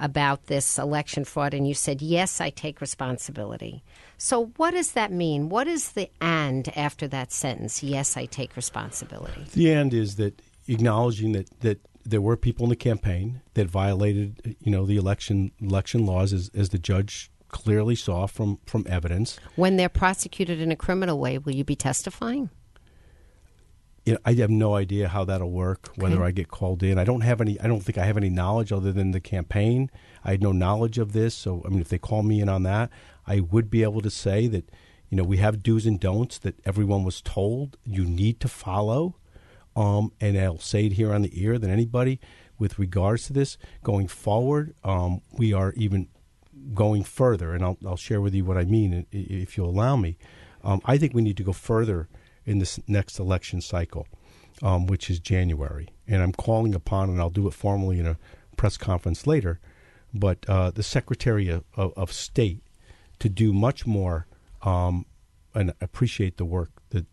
about 0.00 0.46
this 0.46 0.78
election 0.78 1.24
fraud, 1.24 1.52
and 1.52 1.68
you 1.68 1.74
said 1.74 2.00
yes, 2.00 2.40
I 2.40 2.50
take 2.50 2.80
responsibility. 2.80 3.84
So 4.16 4.46
what 4.56 4.72
does 4.72 4.92
that 4.92 5.12
mean? 5.12 5.50
What 5.50 5.68
is 5.68 5.92
the 5.92 6.10
and 6.20 6.74
after 6.76 7.06
that 7.08 7.32
sentence? 7.32 7.82
Yes, 7.82 8.16
I 8.16 8.24
take 8.24 8.56
responsibility. 8.56 9.44
The 9.52 9.72
and 9.72 9.92
is 9.92 10.16
that 10.16 10.40
acknowledging 10.66 11.32
that 11.32 11.60
that 11.60 11.80
there 12.04 12.20
were 12.20 12.36
people 12.36 12.64
in 12.64 12.70
the 12.70 12.76
campaign 12.76 13.42
that 13.54 13.68
violated, 13.68 14.56
you 14.60 14.72
know, 14.72 14.86
the 14.86 14.96
election 14.96 15.52
election 15.60 16.06
laws 16.06 16.32
as, 16.32 16.50
as 16.54 16.70
the 16.70 16.78
judge 16.78 17.29
clearly 17.50 17.94
saw 17.94 18.26
from, 18.26 18.58
from 18.66 18.86
evidence. 18.88 19.38
When 19.56 19.76
they're 19.76 19.88
prosecuted 19.88 20.60
in 20.60 20.70
a 20.70 20.76
criminal 20.76 21.18
way, 21.18 21.38
will 21.38 21.54
you 21.54 21.64
be 21.64 21.76
testifying? 21.76 22.50
You 24.06 24.14
know, 24.14 24.18
I 24.24 24.32
have 24.34 24.50
no 24.50 24.74
idea 24.74 25.08
how 25.08 25.24
that'll 25.24 25.50
work. 25.50 25.90
Whether 25.96 26.16
okay. 26.16 26.24
I 26.24 26.30
get 26.30 26.48
called 26.48 26.82
in, 26.82 26.98
I 26.98 27.04
don't 27.04 27.20
have 27.20 27.40
any. 27.40 27.60
I 27.60 27.66
don't 27.66 27.80
think 27.80 27.98
I 27.98 28.06
have 28.06 28.16
any 28.16 28.30
knowledge 28.30 28.72
other 28.72 28.92
than 28.92 29.10
the 29.10 29.20
campaign. 29.20 29.90
I 30.24 30.32
had 30.32 30.42
no 30.42 30.52
knowledge 30.52 30.98
of 30.98 31.12
this, 31.12 31.34
so 31.34 31.62
I 31.66 31.68
mean, 31.68 31.80
if 31.80 31.88
they 31.90 31.98
call 31.98 32.22
me 32.22 32.40
in 32.40 32.48
on 32.48 32.62
that, 32.62 32.90
I 33.26 33.40
would 33.40 33.70
be 33.70 33.82
able 33.82 34.00
to 34.00 34.10
say 34.10 34.46
that 34.46 34.70
you 35.10 35.16
know 35.16 35.24
we 35.24 35.36
have 35.36 35.62
do's 35.62 35.84
and 35.84 36.00
don'ts 36.00 36.38
that 36.38 36.58
everyone 36.64 37.04
was 37.04 37.20
told 37.20 37.76
you 37.84 38.04
need 38.04 38.40
to 38.40 38.48
follow, 38.48 39.16
um, 39.76 40.12
and 40.18 40.38
I'll 40.38 40.58
say 40.58 40.86
it 40.86 40.92
here 40.92 41.12
on 41.12 41.20
the 41.20 41.42
ear 41.42 41.58
that 41.58 41.68
anybody 41.68 42.20
with 42.58 42.78
regards 42.78 43.26
to 43.26 43.32
this 43.32 43.58
going 43.82 44.06
forward, 44.06 44.74
um, 44.84 45.22
we 45.32 45.52
are 45.52 45.72
even 45.76 46.08
going 46.74 47.04
further, 47.04 47.52
and 47.54 47.64
I'll, 47.64 47.78
I'll 47.86 47.96
share 47.96 48.20
with 48.20 48.34
you 48.34 48.44
what 48.44 48.56
I 48.56 48.64
mean 48.64 49.06
if 49.12 49.56
you'll 49.56 49.70
allow 49.70 49.96
me. 49.96 50.18
Um, 50.62 50.80
I 50.84 50.98
think 50.98 51.14
we 51.14 51.22
need 51.22 51.36
to 51.38 51.42
go 51.42 51.52
further 51.52 52.08
in 52.44 52.58
this 52.58 52.78
next 52.86 53.18
election 53.18 53.60
cycle, 53.60 54.06
um, 54.62 54.86
which 54.86 55.10
is 55.10 55.20
January. 55.20 55.88
And 56.06 56.22
I'm 56.22 56.32
calling 56.32 56.74
upon, 56.74 57.10
and 57.10 57.20
I'll 57.20 57.30
do 57.30 57.46
it 57.48 57.54
formally 57.54 57.98
in 57.98 58.06
a 58.06 58.18
press 58.56 58.76
conference 58.76 59.26
later, 59.26 59.60
but 60.12 60.44
uh, 60.48 60.70
the 60.70 60.82
Secretary 60.82 61.48
of, 61.48 61.64
of, 61.76 62.12
State 62.12 62.62
to 63.20 63.28
do 63.28 63.52
much 63.52 63.86
more 63.86 64.26
um, 64.62 65.06
and 65.54 65.72
appreciate 65.80 66.36
the 66.36 66.44
work 66.44 66.70
that 66.90 67.06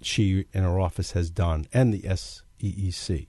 she 0.00 0.46
and 0.54 0.64
her 0.64 0.80
office 0.80 1.12
has 1.12 1.30
done, 1.30 1.66
and 1.72 1.92
the 1.92 2.02
SEEC. 2.02 3.28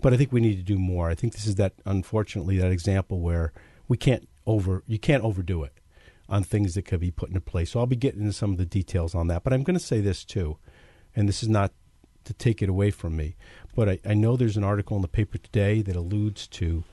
But 0.00 0.12
I 0.12 0.16
think 0.16 0.32
we 0.32 0.40
need 0.40 0.56
to 0.56 0.62
do 0.62 0.78
more. 0.78 1.08
I 1.08 1.14
think 1.14 1.32
this 1.32 1.46
is 1.46 1.56
that, 1.56 1.74
unfortunately, 1.84 2.58
that 2.58 2.72
example 2.72 3.20
where 3.20 3.52
we 3.86 3.96
can't 3.96 4.28
over 4.46 4.82
you 4.86 4.98
can't 4.98 5.24
overdo 5.24 5.62
it 5.62 5.72
on 6.28 6.42
things 6.42 6.74
that 6.74 6.82
could 6.82 7.00
be 7.00 7.10
put 7.10 7.28
into 7.28 7.40
place. 7.40 7.70
So 7.70 7.80
I'll 7.80 7.86
be 7.86 7.96
getting 7.96 8.20
into 8.20 8.32
some 8.32 8.52
of 8.52 8.56
the 8.58 8.66
details 8.66 9.14
on 9.14 9.26
that. 9.26 9.44
But 9.44 9.52
I'm 9.52 9.62
going 9.62 9.78
to 9.78 9.84
say 9.84 10.00
this 10.00 10.24
too, 10.24 10.56
and 11.14 11.28
this 11.28 11.42
is 11.42 11.48
not 11.48 11.72
to 12.24 12.32
take 12.32 12.62
it 12.62 12.68
away 12.68 12.90
from 12.90 13.16
me, 13.16 13.36
but 13.74 13.88
I, 13.88 13.98
I 14.06 14.14
know 14.14 14.36
there's 14.36 14.56
an 14.56 14.64
article 14.64 14.96
in 14.96 15.02
the 15.02 15.08
paper 15.08 15.38
today 15.38 15.82
that 15.82 15.96
alludes 15.96 16.46
to, 16.48 16.84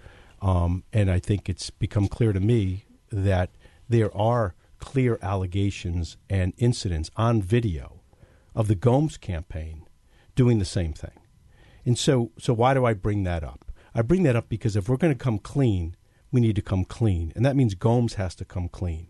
um, 0.42 0.84
and 0.92 1.10
I 1.10 1.20
think 1.20 1.48
it's 1.48 1.70
become 1.70 2.08
clear 2.08 2.34
to 2.34 2.40
me 2.40 2.86
that 3.12 3.52
there 3.88 4.16
are 4.16 4.56
clear 4.80 5.20
allegations 5.22 6.18
and 6.30 6.54
incidents 6.58 7.12
on 7.16 7.42
video 7.42 8.02
of 8.56 8.68
the 8.68 8.76
Gomes 8.76 9.18
campaign 9.18 9.86
doing 10.36 10.60
the 10.60 10.66
same 10.66 10.94
thing. 10.94 11.20
And 11.86 11.98
so, 11.98 12.32
so 12.38 12.54
why 12.54 12.74
do 12.74 12.86
I 12.86 12.94
bring 12.94 13.24
that 13.24 13.44
up? 13.44 13.72
I 13.94 14.02
bring 14.02 14.24
that 14.24 14.36
up 14.36 14.50
because 14.50 14.76
if 14.76 14.90
we're 14.90 14.98
going 14.98 15.14
to 15.14 15.24
come 15.24 15.40
clean, 15.40 15.96
we 16.32 16.42
need 16.42 16.56
to 16.56 16.62
come 16.62 16.86
clean. 16.86 17.34
And 17.36 17.46
that 17.46 17.56
means 17.56 17.74
Gomes 17.76 18.16
has 18.16 18.36
to 18.36 18.46
come 18.46 18.70
clean. 18.70 19.08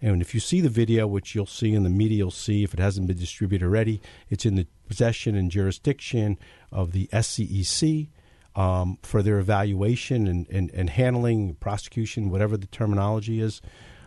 And 0.00 0.22
if 0.22 0.32
you 0.32 0.40
see 0.40 0.60
the 0.60 0.68
video, 0.68 1.06
which 1.06 1.34
you'll 1.34 1.46
see 1.46 1.74
in 1.74 1.82
the 1.82 1.90
media, 1.90 2.18
you'll 2.18 2.30
see 2.30 2.62
if 2.62 2.72
it 2.72 2.80
hasn't 2.80 3.08
been 3.08 3.18
distributed 3.18 3.64
already, 3.64 4.00
it's 4.30 4.46
in 4.46 4.54
the 4.54 4.66
possession 4.86 5.34
and 5.34 5.50
jurisdiction 5.50 6.38
of 6.70 6.92
the 6.92 7.08
SEEC 7.12 8.08
um, 8.54 8.98
for 9.02 9.22
their 9.22 9.38
evaluation 9.38 10.26
and, 10.26 10.48
and, 10.50 10.70
and, 10.70 10.90
handling, 10.90 11.54
prosecution, 11.54 12.30
whatever 12.30 12.56
the 12.56 12.66
terminology 12.66 13.40
is, 13.40 13.60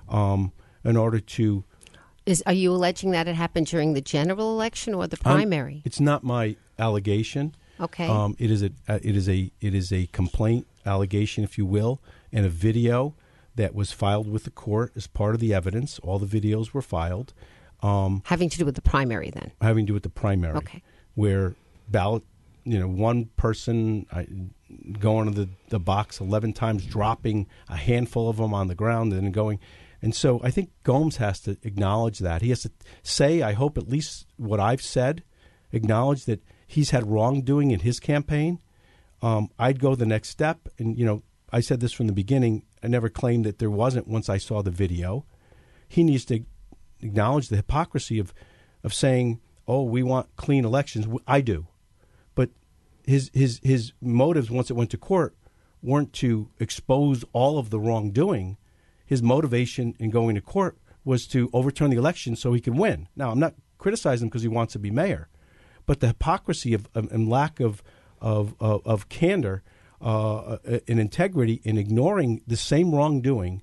um, 0.09 0.51
in 0.83 0.97
order 0.97 1.19
to. 1.19 1.63
Is, 2.25 2.43
are 2.45 2.53
you 2.53 2.71
alleging 2.71 3.11
that 3.11 3.27
it 3.27 3.35
happened 3.35 3.67
during 3.67 3.93
the 3.93 4.01
general 4.01 4.53
election 4.53 4.93
or 4.93 5.07
the 5.07 5.17
primary? 5.17 5.75
Um, 5.75 5.81
it's 5.85 5.99
not 5.99 6.23
my 6.23 6.55
allegation. 6.77 7.55
Okay. 7.79 8.07
Um, 8.07 8.35
it 8.39 8.51
is 8.51 8.61
a 8.61 8.71
uh, 8.87 8.99
it 9.01 9.15
is 9.15 9.27
a 9.27 9.51
it 9.59 9.73
is 9.73 9.91
a 9.91 10.05
complaint 10.07 10.67
allegation, 10.85 11.43
if 11.43 11.57
you 11.57 11.65
will, 11.65 11.99
and 12.31 12.45
a 12.45 12.49
video 12.49 13.15
that 13.55 13.75
was 13.75 13.91
filed 13.91 14.27
with 14.27 14.43
the 14.43 14.51
court 14.51 14.91
as 14.95 15.07
part 15.07 15.33
of 15.33 15.41
the 15.41 15.53
evidence. 15.53 15.99
All 15.99 16.19
the 16.19 16.25
videos 16.25 16.73
were 16.73 16.81
filed. 16.81 17.33
Um, 17.81 18.21
having 18.25 18.49
to 18.49 18.57
do 18.57 18.65
with 18.65 18.75
the 18.75 18.81
primary, 18.81 19.29
then. 19.31 19.51
Having 19.61 19.85
to 19.85 19.89
do 19.89 19.93
with 19.93 20.03
the 20.03 20.09
primary. 20.09 20.55
Okay. 20.57 20.83
Where 21.15 21.55
ballot, 21.89 22.23
you 22.63 22.79
know, 22.79 22.87
one 22.87 23.25
person 23.35 24.05
I, 24.11 24.27
going 24.99 25.31
to 25.31 25.45
the, 25.45 25.49
the 25.69 25.79
box 25.79 26.19
11 26.19 26.53
times, 26.53 26.85
dropping 26.85 27.47
a 27.67 27.75
handful 27.75 28.29
of 28.29 28.37
them 28.37 28.53
on 28.53 28.67
the 28.67 28.75
ground, 28.75 29.13
and 29.13 29.23
then 29.23 29.31
going. 29.31 29.59
And 30.01 30.15
so 30.15 30.39
I 30.43 30.51
think 30.51 30.71
Gomes 30.83 31.17
has 31.17 31.39
to 31.41 31.57
acknowledge 31.63 32.19
that. 32.19 32.41
He 32.41 32.49
has 32.49 32.61
to 32.61 32.71
say, 33.03 33.41
I 33.41 33.53
hope 33.53 33.77
at 33.77 33.89
least 33.89 34.25
what 34.37 34.59
I've 34.59 34.81
said, 34.81 35.23
acknowledge 35.71 36.25
that 36.25 36.43
he's 36.67 36.91
had 36.91 37.07
wrongdoing 37.07 37.71
in 37.71 37.81
his 37.81 37.99
campaign. 37.99 38.59
Um, 39.21 39.49
I'd 39.59 39.79
go 39.79 39.93
the 39.93 40.05
next 40.05 40.29
step. 40.29 40.67
And, 40.79 40.97
you 40.97 41.05
know, 41.05 41.21
I 41.51 41.59
said 41.59 41.79
this 41.79 41.91
from 41.91 42.07
the 42.07 42.13
beginning. 42.13 42.63
I 42.81 42.87
never 42.87 43.09
claimed 43.09 43.45
that 43.45 43.59
there 43.59 43.69
wasn't 43.69 44.07
once 44.07 44.29
I 44.29 44.37
saw 44.37 44.61
the 44.61 44.71
video. 44.71 45.25
He 45.87 46.03
needs 46.03 46.25
to 46.25 46.43
acknowledge 47.01 47.49
the 47.49 47.57
hypocrisy 47.57 48.19
of, 48.19 48.33
of 48.83 48.93
saying, 48.93 49.41
oh, 49.67 49.83
we 49.83 50.03
want 50.03 50.35
clean 50.35 50.65
elections. 50.65 51.07
I 51.27 51.41
do. 51.41 51.67
But 52.35 52.51
his, 53.05 53.29
his, 53.33 53.59
his 53.63 53.93
motives 54.01 54.49
once 54.49 54.69
it 54.69 54.75
went 54.75 54.89
to 54.91 54.97
court 54.97 55.35
weren't 55.83 56.13
to 56.13 56.49
expose 56.59 57.25
all 57.33 57.57
of 57.57 57.69
the 57.69 57.79
wrongdoing. 57.79 58.57
His 59.05 59.21
motivation 59.21 59.95
in 59.99 60.09
going 60.09 60.35
to 60.35 60.41
court 60.41 60.77
was 61.03 61.27
to 61.27 61.49
overturn 61.51 61.89
the 61.89 61.97
election 61.97 62.35
so 62.35 62.53
he 62.53 62.61
could 62.61 62.77
win. 62.77 63.07
Now, 63.15 63.31
I'm 63.31 63.39
not 63.39 63.55
criticizing 63.77 64.25
him 64.25 64.29
because 64.29 64.43
he 64.43 64.47
wants 64.47 64.73
to 64.73 64.79
be 64.79 64.91
mayor, 64.91 65.27
but 65.85 65.99
the 65.99 66.07
hypocrisy 66.07 66.73
of, 66.73 66.87
of 66.93 67.11
and 67.11 67.29
lack 67.29 67.59
of, 67.59 67.83
of, 68.21 68.53
of, 68.59 68.85
of 68.85 69.09
candor 69.09 69.63
uh, 70.01 70.57
and 70.87 70.99
integrity 70.99 71.61
in 71.63 71.77
ignoring 71.77 72.41
the 72.47 72.57
same 72.57 72.93
wrongdoing 72.93 73.61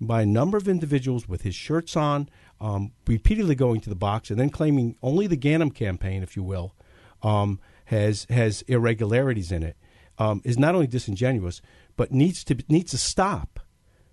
by 0.00 0.22
a 0.22 0.26
number 0.26 0.56
of 0.56 0.68
individuals 0.68 1.28
with 1.28 1.42
his 1.42 1.54
shirts 1.54 1.96
on, 1.96 2.28
um, 2.60 2.92
repeatedly 3.06 3.54
going 3.54 3.80
to 3.80 3.88
the 3.88 3.96
box, 3.96 4.30
and 4.30 4.38
then 4.38 4.50
claiming 4.50 4.96
only 5.02 5.26
the 5.26 5.36
Ganim 5.36 5.74
campaign, 5.74 6.22
if 6.22 6.36
you 6.36 6.42
will, 6.42 6.74
um, 7.22 7.58
has 7.86 8.26
has 8.30 8.62
irregularities 8.62 9.50
in 9.50 9.62
it, 9.62 9.76
um, 10.18 10.42
is 10.44 10.58
not 10.58 10.74
only 10.74 10.86
disingenuous 10.86 11.60
but 11.96 12.12
needs 12.12 12.44
to 12.44 12.56
needs 12.68 12.92
to 12.92 12.98
stop, 12.98 13.60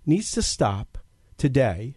needs 0.04 0.30
to 0.32 0.42
stop 0.42 0.98
today, 1.38 1.96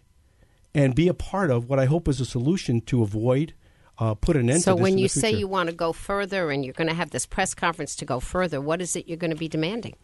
and 0.74 0.94
be 0.94 1.08
a 1.08 1.14
part 1.14 1.50
of 1.50 1.68
what 1.68 1.78
I 1.78 1.86
hope 1.86 2.08
is 2.08 2.20
a 2.20 2.24
solution 2.24 2.80
to 2.82 3.02
avoid 3.02 3.54
uh, 4.00 4.14
put 4.14 4.36
an 4.36 4.50
end 4.50 4.62
so 4.62 4.72
to 4.72 4.76
this. 4.76 4.82
when 4.82 4.98
you 4.98 5.08
say 5.08 5.30
you 5.30 5.46
want 5.46 5.68
to 5.68 5.74
go 5.74 5.92
further 5.92 6.50
and 6.50 6.64
you're 6.64 6.74
going 6.74 6.88
to 6.88 6.94
have 6.94 7.10
this 7.10 7.26
press 7.26 7.54
conference 7.54 7.94
to 7.96 8.04
go 8.04 8.18
further, 8.18 8.60
what 8.60 8.80
is 8.80 8.96
it 8.96 9.06
you're 9.06 9.18
going 9.18 9.30
to 9.30 9.36
be 9.36 9.48
demanding? 9.48 9.94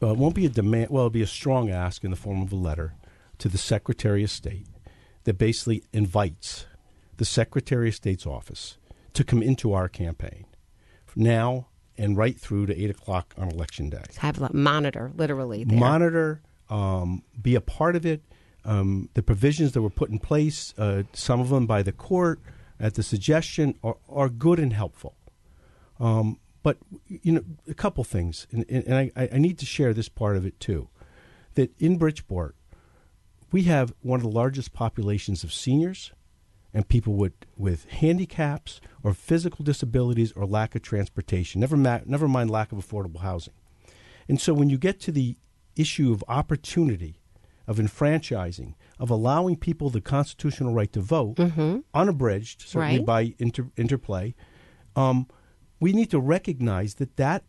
Well, 0.00 0.12
it 0.12 0.18
won't 0.18 0.34
be 0.34 0.46
a 0.46 0.50
demand. 0.50 0.90
Well, 0.90 1.02
it'll 1.02 1.10
be 1.10 1.22
a 1.22 1.26
strong 1.26 1.70
ask 1.70 2.04
in 2.04 2.10
the 2.10 2.16
form 2.16 2.42
of 2.42 2.52
a 2.52 2.56
letter 2.56 2.94
to 3.38 3.48
the 3.48 3.58
Secretary 3.58 4.22
of 4.22 4.30
State 4.30 4.66
that 5.24 5.38
basically 5.38 5.82
invites 5.92 6.66
the 7.16 7.24
Secretary 7.24 7.88
of 7.88 7.94
State's 7.94 8.26
office 8.26 8.76
to 9.14 9.24
come 9.24 9.42
into 9.42 9.72
our 9.72 9.88
campaign 9.88 10.44
now 11.16 11.68
and 11.98 12.16
right 12.16 12.38
through 12.38 12.66
to 12.66 12.78
eight 12.78 12.90
o'clock 12.90 13.34
on 13.38 13.48
election 13.48 13.88
day. 13.88 14.02
Have 14.18 14.40
a 14.40 14.52
monitor, 14.52 15.10
literally. 15.16 15.64
There. 15.64 15.78
Monitor, 15.78 16.42
um, 16.68 17.22
be 17.40 17.54
a 17.54 17.60
part 17.60 17.96
of 17.96 18.04
it. 18.04 18.20
Um, 18.64 19.08
the 19.14 19.22
provisions 19.22 19.72
that 19.72 19.82
were 19.82 19.90
put 19.90 20.10
in 20.10 20.18
place, 20.18 20.74
uh, 20.76 21.04
some 21.12 21.40
of 21.40 21.48
them 21.48 21.66
by 21.66 21.82
the 21.82 21.92
court, 21.92 22.40
at 22.78 22.94
the 22.94 23.02
suggestion 23.02 23.78
are, 23.82 23.96
are 24.08 24.28
good 24.28 24.58
and 24.58 24.72
helpful. 24.72 25.16
Um, 25.98 26.38
but 26.62 26.78
you 27.06 27.32
know, 27.32 27.44
a 27.68 27.74
couple 27.74 28.02
things, 28.04 28.46
and, 28.50 28.64
and 28.68 29.12
I, 29.16 29.28
I, 29.32 29.38
need 29.38 29.58
to 29.60 29.66
share 29.66 29.94
this 29.94 30.08
part 30.08 30.36
of 30.36 30.44
it 30.44 30.58
too. 30.58 30.88
That 31.54 31.70
in 31.78 31.96
Bridgeport, 31.96 32.56
we 33.52 33.62
have 33.62 33.94
one 34.02 34.18
of 34.18 34.24
the 34.24 34.28
largest 34.28 34.72
populations 34.72 35.44
of 35.44 35.52
seniors 35.52 36.12
and 36.74 36.88
people 36.88 37.14
with, 37.14 37.32
with 37.56 37.86
handicaps 37.86 38.80
or 39.02 39.14
physical 39.14 39.64
disabilities 39.64 40.32
or 40.32 40.44
lack 40.44 40.74
of 40.74 40.82
transportation. 40.82 41.60
Never, 41.60 41.76
ma- 41.76 42.00
never 42.04 42.28
mind 42.28 42.50
lack 42.50 42.72
of 42.72 42.78
affordable 42.78 43.20
housing. 43.20 43.54
And 44.28 44.40
so 44.40 44.52
when 44.52 44.68
you 44.68 44.76
get 44.76 45.00
to 45.00 45.12
the 45.12 45.36
issue 45.76 46.12
of 46.12 46.24
opportunity, 46.28 47.20
of 47.66 47.80
enfranchising, 47.80 48.74
of 48.98 49.10
allowing 49.10 49.56
people 49.56 49.90
the 49.90 50.00
constitutional 50.00 50.72
right 50.72 50.92
to 50.92 51.00
vote, 51.00 51.36
mm-hmm. 51.36 51.78
unabridged, 51.94 52.62
certainly 52.62 52.98
right. 52.98 53.06
by 53.06 53.34
inter- 53.38 53.70
interplay. 53.76 54.34
Um, 54.94 55.26
we 55.80 55.92
need 55.92 56.10
to 56.10 56.20
recognize 56.20 56.94
that 56.94 57.16
that 57.16 57.44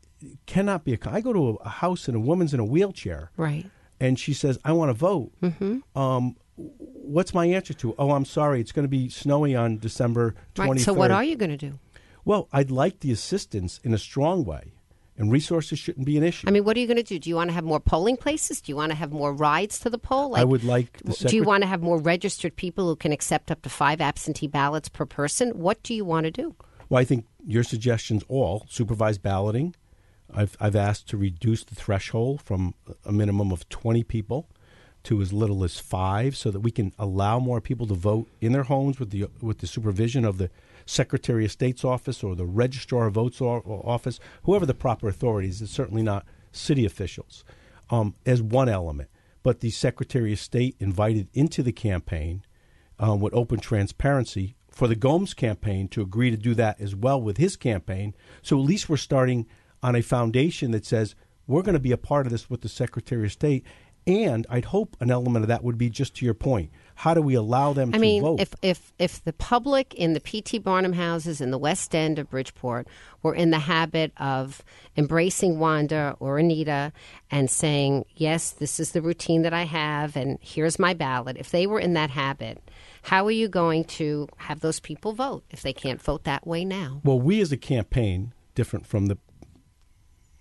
cannot 0.46 0.84
be 0.84 0.94
a. 0.94 0.98
I 1.06 1.22
go 1.22 1.34
to 1.34 1.50
a, 1.64 1.70
house 1.70 2.08
and 2.08 2.18
a 2.18 2.20
woman's 2.20 2.54
in 2.54 2.60
a 2.60 2.66
wheelchair, 2.66 3.32
right, 3.38 3.66
and 4.00 4.20
she 4.20 4.34
says, 4.34 4.58
"I 4.66 4.74
want 4.74 4.90
to 4.90 4.94
vote." 4.94 5.32
Mm-hmm. 5.42 5.98
Um, 5.98 6.36
what's 6.58 7.34
my 7.34 7.46
answer 7.46 7.74
to? 7.76 7.96
Oh, 7.98 8.12
I'm 8.12 8.26
sorry, 8.26 8.60
it's 8.60 8.72
going 8.72 8.84
to 8.84 8.90
be 8.90 9.10
snowy 9.10 9.56
on 9.56 9.78
December 9.78 10.36
23rd. 10.56 10.68
Right. 10.68 10.80
So 10.82 10.94
what 10.94 11.12
are 11.12 11.24
you 11.24 11.36
going 11.36 11.52
to 11.52 11.58
do? 11.58 11.80
Well, 12.26 12.50
I'd 12.52 12.72
like 12.72 13.00
the 13.00 13.12
assistance 13.12 13.80
in 13.84 13.94
a 13.94 13.98
strong 13.98 14.44
way 14.44 14.74
and 15.18 15.32
resources 15.32 15.80
shouldn't 15.80 16.06
be 16.06 16.18
an 16.18 16.24
issue. 16.24 16.48
I 16.48 16.52
mean, 16.52 16.64
what 16.64 16.78
are 16.78 16.80
you 16.80 16.88
going 16.88 16.98
to 16.98 17.04
do? 17.04 17.18
Do 17.20 17.30
you 17.30 17.36
want 17.36 17.50
to 17.50 17.54
have 17.54 17.64
more 17.64 17.80
polling 17.80 18.18
places? 18.18 18.62
Do 18.62 18.72
you 18.72 18.76
want 18.76 18.92
to 18.92 18.96
have 18.96 19.12
more 19.12 19.34
rides 19.34 19.80
to 19.80 19.90
the 19.90 19.98
poll? 19.98 20.32
Like, 20.32 20.42
I 20.42 20.46
would 20.46 20.64
like. 20.64 21.02
do 21.04 21.36
you 21.36 21.44
want 21.44 21.64
to 21.64 21.68
have 21.68 21.82
more 21.82 21.98
registered 21.98 22.56
people 22.56 22.88
who 22.88 22.96
can 22.96 23.12
accept 23.12 23.52
up 23.52 23.62
to 23.64 23.70
five 23.70 24.00
absentee 24.00 24.48
ballots 24.48 24.90
per 24.90 25.06
person? 25.06 25.52
What 25.52 25.82
do 25.84 25.94
you 25.94 26.06
want 26.06 26.26
to 26.26 26.32
do? 26.32 26.56
Well, 26.90 27.02
I 27.02 27.06
think 27.06 27.26
your 27.46 27.64
suggestions 27.64 28.24
all 28.28 28.66
supervised 28.70 29.22
balloting. 29.22 29.76
I've 30.34 30.56
I've 30.60 30.76
asked 30.76 31.08
to 31.10 31.18
reduce 31.18 31.64
the 31.64 31.76
threshold 31.76 32.42
from 32.42 32.76
a 33.06 33.12
minimum 33.12 33.52
of 33.52 33.68
twenty 33.70 34.04
people 34.04 34.50
to 35.04 35.22
as 35.22 35.32
little 35.32 35.64
as 35.64 35.80
five, 35.80 36.36
so 36.36 36.52
that 36.52 36.60
we 36.60 36.72
can 36.72 36.92
allow 37.00 37.40
more 37.40 37.62
people 37.62 37.88
to 37.88 37.94
vote 37.94 38.28
in 38.42 38.52
their 38.52 38.64
homes 38.64 39.00
with 39.00 39.12
the 39.12 39.28
with 39.42 39.60
the 39.60 39.68
supervision 39.68 40.26
of 40.26 40.38
the 40.38 40.50
Secretary 40.88 41.46
of 41.46 41.52
State's 41.52 41.86
office 41.86 42.24
or 42.24 42.36
the 42.36 42.46
Registrar 42.46 43.08
of 43.08 43.14
Votes 43.14 43.42
office, 43.42 44.20
whoever 44.44 44.66
the 44.66 44.74
proper 44.74 45.08
authorities. 45.08 45.62
It's 45.62 45.72
certainly 45.72 46.02
not 46.02 46.26
city 46.52 46.86
officials 46.86 47.44
um, 47.90 48.16
as 48.26 48.42
one 48.42 48.70
element. 48.70 49.10
But 49.44 49.60
the 49.60 49.70
Secretary 49.70 50.34
of 50.34 50.40
State 50.40 50.76
invited 50.80 51.30
into 51.34 51.62
the 51.62 51.72
campaign 51.72 52.44
um, 53.00 53.20
with 53.20 53.34
open 53.34 53.60
transparency 53.60 54.56
for 54.70 54.88
the 54.88 54.96
Gomes 54.96 55.34
campaign 55.34 55.88
to 55.90 56.02
agree 56.02 56.32
to 56.32 56.38
do 56.38 56.54
that 56.56 56.80
as 56.80 56.96
well 56.96 57.22
with 57.22 57.38
his 57.38 57.56
campaign. 57.56 58.16
So 58.42 58.58
at 58.58 58.66
least 58.66 58.90
we're 58.90 58.98
starting 58.98 59.48
on 59.82 59.96
a 59.96 60.02
foundation 60.02 60.72
that 60.72 60.86
says 60.86 61.16
we're 61.48 61.62
going 61.62 61.74
to 61.74 61.80
be 61.80 61.92
a 61.92 61.98
part 61.98 62.26
of 62.26 62.32
this 62.32 62.50
with 62.50 62.62
the 62.62 62.70
Secretary 62.70 63.26
of 63.26 63.32
State. 63.32 63.64
And 64.08 64.48
I'd 64.50 64.66
hope 64.66 64.96
an 65.02 65.12
element 65.12 65.44
of 65.44 65.50
that 65.50 65.66
would 65.66 65.78
be 65.78 65.90
just 65.90 66.16
to 66.16 66.26
your 66.26 66.34
point. 66.34 66.72
How 66.96 67.14
do 67.14 67.22
we 67.22 67.36
allow 67.36 67.74
them 67.74 67.90
I 67.90 67.98
to 67.98 68.00
mean, 68.00 68.22
vote? 68.22 68.40
if 68.40 68.56
if 68.62 68.94
if 68.98 69.24
the 69.24 69.34
public 69.34 69.94
in 69.94 70.14
the 70.14 70.22
P.T. 70.22 70.60
Barnum 70.60 70.94
houses 70.94 71.42
in 71.42 71.52
the 71.52 71.58
West 71.58 71.94
End 71.94 72.18
of 72.18 72.30
Bridgeport 72.30 72.88
were 73.22 73.36
in 73.36 73.52
the 73.52 73.60
habit 73.60 74.14
of 74.18 74.64
embracing 74.96 75.60
Wanda 75.60 76.16
or 76.22 76.40
Anita 76.40 76.94
and 77.30 77.52
saying, 77.52 78.06
"Yes, 78.16 78.52
this 78.52 78.80
is 78.80 78.94
the 78.94 79.02
routine 79.02 79.42
that 79.42 79.54
I 79.54 79.64
have, 79.64 80.16
and 80.16 80.40
here's 80.42 80.80
my 80.80 80.94
ballot," 80.94 81.36
if 81.38 81.52
they 81.52 81.68
were 81.68 81.80
in 81.80 81.94
that 81.94 82.12
habit, 82.12 82.62
how 83.04 83.26
are 83.26 83.32
you 83.32 83.50
going 83.50 83.84
to 83.84 84.30
have 84.38 84.62
those 84.62 84.80
people 84.80 85.12
vote 85.12 85.44
if 85.52 85.62
they 85.62 85.74
can't 85.74 86.02
vote 86.02 86.24
that 86.24 86.48
way 86.48 86.64
now? 86.64 87.02
Well, 87.04 87.20
we 87.20 87.42
as 87.42 87.52
a 87.52 87.58
campaign, 87.58 88.34
different 88.56 88.88
from 88.88 89.08
the, 89.08 89.18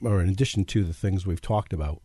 or 0.00 0.22
in 0.22 0.28
addition 0.28 0.64
to 0.66 0.84
the 0.84 0.94
things 0.94 1.26
we've 1.26 1.40
talked 1.42 1.72
about, 1.72 2.00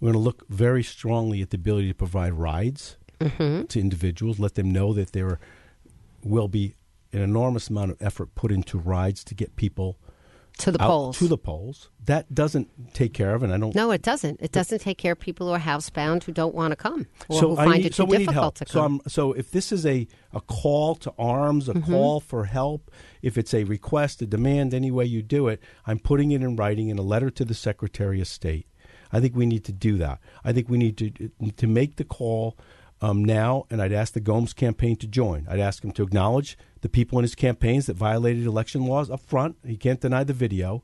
we're 0.00 0.12
going 0.12 0.14
to 0.14 0.24
look 0.24 0.46
very 0.48 0.82
strongly 0.82 1.42
at 1.42 1.50
the 1.50 1.56
ability 1.56 1.88
to 1.88 1.94
provide 1.94 2.34
rides 2.34 2.96
mm-hmm. 3.20 3.64
to 3.64 3.80
individuals, 3.80 4.38
let 4.38 4.54
them 4.54 4.70
know 4.70 4.92
that 4.92 5.12
there 5.12 5.38
will 6.22 6.48
be 6.48 6.74
an 7.12 7.22
enormous 7.22 7.68
amount 7.68 7.90
of 7.92 7.96
effort 8.02 8.34
put 8.34 8.52
into 8.52 8.78
rides 8.78 9.24
to 9.24 9.34
get 9.34 9.56
people 9.56 9.96
To 10.58 10.70
the 10.70 10.78
polls. 10.78 11.18
To 11.18 11.28
the 11.28 11.38
polls. 11.38 11.88
That 12.04 12.34
doesn't 12.34 12.94
take 12.94 13.14
care 13.14 13.34
of, 13.34 13.42
and 13.42 13.52
I 13.52 13.58
don't. 13.58 13.74
No, 13.74 13.90
it 13.90 14.02
doesn't. 14.02 14.40
It 14.40 14.52
doesn't 14.52 14.80
take 14.80 14.96
care 14.98 15.12
of 15.12 15.20
people 15.20 15.46
who 15.48 15.52
are 15.54 15.58
housebound 15.58 16.24
who 16.24 16.32
don't 16.32 16.54
want 16.54 16.72
to 16.72 16.76
come 16.76 17.06
or 17.28 17.40
so 17.40 17.48
who 17.54 17.56
I 17.58 17.64
find 17.64 17.82
need, 17.82 17.86
it 17.86 17.94
so 17.94 18.06
too 18.06 18.12
difficult 18.12 18.34
help. 18.34 18.54
to 18.56 18.66
So, 18.66 18.80
come. 18.80 19.00
I'm, 19.04 19.10
so 19.10 19.32
if 19.32 19.50
this 19.50 19.72
is 19.72 19.84
a, 19.86 20.06
a 20.32 20.40
call 20.40 20.94
to 20.96 21.12
arms, 21.18 21.68
a 21.68 21.74
Mm-hmm. 21.74 21.92
call 21.92 22.20
for 22.20 22.44
help, 22.44 22.90
if 23.22 23.36
it's 23.36 23.52
a 23.54 23.64
request, 23.64 24.22
a 24.22 24.26
demand, 24.26 24.72
any 24.74 24.90
way 24.90 25.04
you 25.04 25.22
do 25.22 25.48
it, 25.48 25.60
I'm 25.86 25.98
putting 25.98 26.30
it 26.32 26.42
in 26.42 26.56
writing 26.56 26.88
in 26.90 26.98
a 26.98 27.02
letter 27.02 27.30
to 27.30 27.44
the 27.44 27.54
Secretary 27.54 28.20
of 28.20 28.28
State. 28.28 28.66
I 29.12 29.20
think 29.20 29.34
we 29.36 29.46
need 29.46 29.64
to 29.64 29.72
do 29.72 29.96
that. 29.98 30.20
I 30.44 30.52
think 30.52 30.68
we 30.68 30.78
need 30.78 30.96
to 30.98 31.10
to 31.56 31.66
make 31.66 31.96
the 31.96 32.04
call 32.04 32.56
um, 33.00 33.24
now, 33.24 33.66
and 33.70 33.82
I'd 33.82 33.92
ask 33.92 34.14
the 34.14 34.20
Gomes 34.20 34.52
campaign 34.52 34.96
to 34.96 35.06
join. 35.06 35.46
I'd 35.48 35.60
ask 35.60 35.84
him 35.84 35.92
to 35.92 36.02
acknowledge 36.02 36.56
the 36.80 36.88
people 36.88 37.18
in 37.18 37.22
his 37.22 37.34
campaigns 37.34 37.86
that 37.86 37.96
violated 37.96 38.46
election 38.46 38.86
laws 38.86 39.10
up 39.10 39.20
front. 39.20 39.56
He 39.66 39.76
can't 39.76 40.00
deny 40.00 40.24
the 40.24 40.32
video, 40.32 40.82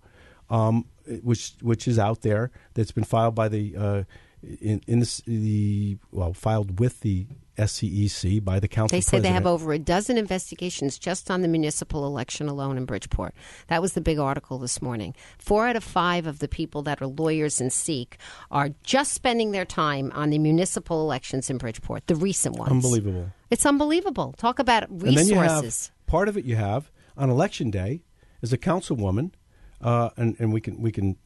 um, 0.51 0.87
which 1.23 1.55
which 1.61 1.89
is 1.89 1.99
out 1.99 2.23
there 2.23 2.51
that's 2.75 2.93
been 2.93 3.05
filed 3.05 3.35
by 3.35 3.49
the 3.49 3.77
uh, 3.77 4.03
in, 4.43 4.83
in 4.87 5.01
this, 5.01 5.23
the 5.27 5.99
well 6.11 6.33
filed 6.33 6.79
with 6.81 7.01
the 7.01 7.27
SEEC 7.59 8.45
by 8.45 8.59
the 8.61 8.69
council. 8.69 8.97
They 8.97 9.01
say 9.01 9.19
they 9.21 9.29
have 9.29 9.47
over 9.47 9.73
a 9.73 9.79
dozen 9.79 10.17
investigations 10.19 10.99
just 10.99 11.31
on 11.31 11.43
the 11.43 11.49
municipal 11.49 12.07
election 12.07 12.49
alone 12.49 12.77
in 12.77 12.85
Bridgeport. 12.85 13.35
That 13.69 13.83
was 13.83 13.93
the 13.93 14.01
big 14.01 14.19
article 14.19 14.59
this 14.59 14.81
morning. 14.81 15.15
Four 15.39 15.67
out 15.69 15.77
of 15.77 15.85
five 15.85 16.27
of 16.27 16.39
the 16.39 16.49
people 16.49 16.83
that 16.83 17.03
are 17.03 17.07
lawyers 17.07 17.61
in 17.61 17.71
seek 17.71 18.17
are 18.51 18.71
just 18.83 19.13
spending 19.13 19.51
their 19.51 19.65
time 19.65 20.11
on 20.15 20.31
the 20.31 20.39
municipal 20.39 21.03
elections 21.03 21.51
in 21.51 21.59
Bridgeport, 21.59 22.07
the 22.07 22.17
recent 22.17 22.57
ones. 22.57 22.71
unbelievable. 22.71 23.31
It's 23.51 23.67
unbelievable. 23.67 24.35
Talk 24.39 24.59
about 24.59 24.89
And 24.89 25.01
then 25.01 25.27
you 25.27 25.35
have 25.35 25.63
resources. 25.63 25.93
part 26.07 26.29
of 26.29 26.37
it. 26.37 26.45
You 26.45 26.57
have 26.57 26.91
on 27.17 27.29
election 27.29 27.71
day 27.71 28.03
as 28.43 28.53
a 28.53 28.59
councilwoman, 28.59 29.33
uh, 29.81 30.11
and 30.17 30.37
and 30.39 30.53
we 30.53 30.61
can 30.61 30.81
we 30.81 30.91
can 30.91 31.17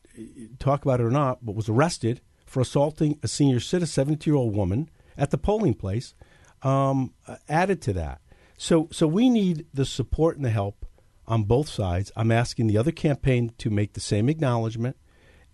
talk 0.59 0.83
about 0.85 0.99
it 1.01 1.05
or 1.05 1.11
not, 1.11 1.45
but 1.45 1.55
was 1.55 1.69
arrested 1.69 2.21
for 2.47 2.61
assaulting 2.61 3.19
a 3.23 3.29
senior 3.29 3.61
citizen, 3.61 3.87
seventy 3.93 4.29
year 4.31 4.37
old 4.37 4.55
woman 4.57 4.91
at 5.17 5.31
the 5.31 5.39
polling 5.39 5.75
place. 5.75 6.15
Um, 6.63 7.13
added 7.49 7.83
to 7.83 7.93
that, 7.93 8.21
so 8.57 8.89
so 8.91 9.07
we 9.07 9.29
need 9.29 9.67
the 9.75 9.85
support 9.85 10.37
and 10.37 10.45
the 10.45 10.51
help 10.51 10.87
on 11.27 11.45
both 11.45 11.69
sides. 11.69 12.11
I'm 12.17 12.33
asking 12.33 12.67
the 12.67 12.79
other 12.79 12.93
campaign 12.93 13.53
to 13.59 13.71
make 13.71 13.93
the 13.93 14.01
same 14.01 14.29
acknowledgement 14.29 14.97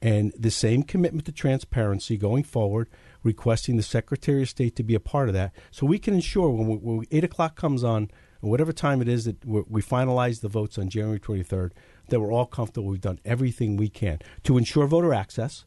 and 0.01 0.33
the 0.39 0.51
same 0.51 0.83
commitment 0.83 1.27
to 1.27 1.33
transparency 1.33 2.17
going 2.17 2.45
forward, 2.45 2.89
requesting 3.23 3.77
the 3.77 3.83
Secretary 3.83 4.43
of 4.43 4.49
State 4.49 4.77
to 4.77 4.83
be 4.83 4.95
a 4.95 5.01
part 5.01 5.29
of 5.29 5.35
that, 5.35 5.53
so 5.71 5.87
we 5.87 5.99
can 5.99 6.15
ensure 6.15 6.49
when, 6.51 6.67
we, 6.69 6.77
when 6.77 7.07
eight 7.11 7.25
o'clock 7.25 7.57
comes 7.57 7.85
on, 7.85 8.11
whatever 8.41 8.73
time 8.73 9.03
it 9.03 9.09
is 9.09 9.25
that 9.25 9.45
we 9.45 9.83
finalize 9.83 10.41
the 10.41 10.49
votes 10.49 10.79
on 10.79 10.89
January 10.89 11.21
twenty 11.21 11.43
third, 11.43 11.75
that 12.09 12.21
we're 12.21 12.33
all 12.33 12.47
comfortable. 12.47 12.89
We've 12.89 13.01
done 13.01 13.21
everything 13.25 13.77
we 13.77 13.89
can 13.89 14.21
to 14.45 14.57
ensure 14.57 14.87
voter 14.87 15.13
access, 15.13 15.65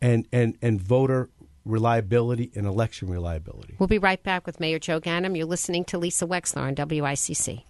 and 0.00 0.26
and 0.32 0.58
and 0.62 0.80
voter 0.80 1.30
reliability 1.68 2.50
and 2.54 2.66
election 2.66 3.08
reliability. 3.08 3.76
We'll 3.78 3.86
be 3.86 3.98
right 3.98 4.22
back 4.22 4.46
with 4.46 4.58
Mayor 4.60 4.78
Joe 4.78 5.00
Ganim. 5.00 5.36
You're 5.36 5.46
listening 5.46 5.84
to 5.86 5.98
Lisa 5.98 6.26
Wexler 6.26 6.62
on 6.62 6.74
WICC. 6.74 7.62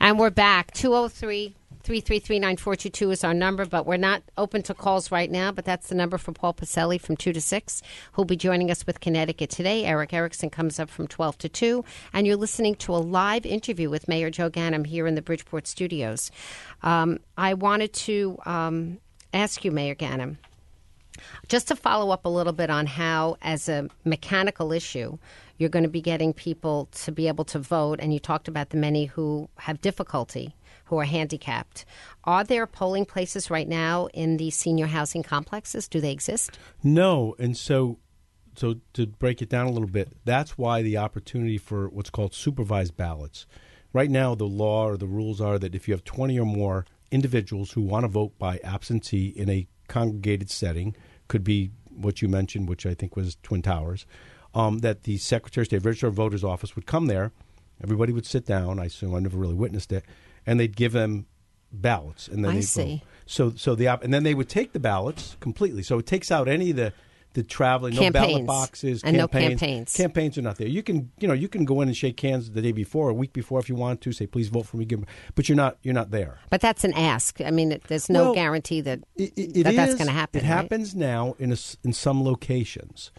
And 0.00 0.18
we're 0.18 0.30
back. 0.30 0.72
203 0.72 1.54
333 1.82 2.38
9422 2.38 3.10
is 3.12 3.24
our 3.24 3.34
number, 3.34 3.64
but 3.64 3.86
we're 3.86 3.96
not 3.96 4.22
open 4.36 4.62
to 4.62 4.74
calls 4.74 5.10
right 5.10 5.30
now. 5.30 5.50
But 5.50 5.64
that's 5.64 5.88
the 5.88 5.94
number 5.94 6.18
for 6.18 6.32
Paul 6.32 6.54
Pacelli 6.54 7.00
from 7.00 7.16
2 7.16 7.32
to 7.32 7.40
6, 7.40 7.82
who'll 8.12 8.24
be 8.24 8.36
joining 8.36 8.70
us 8.70 8.86
with 8.86 9.00
Connecticut 9.00 9.50
today. 9.50 9.84
Erick 9.84 10.12
Erickson 10.12 10.50
comes 10.50 10.78
up 10.78 10.90
from 10.90 11.08
12 11.08 11.38
to 11.38 11.48
2. 11.48 11.84
And 12.12 12.26
you're 12.26 12.36
listening 12.36 12.74
to 12.76 12.94
a 12.94 12.98
live 12.98 13.46
interview 13.46 13.90
with 13.90 14.08
Mayor 14.08 14.30
Joe 14.30 14.50
Ganim 14.50 14.86
here 14.86 15.06
in 15.06 15.14
the 15.14 15.22
Bridgeport 15.22 15.66
studios. 15.66 16.30
Um, 16.82 17.20
I 17.36 17.54
wanted 17.54 17.92
to 17.94 18.38
um, 18.44 18.98
ask 19.32 19.64
you, 19.64 19.70
Mayor 19.70 19.94
Ganim, 19.94 20.36
just 21.48 21.68
to 21.68 21.76
follow 21.76 22.10
up 22.10 22.24
a 22.24 22.28
little 22.28 22.52
bit 22.52 22.70
on 22.70 22.86
how, 22.86 23.36
as 23.42 23.68
a 23.68 23.88
mechanical 24.04 24.72
issue, 24.72 25.18
you're 25.58 25.68
going 25.68 25.84
to 25.84 25.88
be 25.88 26.00
getting 26.00 26.32
people 26.32 26.88
to 26.92 27.12
be 27.12 27.28
able 27.28 27.44
to 27.46 27.58
vote, 27.58 27.98
and 28.00 28.12
you 28.12 28.20
talked 28.20 28.48
about 28.48 28.70
the 28.70 28.76
many 28.76 29.06
who 29.06 29.48
have 29.56 29.80
difficulty, 29.80 30.54
who 30.84 30.98
are 30.98 31.04
handicapped. 31.04 31.84
Are 32.24 32.44
there 32.44 32.66
polling 32.66 33.04
places 33.04 33.50
right 33.50 33.68
now 33.68 34.08
in 34.14 34.36
these 34.36 34.54
senior 34.54 34.86
housing 34.86 35.22
complexes? 35.22 35.88
Do 35.88 36.00
they 36.00 36.12
exist? 36.12 36.58
No, 36.82 37.34
and 37.38 37.56
so 37.56 37.98
so 38.58 38.76
to 38.94 39.06
break 39.06 39.40
it 39.40 39.48
down 39.48 39.66
a 39.66 39.70
little 39.70 39.88
bit, 39.88 40.16
that's 40.24 40.58
why 40.58 40.82
the 40.82 40.96
opportunity 40.96 41.58
for 41.58 41.88
what's 41.88 42.10
called 42.10 42.34
supervised 42.34 42.96
ballots. 42.96 43.46
Right 43.92 44.10
now, 44.10 44.34
the 44.34 44.44
law 44.44 44.86
or 44.86 44.96
the 44.96 45.06
rules 45.06 45.40
are 45.40 45.58
that 45.60 45.74
if 45.74 45.86
you 45.86 45.94
have 45.94 46.04
20 46.04 46.38
or 46.38 46.44
more 46.44 46.84
individuals 47.10 47.72
who 47.72 47.82
want 47.82 48.04
to 48.04 48.08
vote 48.08 48.38
by 48.38 48.58
absentee 48.64 49.28
in 49.28 49.48
a 49.48 49.68
congregated 49.86 50.50
setting, 50.50 50.94
could 51.28 51.44
be 51.44 51.70
what 51.88 52.22
you 52.22 52.28
mentioned, 52.28 52.68
which 52.68 52.86
I 52.86 52.94
think 52.94 53.16
was 53.16 53.36
Twin 53.42 53.62
Towers, 53.62 54.06
um, 54.54 54.78
that 54.78 55.04
the 55.04 55.18
Secretary 55.18 55.62
of 55.62 55.66
State 55.66 55.84
Register 55.84 56.06
of 56.06 56.14
Voters 56.14 56.44
Office 56.44 56.74
would 56.74 56.86
come 56.86 57.06
there. 57.06 57.32
Everybody 57.82 58.12
would 58.12 58.26
sit 58.26 58.44
down. 58.44 58.78
I 58.78 58.86
assume 58.86 59.14
I 59.14 59.20
never 59.20 59.36
really 59.36 59.54
witnessed 59.54 59.92
it, 59.92 60.04
and 60.46 60.58
they'd 60.58 60.76
give 60.76 60.92
them 60.92 61.26
ballots, 61.72 62.28
and 62.28 62.44
then 62.44 62.56
I 62.56 62.60
see. 62.60 62.96
vote. 62.96 63.00
So, 63.26 63.52
so 63.56 63.74
the 63.74 63.88
op- 63.88 64.02
and 64.02 64.12
then 64.12 64.22
they 64.22 64.34
would 64.34 64.48
take 64.48 64.72
the 64.72 64.80
ballots 64.80 65.36
completely. 65.40 65.82
So 65.82 65.98
it 65.98 66.06
takes 66.06 66.30
out 66.30 66.48
any 66.48 66.70
of 66.70 66.76
the 66.76 66.92
the 67.38 67.44
traveling, 67.44 67.94
no 67.94 68.10
ballot 68.10 68.44
boxes, 68.46 69.02
And 69.04 69.16
no 69.16 69.28
campaigns. 69.28 69.60
campaigns. 69.60 69.92
Campaigns 69.96 70.36
are 70.38 70.42
not 70.42 70.56
there. 70.56 70.66
You 70.66 70.82
can, 70.82 71.10
you 71.20 71.28
know, 71.28 71.34
you 71.34 71.48
can 71.48 71.64
go 71.64 71.80
in 71.82 71.88
and 71.88 71.96
shake 71.96 72.18
hands 72.20 72.50
the 72.50 72.60
day 72.60 72.72
before, 72.72 73.08
a 73.10 73.14
week 73.14 73.32
before, 73.32 73.60
if 73.60 73.68
you 73.68 73.76
want 73.76 74.00
to. 74.00 74.12
Say, 74.12 74.26
please 74.26 74.48
vote 74.48 74.66
for 74.66 74.76
me. 74.76 74.84
Give 74.84 74.98
'em- 74.98 75.06
but 75.36 75.48
you're 75.48 75.54
not, 75.56 75.78
you're 75.84 75.94
not 75.94 76.10
there. 76.10 76.38
But 76.50 76.60
that's 76.60 76.82
an 76.82 76.92
ask. 76.94 77.40
I 77.40 77.52
mean, 77.52 77.70
it- 77.70 77.84
there's 77.84 78.10
no 78.10 78.24
Well, 78.24 78.34
guarantee 78.34 78.80
that, 78.80 79.00
It, 79.14 79.32
it 79.36 79.62
that 79.64 79.76
that's 79.76 79.94
going 79.94 80.08
to 80.08 80.12
happen. 80.12 80.40
It 80.40 80.42
right? 80.42 80.48
happens 80.56 80.96
now 80.96 81.36
in 81.38 81.52
a 81.52 81.56
in 81.84 81.92
some 81.92 82.24
locations, 82.24 83.12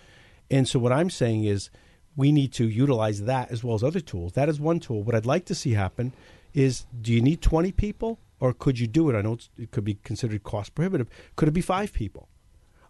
and 0.52 0.68
so 0.68 0.80
what 0.80 0.92
I'm 0.92 1.10
saying 1.10 1.46
is 1.46 1.70
we 2.18 2.32
need 2.34 2.52
to 2.54 2.68
utilize 2.68 3.22
that 3.24 3.50
as 3.52 3.64
well 3.64 3.76
as 3.76 3.84
other 3.84 4.02
tools. 4.02 4.34
That 4.34 4.50
is 4.50 4.60
one 4.60 4.80
tool. 4.82 5.02
What 5.04 5.16
I'd 5.16 5.26
like 5.26 5.46
to 5.46 5.56
see 5.56 5.72
happen 5.74 6.14
is: 6.54 6.86
Do 7.02 7.14
you 7.14 7.22
need 7.22 7.42
20 7.42 7.72
people, 7.72 8.20
or 8.42 8.52
could 8.54 8.80
you 8.80 8.88
do 8.88 9.10
it? 9.10 9.16
I 9.16 9.22
know 9.22 9.34
it's, 9.34 9.50
it 9.58 9.72
could 9.72 9.86
be 9.86 9.94
considered 10.04 10.44
cost 10.44 10.76
prohibitive. 10.76 11.08
Could 11.38 11.48
it 11.48 11.52
be 11.54 11.62
five 11.62 11.94
people? 11.94 12.28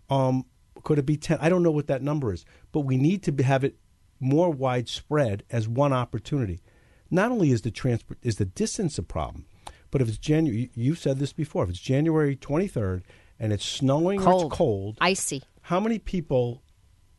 Um, 0.09 0.45
could 0.83 0.99
it 0.99 1.05
be 1.05 1.17
10? 1.17 1.37
I 1.41 1.49
don't 1.49 1.63
know 1.63 1.71
what 1.71 1.87
that 1.87 2.01
number 2.01 2.33
is, 2.33 2.45
but 2.71 2.81
we 2.81 2.97
need 2.97 3.23
to 3.23 3.43
have 3.43 3.63
it 3.63 3.77
more 4.19 4.49
widespread 4.49 5.43
as 5.49 5.67
one 5.67 5.93
opportunity. 5.93 6.61
Not 7.09 7.31
only 7.31 7.51
is 7.51 7.61
the 7.61 7.71
transport 7.71 8.19
is 8.21 8.35
the 8.37 8.45
distance 8.45 8.97
a 8.97 9.03
problem, 9.03 9.45
but 9.91 10.01
if 10.01 10.07
it's 10.07 10.17
January, 10.17 10.69
you've 10.75 10.99
said 10.99 11.19
this 11.19 11.33
before. 11.33 11.63
If 11.63 11.69
it's 11.71 11.79
January 11.79 12.35
23rd 12.35 13.01
and 13.39 13.53
it's 13.53 13.65
snowing 13.65 14.21
or 14.21 14.23
Cold. 14.23 14.45
it's 14.51 14.57
cold, 14.57 14.97
Icy. 15.01 15.43
how 15.61 15.79
many 15.79 15.97
people 15.99 16.61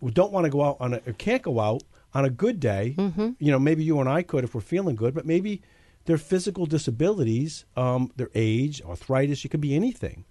who 0.01 0.11
don't 0.11 0.33
want 0.33 0.45
to 0.45 0.51
go 0.51 0.63
out 0.63 0.77
on 0.81 0.95
a 0.95 1.01
or 1.07 1.13
can't 1.15 1.43
go 1.43 1.59
out 1.59 1.83
on 2.15 2.25
a 2.25 2.31
good 2.31 2.61
day? 2.61 2.95
Mm-hmm. 2.97 3.31
You 3.39 3.51
know, 3.51 3.59
maybe 3.59 3.83
you 3.83 3.99
and 4.01 4.09
I 4.09 4.23
could 4.23 4.45
if 4.45 4.55
we're 4.55 4.61
feeling 4.61 4.95
good, 4.97 5.15
but 5.15 5.27
maybe 5.27 5.63
their 6.05 6.19
physical 6.19 6.67
disabilities, 6.67 7.65
um, 7.77 8.13
their 8.17 8.31
age, 8.35 8.81
arthritis, 8.83 9.45
it 9.45 9.49
could 9.49 9.61
be 9.61 9.75
anything. 9.75 10.25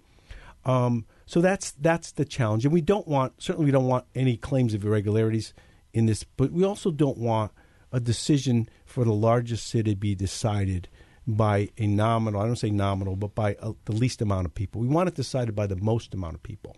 Um, 0.66 1.06
so 1.26 1.42
that's 1.42 1.72
that's 1.72 2.12
the 2.12 2.26
challenge, 2.26 2.66
and 2.66 2.74
we 2.74 2.82
don't 2.82 3.08
want 3.08 3.42
certainly 3.42 3.66
we 3.66 3.72
don't 3.72 3.88
want 3.88 4.06
any 4.16 4.36
claims 4.36 4.74
of 4.74 4.84
irregularities 4.84 5.54
in 5.94 6.06
this, 6.06 6.24
but 6.24 6.52
we 6.52 6.64
also 6.64 6.92
don't 6.92 7.18
want 7.18 7.52
a 7.92 8.00
decision 8.00 8.70
for 8.86 9.04
the 9.04 9.14
largest 9.14 9.68
city 9.68 9.92
to 9.92 9.98
be 9.98 10.16
decided 10.16 10.88
by 11.26 11.70
a 11.78 11.88
nominal. 11.88 12.42
I 12.42 12.46
don't 12.46 12.56
say 12.56 12.72
nominal, 12.72 13.16
but 13.16 13.36
by 13.36 13.56
uh 13.56 13.74
the 13.86 13.94
least 13.94 14.22
amount 14.22 14.46
of 14.46 14.54
people. 14.54 14.82
We 14.82 14.88
want 14.88 15.10
it 15.10 15.16
decided 15.16 15.56
by 15.56 15.68
the 15.68 15.76
most 15.76 16.14
amount 16.14 16.36
of 16.36 16.44
people. 16.44 16.76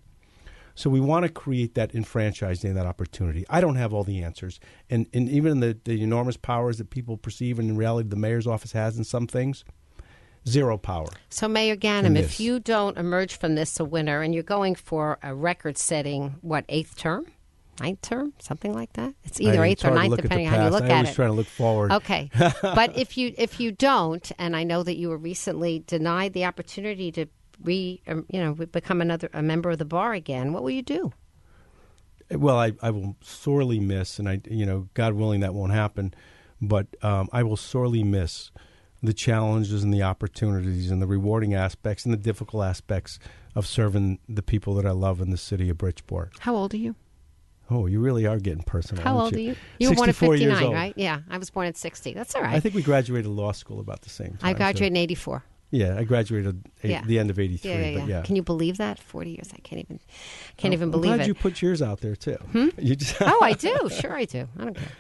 So 0.76 0.90
we 0.90 1.00
want 1.00 1.26
to 1.26 1.32
create 1.32 1.76
that 1.76 1.94
enfranchising, 1.94 2.74
that 2.74 2.86
opportunity. 2.86 3.46
I 3.50 3.62
don't 3.62 3.76
have 3.76 3.94
all 3.94 4.04
the 4.04 4.24
answers, 4.24 4.60
and 4.90 5.08
and 5.14 5.30
even 5.30 5.60
the 5.60 5.78
the 5.84 6.02
enormous 6.02 6.38
powers 6.38 6.78
that 6.78 6.90
people 6.90 7.18
perceive, 7.18 7.60
and 7.60 7.70
in 7.70 7.78
reality, 7.78 8.10
the 8.10 8.16
mayor's 8.16 8.48
office 8.48 8.72
has 8.72 8.98
in 8.98 9.04
some 9.04 9.28
things, 9.28 9.64
zero 10.48 10.78
power. 10.78 11.08
So, 11.30 11.48
Mayor 11.48 11.76
Ganim, 11.76 12.18
if 12.18 12.40
you 12.40 12.60
don't 12.60 12.98
emerge 12.98 13.36
from 13.36 13.56
this 13.56 13.80
a 13.80 13.86
winner 13.86 14.22
and 14.22 14.34
you're 14.34 14.44
going 14.44 14.76
for 14.76 15.20
a 15.24 15.34
record 15.34 15.78
setting, 15.78 16.36
what, 16.42 16.66
eighth 16.70 16.98
term? 16.98 17.26
Ninth 17.80 18.02
term? 18.02 18.34
Something 18.38 18.74
like 18.74 18.94
that? 18.94 19.16
It's 19.24 19.42
either 19.42 19.64
I- 19.64 19.70
eighth 19.70 19.86
or 19.86 19.92
ninth, 19.92 20.12
look 20.12 20.20
at 20.20 20.24
the 20.24 20.30
depending 20.30 20.48
on 20.48 20.54
how 20.54 20.66
you 20.66 20.72
look 20.72 20.84
I 20.84 20.90
at 20.90 21.08
it. 21.08 21.16
try 21.16 21.26
to 21.26 21.34
look 21.34 21.48
forward. 21.48 21.92
Okay. 21.92 22.30
but 22.62 22.98
if 22.98 23.18
you 23.18 23.34
if 23.38 23.60
you 23.60 23.72
don't, 23.72 24.32
and 24.38 24.56
I 24.56 24.64
know 24.64 24.84
that 24.84 24.98
you 24.98 25.10
were 25.10 25.18
recently 25.18 25.80
denied 25.88 26.34
the 26.34 26.46
opportunity 26.46 27.12
to 27.14 27.26
re, 27.64 28.02
um, 28.08 28.26
you 28.30 28.40
know, 28.40 28.54
become 28.54 29.02
another 29.02 29.30
a 29.34 29.42
member 29.42 29.72
of 29.72 29.80
the 29.80 29.86
bar 29.86 30.14
again, 30.14 30.54
what 30.54 30.64
will 30.64 30.72
you 30.72 30.84
do? 30.84 31.14
Well, 32.30 32.58
I, 32.58 32.74
I 32.82 32.92
will 32.92 33.16
sorely 33.22 33.80
miss, 33.80 34.20
and 34.20 34.30
I, 34.30 34.42
you 34.50 34.66
know, 34.66 34.88
God 34.94 35.14
willing, 35.14 35.42
that 35.42 35.54
won't 35.54 35.74
happen. 35.74 36.14
But 36.62 36.88
um, 37.02 37.28
I 37.34 37.44
will 37.44 37.58
sorely 37.58 38.04
miss 38.04 38.52
the 39.04 39.14
challenges 39.14 39.84
and 39.84 39.94
the 39.94 40.04
opportunities 40.04 40.92
and 40.92 41.02
the 41.02 41.08
rewarding 41.08 41.54
aspects 41.54 42.06
and 42.06 42.14
the 42.14 42.18
difficult 42.18 42.64
aspects 42.64 43.20
of 43.56 43.66
serving 43.66 44.20
the 44.30 44.44
people 44.44 44.76
that 44.76 44.86
I 44.86 44.92
love 44.92 45.22
in 45.22 45.32
the 45.32 45.38
city 45.38 45.70
of 45.70 45.78
Bridgeport. 45.78 46.34
How 46.40 46.56
old 46.56 46.74
are 46.74 46.78
you? 46.78 46.96
Oh, 47.70 47.86
you 47.86 48.02
really 48.02 48.28
are 48.28 48.38
getting 48.38 48.64
personal. 48.64 49.04
How 49.04 49.18
aren't 49.18 49.24
old 49.24 49.34
you? 49.34 49.40
are 49.40 49.52
you? 49.52 49.56
You 49.80 49.90
were 49.90 49.96
born 49.96 50.10
at 50.10 50.16
64 50.16 50.36
years 50.36 50.52
59, 50.52 50.64
old. 50.66 50.74
right? 50.74 50.94
Yeah, 50.98 51.22
I 51.30 51.38
was 51.38 51.50
born 51.50 51.68
at 51.68 51.78
60. 51.78 52.14
That's 52.14 52.36
all 52.36 52.42
right. 52.42 52.54
I 52.54 52.60
think 52.60 52.76
we 52.76 52.84
graduated 52.84 53.32
law 53.32 53.54
school 53.54 53.80
about 53.80 54.02
the 54.02 54.10
same 54.10 54.32
time. 54.32 54.40
I 54.44 54.52
so- 54.52 54.58
graduated 54.58 54.94
in 54.94 54.98
84. 54.98 55.44
Yeah, 55.74 55.98
I 55.98 56.04
graduated 56.04 56.64
at 56.84 56.90
Yeah. 56.90 57.02
the 57.06 57.18
end 57.18 57.30
of 57.30 57.40
'83. 57.40 57.72
Yeah, 57.72 57.78
yeah, 57.80 57.88
yeah. 58.00 58.06
yeah. 58.06 58.22
Can 58.24 58.36
you 58.36 58.44
believe 58.44 58.78
that? 58.78 59.00
Forty 59.00 59.32
years. 59.32 59.50
I 59.54 59.60
can't 59.60 59.80
even. 59.82 60.00
Can't 60.58 60.72
I'm- 60.72 60.74
even 60.74 60.88
I'm 60.88 60.92
believe 60.92 61.10
glad 61.16 61.22
it. 61.22 61.28
you 61.28 61.34
put 61.34 61.62
yours 61.62 61.82
out 61.82 62.02
there 62.02 62.16
too. 62.16 62.38
You 62.78 62.96
just 62.98 63.16
oh, 63.22 63.40
I 63.42 63.54
do. 63.68 63.90
Sure, 63.90 64.14
I 64.16 64.26
do. 64.26 64.48
I 64.60 64.64
don't 64.66 64.76
care. 64.76 64.92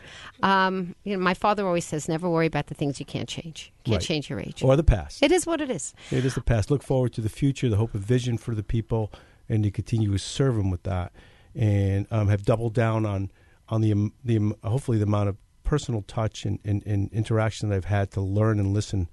Um, 0.43 0.95
you 1.03 1.15
know, 1.15 1.21
my 1.21 1.33
father 1.33 1.67
always 1.67 1.85
says, 1.85 2.07
"Never 2.07 2.29
worry 2.29 2.47
about 2.47 2.67
the 2.67 2.73
things 2.73 2.99
you 2.99 3.05
can't 3.05 3.27
change. 3.27 3.71
Can't 3.83 3.95
Right. 3.97 4.01
change 4.01 4.29
your 4.29 4.39
age. 4.39 4.63
or 4.63 4.75
the 4.75 4.83
past. 4.83 5.21
it 5.21 5.31
is 5.31 5.45
what 5.45 5.59
it 5.61 5.69
is." 5.69 5.93
It 6.09 6.23
is 6.25 6.35
the 6.35 6.41
past. 6.41 6.71
Look 6.71 6.83
forward 6.83 7.13
to 7.13 7.21
the 7.21 7.29
future, 7.29 7.67
the 7.69 7.75
hope 7.77 7.93
and 7.93 8.03
vision 8.03 8.37
for 8.37 8.55
the 8.55 8.63
people, 8.63 9.11
and 9.49 9.63
to 9.63 9.71
continue 9.71 10.11
to 10.13 10.17
serve 10.19 10.55
them 10.55 10.71
with 10.71 10.83
that, 10.83 11.11
and 11.53 12.07
um, 12.11 12.29
have 12.29 12.43
doubled 12.45 12.73
down 12.73 13.05
on 13.05 13.29
on 13.67 13.81
the 13.81 13.91
um, 13.91 14.13
the 14.23 14.37
um, 14.37 14.55
hopefully 14.63 14.97
the 14.97 15.03
amount 15.03 15.27
of 15.29 15.35
personal 15.63 16.01
touch 16.01 16.45
and, 16.45 16.59
and, 16.65 16.85
and 16.85 17.09
interaction 17.13 17.69
that 17.69 17.75
I've 17.75 17.85
had 17.85 18.11
to 18.11 18.21
learn 18.21 18.59
and 18.59 18.73
listen 18.73 19.07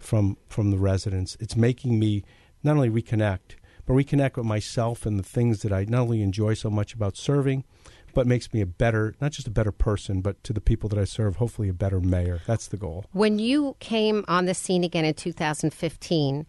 from 0.00 0.36
from 0.48 0.70
the 0.70 0.78
residents. 0.78 1.36
It's 1.40 1.56
making 1.56 1.98
me 1.98 2.24
not 2.62 2.76
only 2.76 2.90
reconnect, 2.90 3.56
but 3.86 3.94
reconnect 3.94 4.36
with 4.36 4.46
myself 4.46 5.06
and 5.06 5.18
the 5.18 5.22
things 5.22 5.62
that 5.62 5.72
I 5.72 5.84
not 5.84 6.02
only 6.02 6.22
enjoy 6.22 6.54
so 6.54 6.70
much 6.70 6.94
about 6.94 7.16
serving, 7.16 7.64
but 8.14 8.26
makes 8.26 8.52
me 8.52 8.60
a 8.60 8.66
better 8.66 9.14
not 9.20 9.32
just 9.32 9.46
a 9.46 9.50
better 9.50 9.72
person, 9.72 10.20
but 10.20 10.42
to 10.44 10.52
the 10.52 10.60
people 10.60 10.88
that 10.88 10.98
I 10.98 11.04
serve, 11.04 11.36
hopefully 11.36 11.68
a 11.68 11.72
better 11.74 12.00
mayor. 12.00 12.40
That's 12.46 12.68
the 12.68 12.76
goal. 12.76 13.04
When 13.12 13.38
you 13.38 13.76
came 13.80 14.24
on 14.28 14.46
the 14.46 14.54
scene 14.54 14.84
again 14.84 15.04
in 15.04 15.14
2015, 15.14 16.46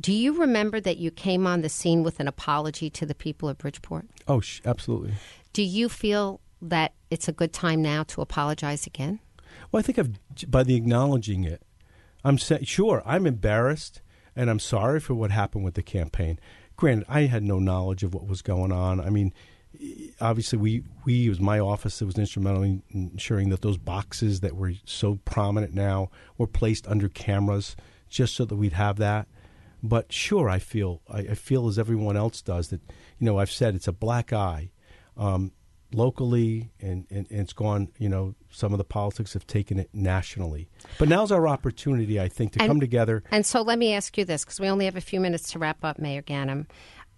do 0.00 0.12
you 0.12 0.38
remember 0.38 0.80
that 0.80 0.98
you 0.98 1.10
came 1.10 1.46
on 1.46 1.62
the 1.62 1.68
scene 1.68 2.02
with 2.02 2.20
an 2.20 2.28
apology 2.28 2.90
to 2.90 3.06
the 3.06 3.14
people 3.14 3.48
of 3.48 3.58
Bridgeport? 3.58 4.06
Oh, 4.28 4.40
sh- 4.40 4.60
absolutely. 4.64 5.14
Do 5.52 5.62
you 5.62 5.88
feel 5.88 6.40
that 6.60 6.92
it's 7.10 7.28
a 7.28 7.32
good 7.32 7.52
time 7.52 7.80
now 7.82 8.02
to 8.04 8.20
apologize 8.20 8.86
again? 8.86 9.20
Well, 9.72 9.80
I 9.80 9.82
think 9.82 9.98
I've 9.98 10.50
by 10.50 10.62
the 10.62 10.74
acknowledging 10.74 11.44
it, 11.44 11.62
I'm 12.26 12.38
sa- 12.38 12.58
sure 12.64 13.02
I'm 13.06 13.24
embarrassed 13.24 14.02
and 14.34 14.50
I'm 14.50 14.58
sorry 14.58 14.98
for 14.98 15.14
what 15.14 15.30
happened 15.30 15.64
with 15.64 15.74
the 15.74 15.82
campaign. 15.82 16.40
Granted, 16.76 17.06
I 17.08 17.22
had 17.22 17.44
no 17.44 17.60
knowledge 17.60 18.02
of 18.02 18.14
what 18.14 18.26
was 18.26 18.42
going 18.42 18.72
on. 18.72 19.00
I 19.00 19.10
mean, 19.10 19.32
obviously, 20.20 20.58
we 20.58 20.82
we 21.04 21.26
it 21.26 21.28
was 21.28 21.40
my 21.40 21.60
office 21.60 22.00
that 22.00 22.06
was 22.06 22.18
instrumental 22.18 22.64
in 22.64 22.82
ensuring 22.92 23.50
that 23.50 23.62
those 23.62 23.78
boxes 23.78 24.40
that 24.40 24.56
were 24.56 24.72
so 24.84 25.20
prominent 25.24 25.72
now 25.72 26.10
were 26.36 26.48
placed 26.48 26.88
under 26.88 27.08
cameras, 27.08 27.76
just 28.08 28.34
so 28.34 28.44
that 28.44 28.56
we'd 28.56 28.72
have 28.72 28.96
that. 28.96 29.28
But 29.80 30.12
sure, 30.12 30.48
I 30.48 30.58
feel 30.58 31.02
I, 31.08 31.20
I 31.20 31.34
feel 31.34 31.68
as 31.68 31.78
everyone 31.78 32.16
else 32.16 32.42
does 32.42 32.68
that. 32.68 32.80
You 33.20 33.26
know, 33.26 33.38
I've 33.38 33.52
said 33.52 33.76
it's 33.76 33.88
a 33.88 33.92
black 33.92 34.32
eye. 34.32 34.72
Um, 35.16 35.52
locally 35.96 36.70
and, 36.80 37.06
and, 37.10 37.26
and 37.30 37.40
it's 37.40 37.52
gone 37.54 37.88
you 37.98 38.08
know 38.08 38.34
some 38.50 38.72
of 38.72 38.78
the 38.78 38.84
politics 38.84 39.32
have 39.32 39.46
taken 39.46 39.78
it 39.78 39.88
nationally 39.94 40.68
but 40.98 41.08
now's 41.08 41.32
our 41.32 41.48
opportunity 41.48 42.20
i 42.20 42.28
think 42.28 42.52
to 42.52 42.60
And- 42.60 42.68
come 42.68 42.80
together 42.80 43.22
And 43.30 43.44
so 43.46 43.62
let 43.62 43.78
me 43.78 43.92
ask 43.94 44.16
you 44.18 44.24
this, 44.24 44.44
because 44.44 44.60
we 44.60 44.68
only 44.68 44.84
have 44.84 44.96
a 44.96 45.00
few 45.00 45.20
minutes 45.20 45.50
to 45.52 45.58
wrap 45.58 45.84
up, 45.84 45.98
Mayor 45.98 46.22
Ganim. 46.22 46.66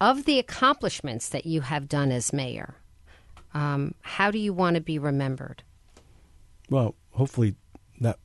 Of 0.01 0.25
the 0.27 0.39
accomplishments 0.39 1.29
that 1.31 1.45
you 1.45 1.63
have 1.63 1.89
done 1.89 2.13
as 2.13 2.33
mayor, 2.33 2.77
um, 3.53 3.95
how 4.03 4.31
do 4.31 4.39
you 4.39 4.53
want 4.53 4.75
to 4.77 4.81
be 4.81 4.99
remembered? 4.99 5.63
well 6.71 6.95
hopefully 7.13 7.55
that 8.01 8.19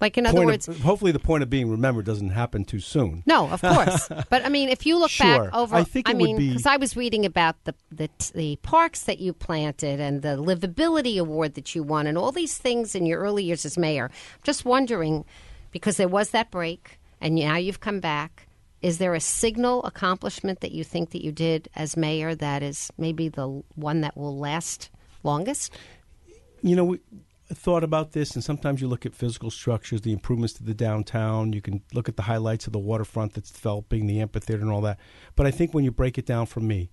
Like, 0.00 0.16
in 0.16 0.26
other 0.26 0.36
point 0.36 0.46
words, 0.46 0.68
of, 0.68 0.80
hopefully 0.80 1.10
the 1.10 1.18
point 1.18 1.42
of 1.42 1.50
being 1.50 1.68
remembered 1.70 2.04
doesn't 2.06 2.30
happen 2.30 2.64
too 2.64 2.78
soon 2.78 3.24
No, 3.26 3.48
of 3.48 3.60
course. 3.74 4.08
but 4.30 4.44
I 4.44 4.48
mean, 4.48 4.68
if 4.68 4.86
you 4.86 4.96
look 4.96 5.10
Sure. 5.10 5.44
back 5.46 5.54
over, 5.54 5.74
I 5.74 5.82
think 5.84 6.08
it 6.08 6.16
would 6.16 6.22
mean, 6.22 6.36
be- 6.36 6.48
because 6.50 6.66
I 6.66 6.76
was 6.76 6.96
reading 6.96 7.24
about 7.26 7.56
the, 7.64 7.74
the 7.90 8.08
the 8.34 8.56
parks 8.62 9.02
that 9.04 9.18
you 9.18 9.32
planted 9.32 9.98
and 10.00 10.22
the 10.22 10.36
livability 10.36 11.18
award 11.18 11.54
that 11.54 11.74
you 11.74 11.82
won, 11.82 12.06
and 12.06 12.16
all 12.16 12.30
these 12.32 12.56
things 12.56 12.94
in 12.94 13.06
your 13.06 13.20
early 13.20 13.42
years 13.44 13.64
as 13.66 13.76
mayor. 13.76 14.04
I'm 14.06 14.40
just 14.44 14.64
wondering, 14.64 15.24
because 15.72 15.96
there 15.96 16.08
was 16.08 16.30
that 16.30 16.50
break, 16.50 16.98
and 17.20 17.34
now 17.34 17.56
you've 17.56 17.80
come 17.80 17.98
back. 18.00 18.46
Is 18.80 18.98
there 18.98 19.14
a 19.14 19.20
signal 19.20 19.82
accomplishment 19.82 20.60
that 20.60 20.70
you 20.70 20.84
think 20.84 21.10
that 21.10 21.24
you 21.24 21.32
did 21.32 21.68
as 21.74 21.96
mayor 21.96 22.36
that 22.36 22.62
is 22.62 22.92
maybe 22.96 23.28
the 23.28 23.48
one 23.74 24.02
that 24.02 24.16
will 24.16 24.38
last 24.38 24.90
longest? 25.24 25.72
you 26.62 26.74
know, 26.76 26.84
we 26.84 26.98
thought 27.54 27.84
about 27.84 28.12
this, 28.12 28.34
and 28.34 28.44
sometimes 28.44 28.80
you 28.80 28.88
look 28.88 29.06
at 29.06 29.14
physical 29.14 29.50
structures, 29.50 30.02
the 30.02 30.12
improvements 30.12 30.52
to 30.54 30.62
the 30.62 30.74
downtown. 30.74 31.52
You 31.52 31.62
can 31.62 31.82
look 31.94 32.08
at 32.08 32.16
the 32.16 32.22
highlights 32.22 32.66
of 32.66 32.72
the 32.72 32.78
waterfront 32.78 33.34
that's 33.34 33.50
developing, 33.50 34.06
the 34.06 34.20
amphitheater, 34.20 34.62
and 34.62 34.70
all 34.70 34.82
that. 34.82 34.98
But 35.34 35.46
I 35.46 35.50
think 35.50 35.72
when 35.72 35.84
you 35.84 35.90
break 35.90 36.18
it 36.18 36.26
down 36.26 36.46
for 36.46 36.60
me, 36.60 36.90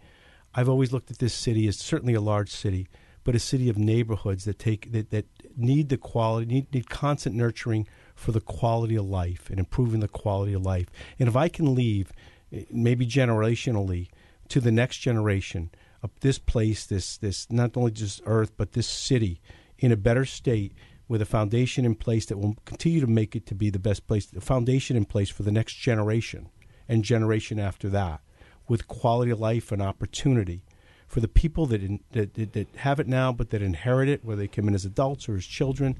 I've 0.54 0.70
always 0.70 0.94
looked 0.94 1.12
at 1.12 1.20
this 1.20 1.34
city 1.34 1.68
as 1.68 1.78
certainly 1.78 2.14
a 2.14 2.22
large 2.22 2.50
city, 2.50 2.88
but 3.24 3.36
a 3.36 3.40
city 3.40 3.70
of 3.70 3.78
neighborhoods 3.78 4.46
that 4.46 4.60
take 4.60 4.92
that, 4.94 5.10
that 5.12 5.26
need 5.58 5.90
the 5.90 5.98
quality, 5.98 6.46
need, 6.46 6.74
need 6.74 6.90
constant 6.90 7.36
nurturing 7.36 7.88
for 8.16 8.32
the 8.32 8.42
quality 8.42 8.96
of 8.96 9.06
life 9.06 9.50
and 9.50 9.60
improving 9.60 10.00
the 10.00 10.08
quality 10.08 10.54
of 10.54 10.62
life. 10.62 10.88
And 11.20 11.28
if 11.28 11.36
I 11.36 11.50
can 11.50 11.76
leave, 11.76 12.14
eh, 12.54 12.64
maybe 12.72 13.06
generationally, 13.06 14.08
to 14.48 14.62
the 14.62 14.72
next 14.72 14.98
generation, 15.00 15.72
of 16.06 16.12
this 16.20 16.38
place, 16.38 16.86
this 16.86 17.18
this 17.18 17.52
not 17.52 17.76
only 17.76 17.92
just 17.92 18.22
Earth, 18.26 18.52
but 18.56 18.74
this 18.74 18.88
city 18.88 19.42
in 19.86 19.92
a 19.92 19.98
better 19.98 20.26
state 20.26 20.74
with 21.08 21.22
a 21.22 21.26
foundation 21.26 21.86
in 21.86 21.94
place 21.94 22.26
that 22.26 22.40
will 22.40 22.56
continue 22.66 23.00
to 23.00 23.06
make 23.06 23.36
it 23.36 23.46
to 23.46 23.54
be 23.54 23.70
the 23.70 23.78
best 23.78 24.08
place, 24.08 24.34
a 24.36 24.42
foundation 24.42 24.98
in 24.98 25.06
place 25.06 25.30
for 25.30 25.44
the 25.44 25.52
next 25.52 25.76
generation 25.76 26.50
and 26.90 27.04
generation 27.04 27.60
after 27.60 27.88
that, 27.90 28.20
with 28.68 28.88
quality 28.88 29.30
of 29.30 29.40
life 29.40 29.72
and 29.72 29.84
opportunity 29.84 30.64
for 31.08 31.20
the 31.20 31.28
people 31.28 31.68
that, 31.68 31.84
in, 31.84 32.00
that, 32.14 32.34
that 32.34 32.54
that 32.54 32.68
have 32.78 33.00
it 33.00 33.08
now, 33.08 33.32
but 33.32 33.52
that 33.52 33.62
inherit 33.62 34.10
it, 34.10 34.26
whether 34.26 34.42
they 34.42 34.48
come 34.48 34.68
in 34.68 34.74
as 34.74 34.86
adults 34.86 35.30
or 35.30 35.36
as 35.36 35.46
children. 35.46 35.96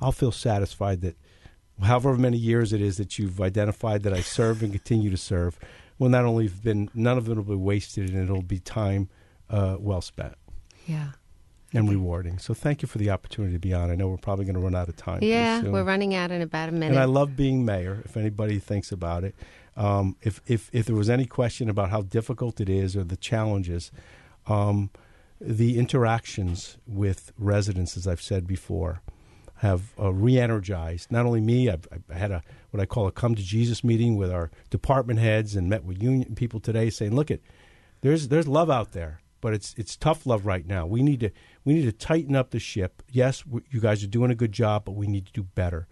I'll 0.00 0.10
feel 0.10 0.32
satisfied 0.32 1.00
that 1.02 1.16
however 1.80 2.16
many 2.16 2.38
years 2.38 2.72
it 2.72 2.80
is 2.80 2.96
that 2.96 3.20
you've 3.20 3.40
identified 3.40 4.02
that 4.02 4.12
I 4.12 4.20
serve 4.20 4.64
and 4.64 4.72
continue 4.72 5.10
to 5.10 5.16
serve, 5.16 5.60
will 5.96 6.08
not 6.08 6.24
only 6.24 6.48
have 6.48 6.64
been 6.64 6.90
none 6.92 7.18
of 7.18 7.28
it 7.28 7.36
will 7.36 7.44
be 7.44 7.54
wasted, 7.54 8.10
and 8.10 8.20
it'll 8.20 8.42
be 8.42 8.58
time 8.58 9.08
uh, 9.48 9.76
well 9.78 10.00
spent 10.00 10.34
Yeah. 10.86 11.12
And 11.74 11.88
rewarding. 11.88 12.38
So 12.38 12.54
thank 12.54 12.82
you 12.82 12.88
for 12.88 12.98
the 12.98 13.10
opportunity 13.10 13.54
to 13.54 13.58
be 13.58 13.72
on. 13.72 13.90
I 13.90 13.94
know 13.94 14.08
we're 14.08 14.16
probably 14.16 14.44
going 14.44 14.54
to 14.54 14.60
run 14.60 14.74
out 14.74 14.88
of 14.88 14.96
time. 14.96 15.20
Yeah, 15.22 15.62
we're 15.62 15.84
running 15.84 16.14
out 16.14 16.30
in 16.30 16.42
about 16.42 16.68
a 16.68 16.72
minute. 16.72 16.90
And 16.90 16.98
I 16.98 17.04
love 17.04 17.36
being 17.36 17.64
mayor. 17.64 18.02
If 18.04 18.16
anybody 18.16 18.58
thinks 18.58 18.92
about 18.92 19.24
it, 19.24 19.34
um, 19.76 20.16
if 20.22 20.40
if 20.46 20.68
if 20.72 20.86
there 20.86 20.96
was 20.96 21.08
any 21.08 21.26
question 21.26 21.68
about 21.70 21.90
how 21.90 22.02
difficult 22.02 22.60
it 22.60 22.68
is 22.68 22.96
or 22.96 23.04
the 23.04 23.16
challenges, 23.16 23.90
um, 24.46 24.90
the 25.40 25.78
interactions 25.78 26.76
with 26.86 27.32
residents, 27.38 27.96
as 27.96 28.06
I've 28.06 28.22
said 28.22 28.46
before, 28.46 29.00
have 29.56 29.92
uh, 29.98 30.12
re-energized 30.12 31.10
not 31.10 31.24
only 31.24 31.40
me. 31.40 31.70
I've, 31.70 31.86
I 32.10 32.14
had 32.14 32.30
a 32.30 32.42
what 32.70 32.80
I 32.80 32.86
call 32.86 33.06
a 33.06 33.12
come 33.12 33.34
to 33.34 33.42
Jesus 33.42 33.82
meeting 33.82 34.16
with 34.16 34.30
our 34.30 34.50
department 34.70 35.20
heads 35.20 35.56
and 35.56 35.68
met 35.68 35.84
with 35.84 36.02
union 36.02 36.34
people 36.34 36.60
today, 36.60 36.90
saying, 36.90 37.14
"Look, 37.14 37.30
it 37.30 37.42
there's 38.02 38.28
there's 38.28 38.48
love 38.48 38.70
out 38.70 38.92
there." 38.92 39.20
But 39.40 39.54
it's 39.54 39.74
it's 39.76 39.96
tough 39.96 40.24
love 40.26 40.46
right 40.46 40.66
now. 40.66 40.86
We 40.86 41.02
need 41.02 41.20
to 41.20 41.30
we 41.64 41.74
need 41.74 41.84
to 41.84 41.92
tighten 41.92 42.34
up 42.34 42.50
the 42.50 42.58
ship. 42.58 43.02
Yes, 43.10 43.46
we, 43.46 43.62
you 43.70 43.80
guys 43.80 44.02
are 44.02 44.08
doing 44.08 44.30
a 44.30 44.34
good 44.34 44.52
job, 44.52 44.84
but 44.84 44.92
we 44.92 45.06
need 45.06 45.26
to 45.26 45.32
do 45.32 45.42
better 45.42 45.86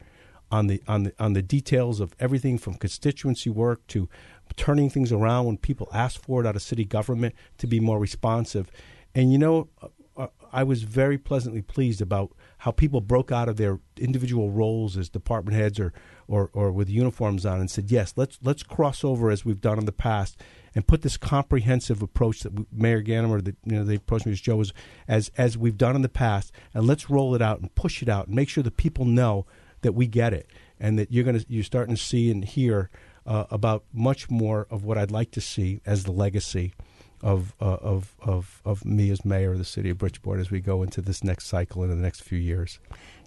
on 0.50 0.66
the 0.66 0.82
on 0.88 1.04
the 1.04 1.14
on 1.18 1.32
the 1.32 1.42
details 1.42 2.00
of 2.00 2.14
everything 2.18 2.58
from 2.58 2.74
constituency 2.74 3.50
work 3.50 3.86
to 3.88 4.08
turning 4.56 4.90
things 4.90 5.12
around 5.12 5.46
when 5.46 5.56
people 5.56 5.88
ask 5.92 6.20
for 6.22 6.40
it 6.40 6.46
out 6.46 6.56
of 6.56 6.62
city 6.62 6.84
government 6.84 7.34
to 7.58 7.66
be 7.66 7.78
more 7.80 7.98
responsive. 7.98 8.70
And 9.14 9.32
you 9.32 9.38
know, 9.38 9.68
uh, 9.80 9.88
uh, 10.16 10.26
I 10.52 10.64
was 10.64 10.82
very 10.82 11.18
pleasantly 11.18 11.62
pleased 11.62 12.02
about 12.02 12.32
how 12.58 12.72
people 12.72 13.00
broke 13.00 13.32
out 13.32 13.48
of 13.48 13.56
their 13.56 13.78
individual 13.96 14.50
roles 14.50 14.96
as 14.96 15.08
department 15.08 15.56
heads 15.56 15.78
or, 15.80 15.92
or, 16.28 16.50
or 16.52 16.72
with 16.72 16.90
uniforms 16.90 17.46
on 17.46 17.60
and 17.60 17.70
said, 17.70 17.90
yes, 17.90 18.14
let's 18.16 18.38
let's 18.42 18.62
cross 18.62 19.04
over 19.04 19.30
as 19.30 19.44
we've 19.44 19.60
done 19.60 19.78
in 19.78 19.86
the 19.86 19.92
past 19.92 20.40
and 20.74 20.86
put 20.86 21.02
this 21.02 21.16
comprehensive 21.16 22.02
approach 22.02 22.40
that 22.40 22.52
we- 22.52 22.66
Mayor 22.72 23.02
Gannimer, 23.02 23.42
that 23.44 23.56
you 23.64 23.72
know, 23.72 23.84
they 23.84 23.96
approached 23.96 24.26
me 24.26 24.32
as 24.32 24.40
Joe, 24.40 24.56
was 24.56 24.72
as 25.08 25.30
as 25.36 25.58
we've 25.58 25.78
done 25.78 25.96
in 25.96 26.02
the 26.02 26.08
past, 26.08 26.52
and 26.74 26.86
let's 26.86 27.10
roll 27.10 27.34
it 27.34 27.42
out 27.42 27.60
and 27.60 27.74
push 27.74 28.02
it 28.02 28.08
out 28.08 28.26
and 28.26 28.36
make 28.36 28.48
sure 28.48 28.62
the 28.62 28.70
people 28.70 29.04
know 29.04 29.46
that 29.82 29.92
we 29.92 30.06
get 30.06 30.32
it 30.32 30.48
and 30.78 30.98
that 30.98 31.10
you're 31.12 31.24
to 31.24 31.44
you're 31.48 31.64
starting 31.64 31.94
to 31.94 32.00
see 32.00 32.30
and 32.30 32.44
hear 32.44 32.90
uh, 33.26 33.44
about 33.50 33.84
much 33.92 34.30
more 34.30 34.66
of 34.70 34.84
what 34.84 34.98
I'd 34.98 35.10
like 35.10 35.30
to 35.32 35.40
see 35.40 35.80
as 35.84 36.04
the 36.04 36.12
legacy 36.12 36.74
of, 37.22 37.54
uh, 37.60 37.64
of 37.64 38.14
of 38.20 38.60
of 38.64 38.84
me 38.84 39.10
as 39.10 39.24
mayor 39.24 39.52
of 39.52 39.58
the 39.58 39.64
city 39.64 39.90
of 39.90 39.98
Bridgeport 39.98 40.40
as 40.40 40.50
we 40.50 40.60
go 40.60 40.82
into 40.82 41.00
this 41.02 41.22
next 41.22 41.46
cycle 41.46 41.82
in 41.82 41.90
the 41.90 41.96
next 41.96 42.22
few 42.22 42.38
years. 42.38 42.78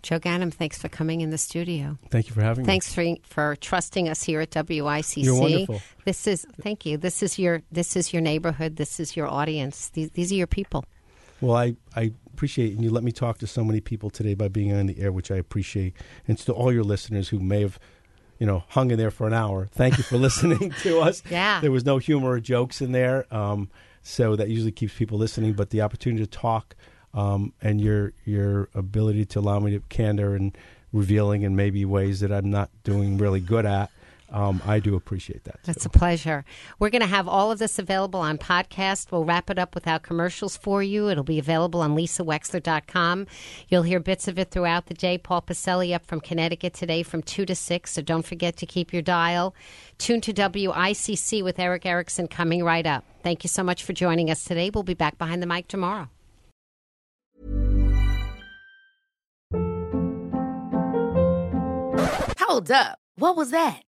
Joe 0.02 0.20
Ganim, 0.20 0.54
thanks 0.54 0.78
for 0.78 0.90
coming 0.90 1.22
in 1.22 1.30
the 1.30 1.38
studio. 1.38 1.98
Thank 2.10 2.28
you 2.28 2.34
for 2.34 2.42
having 2.42 2.64
me. 2.64 2.68
Thanks 2.68 2.94
for 2.94 3.04
for 3.24 3.56
trusting 3.58 4.10
us 4.10 4.24
here 4.24 4.42
at 4.42 4.52
WICC. 4.52 5.24
You're 5.24 5.40
wonderful. 5.40 5.82
This 6.06 6.28
is 6.28 6.46
thank 6.62 6.86
you. 6.86 6.98
This 6.98 7.24
is 7.24 7.40
your 7.40 7.62
this 7.72 7.96
is 7.96 8.12
your 8.12 8.22
neighborhood. 8.22 8.76
This 8.76 9.00
is 9.00 9.16
your 9.16 9.28
audience. 9.28 9.90
These, 9.90 10.12
these 10.12 10.32
are 10.32 10.36
your 10.36 10.48
people. 10.48 10.86
Well, 11.40 11.58
I, 11.58 11.76
I 11.96 12.14
appreciate 12.34 12.74
and 12.74 12.84
you 12.84 12.90
let 12.90 13.04
me 13.04 13.12
talk 13.12 13.38
to 13.40 13.48
so 13.48 13.64
many 13.64 13.82
people 13.82 14.10
today 14.10 14.34
by 14.34 14.48
being 14.48 14.72
on 14.72 14.86
the 14.88 15.00
air, 15.00 15.12
which 15.12 15.30
I 15.30 15.36
appreciate. 15.36 15.94
And 16.28 16.38
to 16.40 16.54
all 16.54 16.72
your 16.72 16.84
listeners 16.84 17.30
who 17.30 17.40
may 17.40 17.62
have, 17.62 17.80
you 18.40 18.46
know, 18.46 18.64
hung 18.70 18.92
in 18.92 18.98
there 18.98 19.12
for 19.12 19.28
an 19.28 19.34
hour, 19.34 19.68
thank 19.72 19.98
you 19.98 20.04
for 20.04 20.18
listening 20.28 20.72
to 20.82 21.00
us. 21.00 21.24
Yeah. 21.30 21.60
There 21.62 21.72
was 21.72 21.86
no 21.86 21.98
humor 21.98 22.32
or 22.32 22.40
jokes 22.40 22.82
in 22.82 22.92
there, 22.92 23.26
um, 23.34 23.70
so 24.02 24.36
that 24.36 24.50
usually 24.50 24.72
keeps 24.72 24.94
people 24.94 25.18
listening. 25.18 25.54
But 25.54 25.70
the 25.70 25.82
opportunity 25.82 26.24
to 26.26 26.30
talk 26.30 26.76
um, 27.14 27.54
and 27.62 27.80
your 27.80 28.14
your 28.26 28.70
ability 28.74 29.26
to 29.26 29.40
allow 29.40 29.60
me 29.60 29.72
to 29.72 29.80
candor 29.90 30.36
and 30.36 30.58
revealing 30.92 31.42
in 31.42 31.56
maybe 31.56 31.86
ways 31.86 32.20
that 32.20 32.32
I'm 32.32 32.50
not 32.50 32.70
doing 32.84 33.18
really 33.18 33.40
good 33.40 33.66
at. 33.66 33.92
Um, 34.34 34.64
I 34.66 34.80
do 34.80 34.96
appreciate 34.96 35.44
that. 35.44 35.60
That's 35.64 35.84
too. 35.84 35.92
a 35.94 35.98
pleasure. 35.98 36.44
We're 36.80 36.90
going 36.90 37.04
to 37.04 37.08
have 37.08 37.28
all 37.28 37.52
of 37.52 37.60
this 37.60 37.78
available 37.78 38.20
on 38.20 38.40
podcast. 38.40 39.12
We'll 39.12 39.26
wrap 39.26 39.52
it 39.52 39.60
up 39.60 39.76
with 39.76 39.88
our 39.88 40.00
commercials 40.00 40.58
for 40.58 40.82
you. 40.82 41.08
It'll 41.08 41.24
be 41.24 41.38
available 41.38 41.82
on 41.82 41.96
lisawexler.com. 41.96 43.28
You'll 43.70 43.84
hear 43.84 44.00
bits 44.00 44.28
of 44.28 44.40
it 44.40 44.50
throughout 44.50 44.88
the 44.88 44.96
day. 44.96 45.20
Paul 45.20 45.44
Pacelli 45.44 45.94
up 45.94 46.04
from 46.06 46.20
Connecticut 46.20 46.74
today 46.74 47.04
from 47.04 47.22
2 47.22 47.46
to 47.46 47.54
6, 47.54 47.92
so 47.92 48.02
don't 48.02 48.26
forget 48.26 48.58
to 48.58 48.66
keep 48.66 48.92
your 48.92 49.04
dial. 49.04 49.54
Tune 50.00 50.20
to 50.22 50.34
WICC 50.34 51.44
with 51.44 51.60
Erick 51.60 51.86
Erickson 51.86 52.28
coming 52.28 52.64
right 52.64 52.88
up. 52.88 53.06
Thank 53.22 53.44
you 53.44 53.48
so 53.48 53.64
much 53.64 53.84
for 53.84 53.94
joining 53.94 54.32
us 54.32 54.44
today. 54.44 54.72
We'll 54.74 54.84
be 54.84 54.96
back 54.96 55.20
behind 55.20 55.44
the 55.44 55.48
mic 55.48 55.68
tomorrow. 55.68 56.10
Hold 62.40 62.72
up. 62.72 62.98
What 63.16 63.36
was 63.38 63.52
that? 63.52 63.84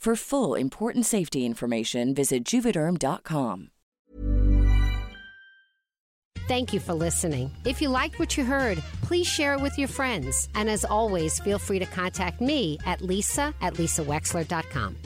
For 0.00 0.16
full 0.16 0.54
important 0.54 1.04
safety 1.04 1.44
information, 1.44 2.14
visit 2.14 2.42
juvederm.com. 2.42 3.68
Thank 6.48 6.72
you 6.72 6.80
for 6.80 6.94
listening. 6.94 7.50
If 7.66 7.82
you 7.82 7.90
liked 7.90 8.18
what 8.18 8.38
you 8.38 8.44
heard, 8.44 8.78
please 9.02 9.26
share 9.26 9.52
it 9.52 9.60
with 9.60 9.76
your 9.78 9.88
friends. 9.88 10.48
And 10.54 10.70
as 10.70 10.86
always, 10.86 11.38
feel 11.40 11.58
free 11.58 11.78
to 11.80 11.84
contact 11.84 12.40
me 12.40 12.78
at 12.86 13.02
lisa 13.02 13.52
at 13.60 13.74
lisawexler.com. 13.74 14.96